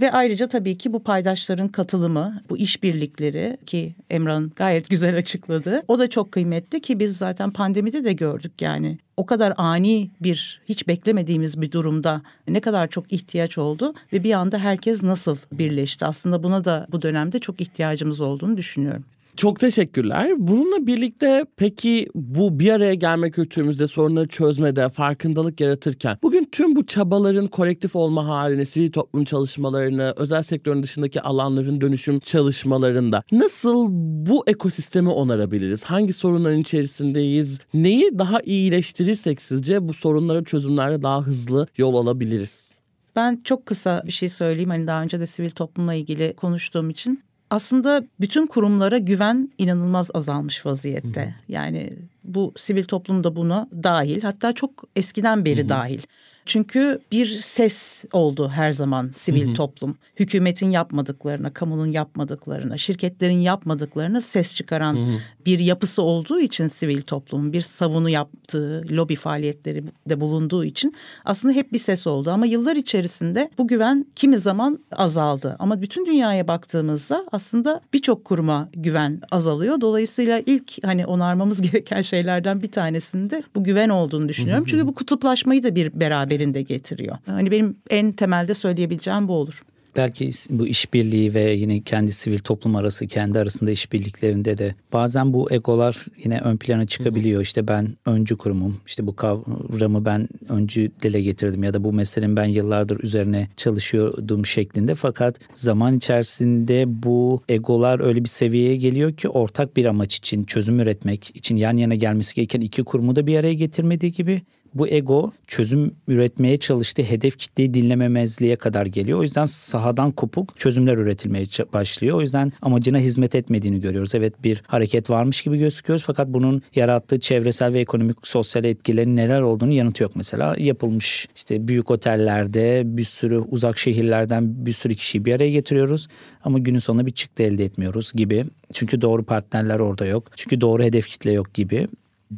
Ve 0.00 0.12
ayrıca 0.12 0.48
tabii 0.48 0.78
ki 0.78 0.92
bu 0.92 1.02
paydaşların 1.02 1.68
katılımı, 1.68 2.42
bu 2.50 2.58
işbirlikleri 2.58 3.56
ki 3.66 3.94
Emran 4.10 4.52
gayet 4.56 4.90
güzel 4.90 5.16
açıkladı. 5.16 5.82
O 5.88 5.98
da 5.98 6.10
çok 6.10 6.32
kıymetli 6.32 6.80
ki 6.80 7.00
biz 7.00 7.16
zaten 7.16 7.50
pandemide 7.50 8.04
de 8.04 8.12
gördük 8.12 8.52
yani. 8.60 8.98
O 9.16 9.26
kadar 9.26 9.54
ani 9.56 10.10
bir 10.20 10.60
hiç 10.68 10.88
beklemediğimiz 10.88 11.60
bir 11.60 11.72
durumda 11.72 12.22
ne 12.48 12.60
kadar 12.60 12.88
çok 12.88 13.12
ihtiyaç 13.12 13.58
oldu 13.58 13.94
ve 14.12 14.24
bir 14.24 14.32
anda 14.32 14.58
herkes 14.58 15.02
nasıl 15.02 15.36
birleşti. 15.52 16.06
Aslında 16.06 16.42
buna 16.42 16.64
da 16.64 16.86
bu 16.92 17.02
dönemde 17.02 17.38
çok 17.38 17.60
ihtiyacımız 17.60 18.20
olduğunu 18.20 18.56
düşünüyorum. 18.56 19.04
Çok 19.36 19.60
teşekkürler. 19.60 20.32
Bununla 20.38 20.86
birlikte 20.86 21.44
peki 21.56 22.08
bu 22.14 22.58
bir 22.58 22.70
araya 22.70 22.94
gelme 22.94 23.30
kültürümüzde 23.30 23.86
sorunları 23.86 24.28
çözmede 24.28 24.88
farkındalık 24.88 25.60
yaratırken 25.60 26.18
bugün 26.22 26.48
tüm 26.52 26.76
bu 26.76 26.86
çabaların 26.86 27.46
kolektif 27.46 27.96
olma 27.96 28.26
halini, 28.26 28.66
sivil 28.66 28.92
toplum 28.92 29.24
çalışmalarını, 29.24 30.14
özel 30.16 30.42
sektörün 30.42 30.82
dışındaki 30.82 31.20
alanların 31.20 31.80
dönüşüm 31.80 32.18
çalışmalarında 32.18 33.22
nasıl 33.32 33.86
bu 34.26 34.44
ekosistemi 34.46 35.08
onarabiliriz? 35.08 35.84
Hangi 35.84 36.12
sorunların 36.12 36.60
içerisindeyiz? 36.60 37.60
Neyi 37.74 38.18
daha 38.18 38.40
iyileştirirsek 38.40 39.42
sizce 39.42 39.88
bu 39.88 39.94
sorunlara 39.94 40.44
çözümlerde 40.44 41.02
daha 41.02 41.22
hızlı 41.22 41.66
yol 41.76 41.94
alabiliriz? 41.94 42.76
Ben 43.16 43.40
çok 43.44 43.66
kısa 43.66 44.02
bir 44.06 44.12
şey 44.12 44.28
söyleyeyim. 44.28 44.70
Hani 44.70 44.86
daha 44.86 45.02
önce 45.02 45.20
de 45.20 45.26
sivil 45.26 45.50
toplumla 45.50 45.94
ilgili 45.94 46.34
konuştuğum 46.36 46.90
için 46.90 47.25
aslında 47.50 48.04
bütün 48.20 48.46
kurumlara 48.46 48.98
güven 48.98 49.50
inanılmaz 49.58 50.10
azalmış 50.14 50.66
vaziyette. 50.66 51.24
Hı. 51.24 51.52
Yani 51.52 51.92
bu 52.24 52.52
sivil 52.56 52.84
toplum 52.84 53.24
da 53.24 53.36
buna 53.36 53.68
dahil 53.82 54.22
hatta 54.22 54.52
çok 54.52 54.84
eskiden 54.96 55.44
beri 55.44 55.64
Hı. 55.64 55.68
dahil. 55.68 56.00
Çünkü 56.46 56.98
bir 57.12 57.40
ses 57.40 58.04
oldu 58.12 58.48
her 58.48 58.72
zaman 58.72 59.10
sivil 59.14 59.46
hı 59.46 59.50
hı. 59.50 59.54
toplum. 59.54 59.96
Hükümetin 60.16 60.70
yapmadıklarına, 60.70 61.52
kamunun 61.52 61.92
yapmadıklarına, 61.92 62.76
şirketlerin 62.76 63.40
yapmadıklarına 63.40 64.20
ses 64.20 64.56
çıkaran 64.56 64.96
hı 64.96 65.00
hı. 65.00 65.18
bir 65.46 65.58
yapısı 65.58 66.02
olduğu 66.02 66.40
için 66.40 66.68
sivil 66.68 67.02
toplum, 67.02 67.52
bir 67.52 67.60
savunu 67.60 68.10
yaptığı, 68.10 68.84
lobi 68.90 69.16
faaliyetleri 69.16 69.84
de 70.08 70.20
bulunduğu 70.20 70.64
için 70.64 70.94
aslında 71.24 71.54
hep 71.54 71.72
bir 71.72 71.78
ses 71.78 72.06
oldu. 72.06 72.30
Ama 72.30 72.46
yıllar 72.46 72.76
içerisinde 72.76 73.50
bu 73.58 73.68
güven 73.68 74.06
kimi 74.16 74.38
zaman 74.38 74.78
azaldı. 74.92 75.56
Ama 75.58 75.82
bütün 75.82 76.06
dünyaya 76.06 76.48
baktığımızda 76.48 77.26
aslında 77.32 77.80
birçok 77.92 78.24
kuruma 78.24 78.68
güven 78.72 79.20
azalıyor. 79.30 79.80
Dolayısıyla 79.80 80.42
ilk 80.46 80.84
hani 80.84 81.06
onarmamız 81.06 81.62
gereken 81.72 82.02
şeylerden 82.02 82.62
bir 82.62 82.70
tanesinde 82.70 83.42
bu 83.54 83.64
güven 83.64 83.88
olduğunu 83.88 84.28
düşünüyorum. 84.28 84.64
Hı 84.64 84.66
hı. 84.66 84.70
Çünkü 84.70 84.86
bu 84.86 84.94
kutuplaşmayı 84.94 85.62
da 85.62 85.74
bir 85.74 86.00
beraber 86.00 86.35
beraberinde 86.36 86.62
getiriyor. 86.62 87.16
Hani 87.26 87.50
benim 87.50 87.76
en 87.90 88.12
temelde 88.12 88.54
söyleyebileceğim 88.54 89.28
bu 89.28 89.32
olur. 89.32 89.62
Belki 89.96 90.30
bu 90.50 90.66
işbirliği 90.66 91.34
ve 91.34 91.52
yine 91.52 91.80
kendi 91.80 92.12
sivil 92.12 92.38
toplum 92.38 92.76
arası 92.76 93.06
kendi 93.06 93.38
arasında 93.38 93.70
işbirliklerinde 93.70 94.58
de 94.58 94.74
bazen 94.92 95.32
bu 95.32 95.52
egolar 95.52 96.06
yine 96.24 96.40
ön 96.40 96.56
plana 96.56 96.86
çıkabiliyor. 96.86 97.42
İşte 97.42 97.68
ben 97.68 97.88
öncü 98.06 98.36
kurumum. 98.36 98.76
İşte 98.86 99.06
bu 99.06 99.16
kavramı 99.16 100.04
ben 100.04 100.28
öncü 100.48 100.90
dile 101.02 101.20
getirdim 101.20 101.64
ya 101.64 101.74
da 101.74 101.84
bu 101.84 101.92
meselenin 101.92 102.36
ben 102.36 102.44
yıllardır 102.44 103.00
üzerine 103.02 103.48
çalışıyordum 103.56 104.46
şeklinde. 104.46 104.94
Fakat 104.94 105.40
zaman 105.54 105.96
içerisinde 105.96 106.84
bu 106.88 107.42
egolar 107.48 108.00
öyle 108.00 108.24
bir 108.24 108.28
seviyeye 108.28 108.76
geliyor 108.76 109.16
ki 109.16 109.28
ortak 109.28 109.76
bir 109.76 109.84
amaç 109.84 110.16
için 110.16 110.44
çözüm 110.44 110.80
üretmek 110.80 111.30
için 111.34 111.56
yan 111.56 111.76
yana 111.76 111.94
gelmesi 111.94 112.34
gereken 112.34 112.60
iki 112.60 112.84
kurumu 112.84 113.16
da 113.16 113.26
bir 113.26 113.38
araya 113.38 113.54
getirmediği 113.54 114.12
gibi 114.12 114.42
bu 114.78 114.88
ego 114.88 115.32
çözüm 115.46 115.94
üretmeye 116.08 116.58
çalıştığı 116.58 117.02
hedef 117.02 117.38
kitleyi 117.38 117.74
dinlememezliğe 117.74 118.56
kadar 118.56 118.86
geliyor. 118.86 119.18
O 119.18 119.22
yüzden 119.22 119.44
sahadan 119.44 120.12
kopuk 120.12 120.58
çözümler 120.58 120.96
üretilmeye 120.96 121.46
başlıyor. 121.72 122.16
O 122.16 122.20
yüzden 122.20 122.52
amacına 122.62 122.98
hizmet 122.98 123.34
etmediğini 123.34 123.80
görüyoruz. 123.80 124.14
Evet 124.14 124.44
bir 124.44 124.62
hareket 124.66 125.10
varmış 125.10 125.42
gibi 125.42 125.58
gözüküyoruz 125.58 126.04
fakat 126.06 126.28
bunun 126.28 126.62
yarattığı 126.74 127.20
çevresel 127.20 127.72
ve 127.72 127.80
ekonomik 127.80 128.16
sosyal 128.28 128.64
etkilerin 128.64 129.16
neler 129.16 129.40
olduğunu 129.40 129.72
yanıtı 129.72 130.02
yok 130.02 130.12
mesela. 130.16 130.54
Yapılmış 130.58 131.28
işte 131.36 131.68
büyük 131.68 131.90
otellerde 131.90 132.82
bir 132.84 133.04
sürü 133.04 133.38
uzak 133.38 133.78
şehirlerden 133.78 134.66
bir 134.66 134.72
sürü 134.72 134.94
kişiyi 134.94 135.24
bir 135.24 135.34
araya 135.34 135.50
getiriyoruz 135.50 136.08
ama 136.44 136.58
günün 136.58 136.78
sonunda 136.78 137.06
bir 137.06 137.12
çıktı 137.12 137.42
elde 137.42 137.64
etmiyoruz 137.64 138.12
gibi. 138.12 138.44
Çünkü 138.72 139.00
doğru 139.00 139.24
partnerler 139.24 139.78
orada 139.78 140.06
yok. 140.06 140.30
Çünkü 140.36 140.60
doğru 140.60 140.82
hedef 140.82 141.08
kitle 141.08 141.32
yok 141.32 141.54
gibi. 141.54 141.86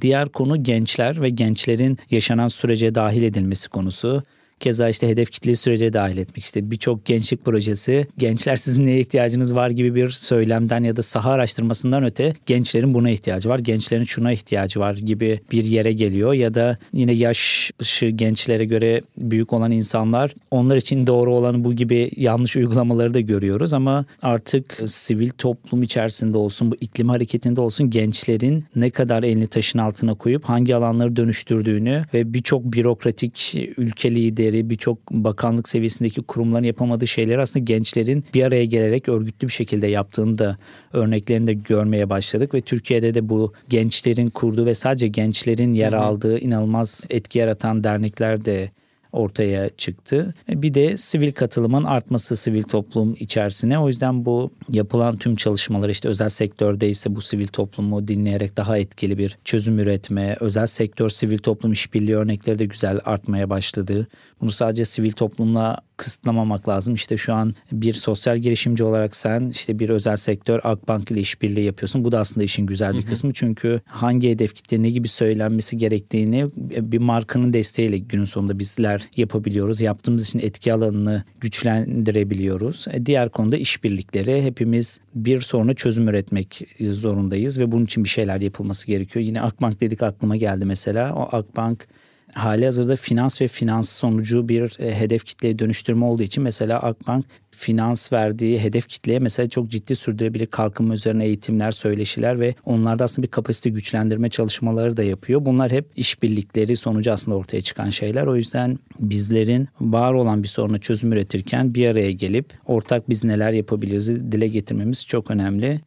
Diğer 0.01 0.28
konu 0.28 0.62
gençler 0.62 1.22
ve 1.22 1.30
gençlerin 1.30 1.99
yaşanan 2.11 2.49
sürece 2.49 2.94
dahil 2.94 3.22
edilmesi 3.22 3.68
konusu. 3.68 4.22
Keza 4.61 4.88
işte 4.88 5.09
hedef 5.09 5.30
kitleyi 5.30 5.56
sürece 5.56 5.92
dahil 5.92 6.18
etmek. 6.18 6.44
işte 6.44 6.70
birçok 6.70 7.04
gençlik 7.04 7.44
projesi 7.44 8.06
gençler 8.18 8.56
sizin 8.56 8.86
neye 8.86 9.00
ihtiyacınız 9.00 9.54
var 9.54 9.70
gibi 9.70 9.94
bir 9.94 10.11
söylemden 10.11 10.84
ya 10.84 10.96
da 10.96 11.02
saha 11.02 11.30
araştırmasından 11.30 12.04
öte 12.04 12.32
gençlerin 12.46 12.94
buna 12.94 13.11
ihtiyacı 13.11 13.48
var. 13.48 13.59
Gençlerin 13.59 14.04
şuna 14.04 14.32
ihtiyacı 14.32 14.80
var 14.80 14.96
gibi 14.96 15.40
bir 15.52 15.64
yere 15.64 15.92
geliyor 15.92 16.32
ya 16.32 16.54
da 16.54 16.78
yine 16.92 17.12
yaşı 17.12 18.06
gençlere 18.06 18.64
göre 18.64 19.02
büyük 19.18 19.52
olan 19.52 19.70
insanlar 19.70 20.34
onlar 20.50 20.76
için 20.76 21.06
doğru 21.06 21.34
olanı 21.34 21.64
bu 21.64 21.74
gibi 21.74 22.11
yanlış 22.16 22.56
uygulamaları 22.56 23.14
da 23.14 23.20
görüyoruz 23.20 23.72
ama 23.72 24.04
artık 24.22 24.80
sivil 24.86 25.30
toplum 25.30 25.82
içerisinde 25.82 26.38
olsun 26.38 26.70
bu 26.70 26.76
iklim 26.80 27.09
hareketinde 27.09 27.61
olsun 27.61 27.90
gençlerin 27.90 28.64
ne 28.76 28.90
kadar 28.90 29.22
elini 29.22 29.46
taşın 29.46 29.78
altına 29.78 30.14
koyup 30.14 30.44
hangi 30.44 30.74
alanları 30.74 31.16
dönüştürdüğünü 31.16 32.04
ve 32.14 32.34
birçok 32.34 32.64
bürokratik 32.64 33.54
ülke 33.76 34.14
lideri 34.14 34.47
lideri, 34.49 34.70
birçok 34.70 35.11
bakanlık 35.11 35.68
seviyesindeki 35.68 36.22
kurumların 36.22 36.64
yapamadığı 36.64 37.07
şeyleri 37.07 37.40
aslında 37.40 37.64
gençlerin 37.64 38.24
bir 38.34 38.42
araya 38.42 38.64
gelerek 38.64 39.09
örgütlü 39.09 39.49
bir 39.49 39.53
şekilde 39.53 39.86
yaptığını 39.86 40.38
da 40.38 40.59
örneklerini 40.92 41.46
de 41.46 41.55
görmeye 41.55 42.11
başladık 42.11 42.55
ve 42.55 42.61
Türkiye'de 42.61 43.14
de 43.14 43.28
bu 43.28 43.53
gençlerin 43.68 44.30
kurduğu 44.30 44.66
ve 44.66 44.74
sadece 44.74 45.09
gençlerin 45.09 45.74
yer 45.74 45.92
aldığı 45.92 46.38
inanılmaz 46.38 47.07
etki 47.11 47.38
yaratan 47.38 47.84
dernekler 47.84 48.44
de 48.44 48.70
ortaya 49.12 49.68
çıktı. 49.68 50.34
Bir 50.48 50.74
de 50.74 50.96
sivil 50.96 51.32
katılımın 51.32 51.84
artması 51.84 52.36
sivil 52.36 52.62
toplum 52.62 53.16
içerisine. 53.20 53.78
O 53.78 53.88
yüzden 53.88 54.24
bu 54.24 54.50
yapılan 54.68 55.16
tüm 55.16 55.36
çalışmalar 55.36 55.88
işte 55.88 56.09
özel 56.09 56.28
sektörde 56.28 56.88
ise 56.88 57.16
bu 57.16 57.20
sivil 57.20 57.46
toplumu 57.46 58.09
dinleyerek 58.09 58.56
daha 58.56 58.78
etkili 58.78 59.18
bir 59.18 59.38
çözüm 59.44 59.78
üretme, 59.78 60.36
özel 60.40 60.66
sektör 60.66 61.11
sivil 61.11 61.38
toplum 61.38 61.72
işbirliği 61.72 62.16
örnekleri 62.16 62.59
de 62.59 62.64
güzel 62.64 63.00
artmaya 63.04 63.50
başladı. 63.50 64.06
Bunu 64.40 64.50
sadece 64.50 64.84
sivil 64.84 65.12
toplumla 65.12 65.78
kısıtlamamak 65.99 66.68
lazım. 66.68 66.94
İşte 66.94 67.16
şu 67.16 67.34
an 67.34 67.55
bir 67.72 67.92
sosyal 67.92 68.38
girişimci 68.38 68.84
olarak 68.84 69.16
sen 69.16 69.49
işte 69.49 69.78
bir 69.78 69.90
özel 69.90 70.16
sektör 70.16 70.61
Akbank 70.64 71.11
ile 71.11 71.20
işbirliği 71.20 71.64
yapıyorsun. 71.64 72.05
Bu 72.05 72.12
da 72.12 72.18
aslında 72.18 72.44
işin 72.44 72.66
güzel 72.66 72.92
bir 72.92 72.99
hı 72.99 73.03
hı. 73.03 73.07
kısmı. 73.07 73.32
Çünkü 73.34 73.80
hangi 73.86 74.30
hedef 74.30 74.55
kitle 74.55 74.82
ne 74.82 74.90
gibi 74.90 75.09
söylenmesi 75.09 75.76
gerektiğini 75.76 76.46
bir 76.80 76.99
markanın 76.99 77.53
desteğiyle 77.53 77.99
günün 77.99 78.24
sonunda 78.24 78.59
bizler 78.59 79.09
yapabiliyoruz. 79.16 79.80
Yaptığımız 79.80 80.28
için 80.28 80.38
etki 80.38 80.72
alanını 80.72 81.24
güçlendirebiliyoruz. 81.40 82.86
E, 82.92 83.07
diğer 83.07 83.28
konuda 83.28 83.57
işbirlikleri 83.57 84.42
hepimiz 84.42 85.01
bir 85.14 85.40
soruna 85.40 85.74
çözüm 85.74 86.09
üretmek 86.09 86.62
zorundayız 86.80 87.59
ve 87.59 87.72
bunun 87.72 87.84
için 87.84 88.05
bir 88.05 88.09
şeyler 88.09 88.40
yapılması 88.40 88.86
gerekiyor. 88.86 89.24
Yine 89.24 89.40
Akbank 89.40 89.80
dedik 89.80 90.03
aklıma 90.03 90.36
geldi 90.36 90.64
mesela. 90.64 91.14
O 91.14 91.36
Akbank 91.36 91.88
hali 92.33 92.64
hazırda 92.64 92.97
finans 92.97 93.41
ve 93.41 93.49
finans 93.49 93.93
sonucu 93.93 94.49
bir 94.49 94.81
e, 94.81 95.01
hedef 95.01 95.24
kitleye 95.24 95.59
dönüştürme 95.59 96.05
olduğu 96.05 96.22
için 96.22 96.43
mesela 96.43 96.83
Akbank 96.83 97.24
finans 97.59 98.12
verdiği 98.12 98.61
hedef 98.61 98.89
kitleye 98.89 99.18
mesela 99.18 99.49
çok 99.49 99.68
ciddi 99.68 99.97
sürdürülebilir 99.97 100.47
kalkınma 100.47 100.95
üzerine 100.95 101.24
eğitimler, 101.24 101.72
söyleşiler 101.72 102.41
ve 102.41 102.55
onlarda 102.64 103.05
aslında 103.05 103.26
bir 103.26 103.31
kapasite 103.31 103.70
güçlendirme 103.70 104.31
çalışmaları 104.31 104.97
da 104.97 105.03
yapıyor. 105.03 105.45
Bunlar 105.45 105.70
hep 105.70 105.87
işbirlikleri 105.97 106.76
sonucu 106.76 107.12
aslında 107.12 107.37
ortaya 107.37 107.61
çıkan 107.61 107.91
şeyler. 107.91 108.26
O 108.26 108.37
yüzden 108.37 108.79
bizlerin 109.01 109.68
var 109.81 110.12
olan 110.12 110.43
bir 110.43 110.49
soruna 110.49 110.79
çözüm 110.79 111.12
üretirken 111.12 111.74
bir 111.74 111.87
araya 111.87 112.12
gelip 112.12 112.47
ortak 112.66 113.09
biz 113.09 113.24
neler 113.24 113.53
yapabiliriz 113.53 114.33
dile 114.33 114.49
getirmemiz 114.49 115.07
çok 115.07 115.31
önemli. 115.31 115.81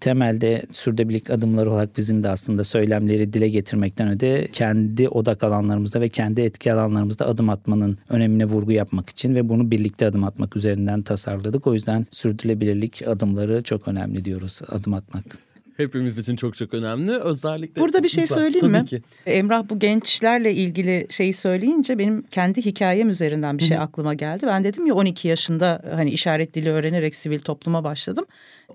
Temelde 0.00 0.62
sürdürülebilirlik 0.72 1.30
adımları 1.30 1.70
olarak 1.70 1.96
bizim 1.96 2.22
de 2.22 2.28
aslında 2.28 2.64
söylemleri 2.64 3.32
dile 3.32 3.48
getirmekten 3.48 4.10
öte 4.10 4.48
kendi 4.52 5.08
odak 5.08 5.44
alanlarımızda 5.44 6.00
ve 6.00 6.08
kendi 6.08 6.40
etki 6.40 6.72
alanlarımızda 6.72 7.26
adım 7.26 7.48
atmanın 7.48 7.98
önemine 8.08 8.44
vurgu 8.44 8.72
yapmak 8.72 9.10
için 9.10 9.34
ve 9.34 9.48
bunu 9.48 9.70
birlikte 9.70 10.06
adım 10.06 10.24
atmak 10.24 10.56
üzerinden 10.56 11.02
tasarladık. 11.02 11.66
O 11.66 11.74
yüzden 11.74 12.06
sürdürülebilirlik 12.10 13.08
adımları 13.08 13.62
çok 13.62 13.88
önemli 13.88 14.24
diyoruz 14.24 14.60
adım 14.68 14.94
atmak 14.94 15.46
hepimiz 15.76 16.18
için 16.18 16.36
çok 16.36 16.56
çok 16.56 16.74
önemli. 16.74 17.12
Özellikle 17.12 17.80
Burada 17.80 18.02
bir 18.02 18.08
şey 18.08 18.26
söyleyeyim 18.26 18.72
Tabii 18.72 18.82
mi? 18.82 18.86
Ki. 18.86 19.02
Emrah 19.26 19.68
bu 19.70 19.78
gençlerle 19.78 20.54
ilgili 20.54 21.06
şeyi 21.10 21.34
söyleyince 21.34 21.98
benim 21.98 22.22
kendi 22.22 22.64
hikayem 22.64 23.08
üzerinden 23.08 23.58
bir 23.58 23.64
şey 23.64 23.76
aklıma 23.78 24.14
geldi. 24.14 24.46
Ben 24.46 24.64
dedim 24.64 24.86
ya 24.86 24.94
12 24.94 25.28
yaşında 25.28 25.82
hani 25.94 26.10
işaret 26.10 26.54
dili 26.54 26.70
öğrenerek 26.70 27.14
sivil 27.14 27.40
topluma 27.40 27.84
başladım. 27.84 28.24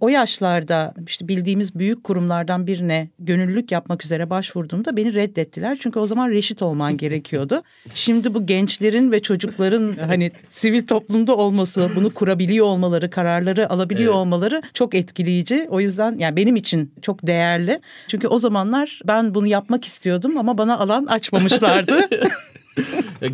O 0.02 0.10
yaşlarda 0.10 0.93
işte 1.08 1.28
bildiğimiz 1.28 1.76
büyük 1.76 2.04
kurumlardan 2.04 2.68
birine 2.68 3.10
gönüllülük 3.20 3.72
yapmak 3.72 4.06
üzere 4.06 4.30
başvurduğumda 4.30 4.97
beni 4.97 5.14
reddettiler. 5.14 5.78
Çünkü 5.82 5.99
o 5.99 6.06
zaman 6.06 6.30
reşit 6.30 6.62
olman 6.62 6.97
gerekiyordu. 6.97 7.64
Şimdi 7.93 8.34
bu 8.34 8.45
gençlerin 8.45 9.12
ve 9.12 9.20
çocukların 9.20 9.95
hani 10.08 10.32
sivil 10.49 10.88
toplumda 10.88 11.36
olması, 11.36 11.89
bunu 11.95 12.14
kurabiliyor 12.14 12.66
olmaları, 12.66 13.10
kararları 13.10 13.70
alabiliyor 13.70 14.14
evet. 14.14 14.20
olmaları 14.22 14.62
çok 14.74 14.95
etkileyici. 14.95 15.68
O 15.70 15.80
yüzden 15.80 16.18
yani 16.18 16.36
benim 16.36 16.56
için 16.56 16.93
çok 17.02 17.28
değerli. 17.28 17.80
Çünkü 18.08 18.28
o 18.28 18.39
zamanlar 18.39 19.02
ben 19.08 19.36
bunu 19.36 19.47
yapmak 19.47 19.86
istiyordum 19.86 20.38
ama 20.38 20.58
bana 20.58 20.78
alan 20.78 21.06
açmamışlardı. 21.06 22.10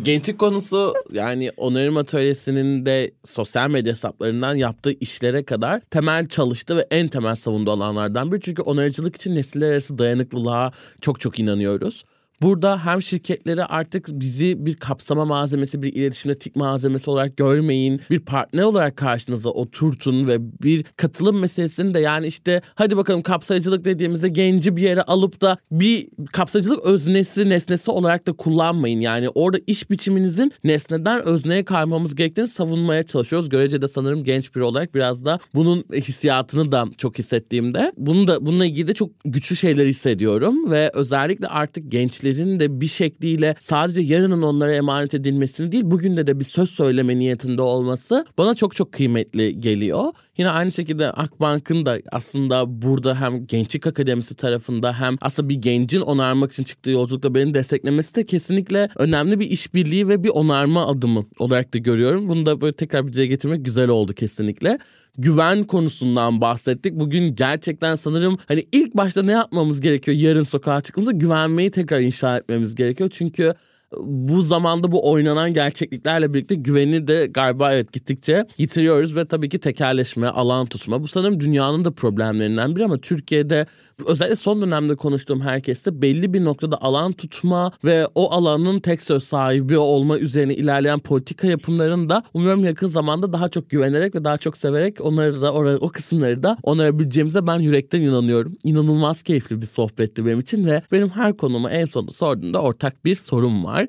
Gençlik 0.02 0.38
konusu 0.38 0.94
yani 1.12 1.50
onarım 1.56 1.96
atölyesinin 1.96 2.86
de 2.86 3.10
sosyal 3.24 3.70
medya 3.70 3.92
hesaplarından 3.92 4.54
yaptığı 4.54 4.92
işlere 4.92 5.44
kadar 5.44 5.80
temel 5.80 6.28
çalıştı 6.28 6.76
ve 6.76 6.86
en 6.90 7.08
temel 7.08 7.36
savunduğu 7.36 7.70
alanlardan 7.70 8.32
biri. 8.32 8.40
Çünkü 8.40 8.62
onarıcılık 8.62 9.16
için 9.16 9.34
nesiller 9.34 9.70
arası 9.70 9.98
dayanıklılığa 9.98 10.72
çok 11.00 11.20
çok 11.20 11.38
inanıyoruz. 11.38 12.04
Burada 12.42 12.86
hem 12.86 13.02
şirketleri 13.02 13.64
artık 13.64 14.08
bizi 14.12 14.66
bir 14.66 14.76
kapsama 14.76 15.24
malzemesi, 15.24 15.82
bir 15.82 15.92
iletişimde 15.92 16.38
tik 16.38 16.56
malzemesi 16.56 17.10
olarak 17.10 17.36
görmeyin. 17.36 18.00
Bir 18.10 18.18
partner 18.18 18.62
olarak 18.62 18.96
karşınıza 18.96 19.50
oturtun 19.50 20.28
ve 20.28 20.36
bir 20.62 20.84
katılım 20.96 21.38
meselesini 21.38 21.94
de 21.94 22.00
yani 22.00 22.26
işte 22.26 22.62
hadi 22.74 22.96
bakalım 22.96 23.22
kapsayıcılık 23.22 23.84
dediğimizde 23.84 24.28
genci 24.28 24.76
bir 24.76 24.82
yere 24.82 25.02
alıp 25.02 25.40
da 25.40 25.58
bir 25.70 26.08
kapsayıcılık 26.32 26.84
öznesi, 26.84 27.48
nesnesi 27.48 27.90
olarak 27.90 28.26
da 28.26 28.32
kullanmayın. 28.32 29.00
Yani 29.00 29.28
orada 29.28 29.58
iş 29.66 29.90
biçiminizin 29.90 30.52
nesneden 30.64 31.22
özneye 31.22 31.64
kaymamız 31.64 32.14
gerektiğini 32.14 32.48
savunmaya 32.48 33.02
çalışıyoruz. 33.02 33.48
Görece 33.48 33.82
de 33.82 33.88
sanırım 33.88 34.24
genç 34.24 34.54
biri 34.54 34.64
olarak 34.64 34.94
biraz 34.94 35.24
da 35.24 35.38
bunun 35.54 35.84
hissiyatını 35.92 36.72
da 36.72 36.84
çok 36.98 37.18
hissettiğimde 37.18 37.92
bunu 37.96 38.26
da 38.26 38.46
bununla 38.46 38.66
ilgili 38.66 38.86
de 38.86 38.94
çok 38.94 39.10
güçlü 39.24 39.56
şeyler 39.56 39.86
hissediyorum 39.86 40.70
ve 40.70 40.90
özellikle 40.94 41.46
artık 41.46 41.92
gençler 41.92 42.27
gençlerin 42.28 42.60
de 42.60 42.80
bir 42.80 42.86
şekliyle 42.86 43.54
sadece 43.60 44.02
yarının 44.02 44.42
onlara 44.42 44.74
emanet 44.74 45.14
edilmesini 45.14 45.72
değil 45.72 45.84
bugün 45.86 46.16
de 46.16 46.26
de 46.26 46.40
bir 46.40 46.44
söz 46.44 46.70
söyleme 46.70 47.16
niyetinde 47.16 47.62
olması 47.62 48.26
bana 48.38 48.54
çok 48.54 48.76
çok 48.76 48.92
kıymetli 48.92 49.60
geliyor. 49.60 50.04
Yine 50.38 50.50
aynı 50.50 50.72
şekilde 50.72 51.10
Akbank'ın 51.10 51.86
da 51.86 51.98
aslında 52.12 52.82
burada 52.82 53.20
hem 53.20 53.46
Gençlik 53.46 53.86
Akademisi 53.86 54.36
tarafında 54.36 55.00
hem 55.00 55.16
aslında 55.20 55.48
bir 55.48 55.54
gencin 55.54 56.00
onarmak 56.00 56.52
için 56.52 56.64
çıktığı 56.64 56.90
yolculukta 56.90 57.34
beni 57.34 57.54
desteklemesi 57.54 58.14
de 58.14 58.26
kesinlikle 58.26 58.88
önemli 58.96 59.40
bir 59.40 59.50
işbirliği 59.50 60.08
ve 60.08 60.24
bir 60.24 60.28
onarma 60.28 60.86
adımı 60.86 61.26
olarak 61.38 61.74
da 61.74 61.78
görüyorum. 61.78 62.28
Bunu 62.28 62.46
da 62.46 62.60
böyle 62.60 62.72
tekrar 62.72 63.06
bir 63.06 63.12
dile 63.12 63.26
getirmek 63.26 63.64
güzel 63.64 63.88
oldu 63.88 64.12
kesinlikle 64.12 64.78
güven 65.18 65.64
konusundan 65.64 66.40
bahsettik. 66.40 66.94
Bugün 66.94 67.34
gerçekten 67.34 67.96
sanırım 67.96 68.38
hani 68.48 68.66
ilk 68.72 68.94
başta 68.94 69.22
ne 69.22 69.32
yapmamız 69.32 69.80
gerekiyor 69.80 70.16
yarın 70.16 70.42
sokağa 70.42 70.80
çıktığımızda 70.80 71.12
güvenmeyi 71.12 71.70
tekrar 71.70 72.00
inşa 72.00 72.36
etmemiz 72.36 72.74
gerekiyor. 72.74 73.10
Çünkü 73.12 73.54
bu 74.02 74.42
zamanda 74.42 74.92
bu 74.92 75.10
oynanan 75.10 75.54
gerçekliklerle 75.54 76.34
birlikte 76.34 76.54
güveni 76.54 77.06
de 77.06 77.26
galiba 77.30 77.72
evet 77.72 77.92
gittikçe 77.92 78.46
yitiriyoruz 78.58 79.16
ve 79.16 79.24
tabii 79.24 79.48
ki 79.48 79.58
tekerleşme, 79.58 80.26
alan 80.26 80.66
tutma. 80.66 81.02
Bu 81.02 81.08
sanırım 81.08 81.40
dünyanın 81.40 81.84
da 81.84 81.90
problemlerinden 81.90 82.76
biri 82.76 82.84
ama 82.84 82.98
Türkiye'de 82.98 83.66
özellikle 84.06 84.36
son 84.36 84.62
dönemde 84.62 84.96
konuştuğum 84.96 85.40
herkeste 85.40 86.02
belli 86.02 86.32
bir 86.32 86.44
noktada 86.44 86.82
alan 86.82 87.12
tutma 87.12 87.72
ve 87.84 88.06
o 88.14 88.30
alanın 88.30 88.80
tek 88.80 89.02
söz 89.02 89.22
sahibi 89.22 89.78
olma 89.78 90.18
üzerine 90.18 90.54
ilerleyen 90.54 90.98
politika 90.98 91.46
yapımlarını 91.46 92.08
da 92.08 92.22
umuyorum 92.34 92.64
yakın 92.64 92.86
zamanda 92.86 93.32
daha 93.32 93.48
çok 93.48 93.70
güvenerek 93.70 94.14
ve 94.14 94.24
daha 94.24 94.36
çok 94.36 94.56
severek 94.56 95.00
onları 95.00 95.42
da 95.42 95.52
oraya, 95.52 95.78
o 95.78 95.88
kısımları 95.88 96.42
da 96.42 96.56
onarabileceğimize 96.62 97.46
ben 97.46 97.58
yürekten 97.58 98.00
inanıyorum. 98.00 98.56
İnanılmaz 98.64 99.22
keyifli 99.22 99.60
bir 99.60 99.66
sohbetti 99.66 100.26
benim 100.26 100.40
için 100.40 100.66
ve 100.66 100.82
benim 100.92 101.08
her 101.08 101.36
konumu 101.36 101.70
en 101.70 101.84
sonunda 101.84 102.12
sorduğumda 102.12 102.62
ortak 102.62 103.04
bir 103.04 103.14
sorum 103.14 103.64
var 103.64 103.88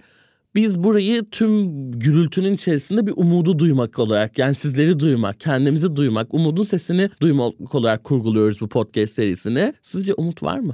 biz 0.56 0.84
burayı 0.84 1.30
tüm 1.30 1.92
gürültünün 1.92 2.54
içerisinde 2.54 3.08
bir 3.08 3.14
umudu 3.16 3.60
duymak 3.60 4.00
olarak 4.00 4.38
yani 4.38 4.56
sizleri 4.56 5.00
duymak, 5.00 5.40
kendimizi 5.40 5.96
duymak, 5.96 6.34
umudun 6.34 6.64
sesini 6.64 7.10
duymak 7.22 7.76
olarak 7.76 8.04
kurguluyoruz 8.04 8.62
bu 8.62 8.68
podcast 8.68 9.14
serisini. 9.14 9.74
Sizce 9.82 10.14
umut 10.14 10.44
var 10.44 10.60
mı? 10.60 10.74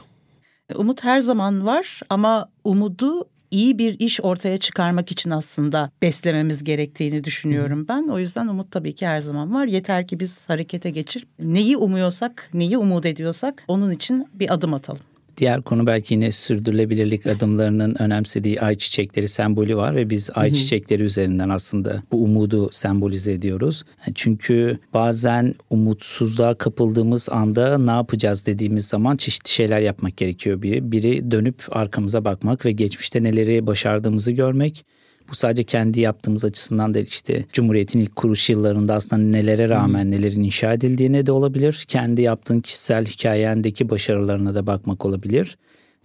Umut 0.75 1.03
her 1.03 1.21
zaman 1.21 1.65
var 1.65 2.01
ama 2.09 2.49
umudu 2.63 3.29
iyi 3.51 3.77
bir 3.77 3.99
iş 3.99 4.21
ortaya 4.21 4.57
çıkarmak 4.57 5.11
için 5.11 5.29
aslında 5.29 5.91
beslememiz 6.01 6.63
gerektiğini 6.63 7.23
düşünüyorum 7.23 7.85
ben. 7.87 8.07
O 8.07 8.19
yüzden 8.19 8.47
umut 8.47 8.71
tabii 8.71 8.95
ki 8.95 9.07
her 9.07 9.19
zaman 9.19 9.53
var. 9.53 9.65
Yeter 9.65 10.07
ki 10.07 10.19
biz 10.19 10.49
harekete 10.49 10.89
geçir. 10.89 11.27
Neyi 11.39 11.77
umuyorsak, 11.77 12.49
neyi 12.53 12.77
umut 12.77 13.05
ediyorsak 13.05 13.63
onun 13.67 13.91
için 13.91 14.27
bir 14.33 14.53
adım 14.53 14.73
atalım. 14.73 15.03
Diğer 15.37 15.61
konu 15.61 15.87
belki 15.87 16.13
yine 16.13 16.31
sürdürülebilirlik 16.31 17.27
adımlarının 17.27 17.95
önemsediği 17.99 18.61
ay 18.61 18.75
çiçekleri 18.75 19.27
sembolü 19.27 19.75
var 19.75 19.95
ve 19.95 20.09
biz 20.09 20.29
ay 20.35 20.53
çiçekleri 20.53 21.03
üzerinden 21.03 21.49
aslında 21.49 22.03
bu 22.11 22.23
umudu 22.23 22.69
sembolize 22.71 23.33
ediyoruz. 23.33 23.83
Çünkü 24.15 24.79
bazen 24.93 25.55
umutsuzluğa 25.69 26.53
kapıldığımız 26.53 27.29
anda 27.29 27.77
ne 27.77 27.91
yapacağız 27.91 28.45
dediğimiz 28.45 28.87
zaman 28.87 29.17
çeşitli 29.17 29.49
şeyler 29.49 29.79
yapmak 29.79 30.17
gerekiyor 30.17 30.61
biri. 30.61 30.91
Biri 30.91 31.31
dönüp 31.31 31.63
arkamıza 31.69 32.25
bakmak 32.25 32.65
ve 32.65 32.71
geçmişte 32.71 33.23
neleri 33.23 33.67
başardığımızı 33.67 34.31
görmek. 34.31 34.85
Bu 35.29 35.35
sadece 35.35 35.63
kendi 35.63 35.99
yaptığımız 35.99 36.45
açısından 36.45 36.93
değil 36.93 37.07
işte 37.09 37.45
Cumhuriyet'in 37.53 37.99
ilk 37.99 38.15
kuruş 38.15 38.49
yıllarında 38.49 38.95
aslında 38.95 39.21
nelere 39.21 39.69
rağmen 39.69 40.03
hmm. 40.03 40.11
nelerin 40.11 40.43
inşa 40.43 40.73
edildiğine 40.73 41.25
de 41.25 41.31
olabilir. 41.31 41.85
Kendi 41.87 42.21
yaptığın 42.21 42.61
kişisel 42.61 43.05
hikayendeki 43.05 43.89
başarılarına 43.89 44.55
da 44.55 44.67
bakmak 44.67 45.05
olabilir. 45.05 45.57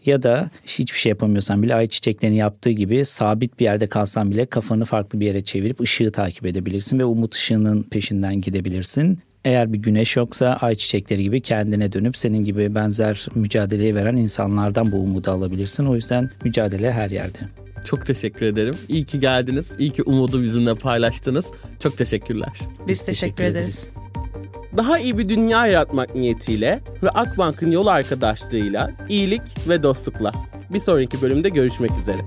Ya 0.07 0.23
da 0.23 0.51
hiçbir 0.67 0.99
şey 0.99 1.11
yapamıyorsan 1.11 1.63
bile 1.63 1.75
ayçiçeklerini 1.75 2.37
yaptığı 2.37 2.71
gibi 2.71 3.05
sabit 3.05 3.61
bir 3.61 3.65
yerde 3.65 3.87
kalsan 3.87 4.31
bile 4.31 4.47
kafanı 4.47 4.85
farklı 4.85 5.21
bir 5.21 5.27
yere 5.27 5.45
çevirip 5.45 5.81
ışığı 5.81 6.13
takip 6.13 6.47
edebilirsin 6.47 6.99
ve 6.99 7.05
umut 7.05 7.35
ışığının 7.35 7.83
peşinden 7.83 8.41
gidebilirsin. 8.41 9.19
Eğer 9.45 9.73
bir 9.73 9.79
güneş 9.79 10.17
yoksa 10.17 10.59
ayçiçekleri 10.61 11.23
gibi 11.23 11.41
kendine 11.41 11.93
dönüp 11.93 12.17
senin 12.17 12.45
gibi 12.45 12.75
benzer 12.75 13.27
mücadeleyi 13.35 13.95
veren 13.95 14.17
insanlardan 14.17 14.93
bu 14.93 14.97
umudu 14.97 15.31
alabilirsin. 15.31 15.87
O 15.87 15.95
yüzden 15.95 16.31
mücadele 16.45 16.93
her 16.93 17.11
yerde. 17.11 17.39
Çok 17.85 18.07
teşekkür 18.07 18.47
ederim. 18.47 18.75
İyi 18.89 19.05
ki 19.05 19.21
geldiniz. 19.21 19.73
İyi 19.79 19.91
ki 19.91 20.03
umudu 20.03 20.43
bizimle 20.43 20.75
paylaştınız. 20.75 21.51
Çok 21.81 21.99
teşekkürler. 21.99 22.53
Biz 22.89 23.05
teşekkür, 23.05 23.37
teşekkür 23.37 23.45
ederiz. 23.45 23.89
Daha 24.77 24.99
iyi 24.99 25.19
bir 25.19 25.29
dünya 25.29 25.67
yaratmak 25.67 26.15
niyetiyle 26.15 26.81
ve 27.03 27.11
Akbank'ın 27.11 27.71
yol 27.71 27.87
arkadaşlığıyla 27.87 28.91
iyilik 29.09 29.43
ve 29.69 29.83
dostlukla. 29.83 30.33
Bir 30.73 30.81
sonraki 30.81 31.23
bölümde 31.23 31.49
görüşmek 31.49 31.91
üzere. 32.03 32.19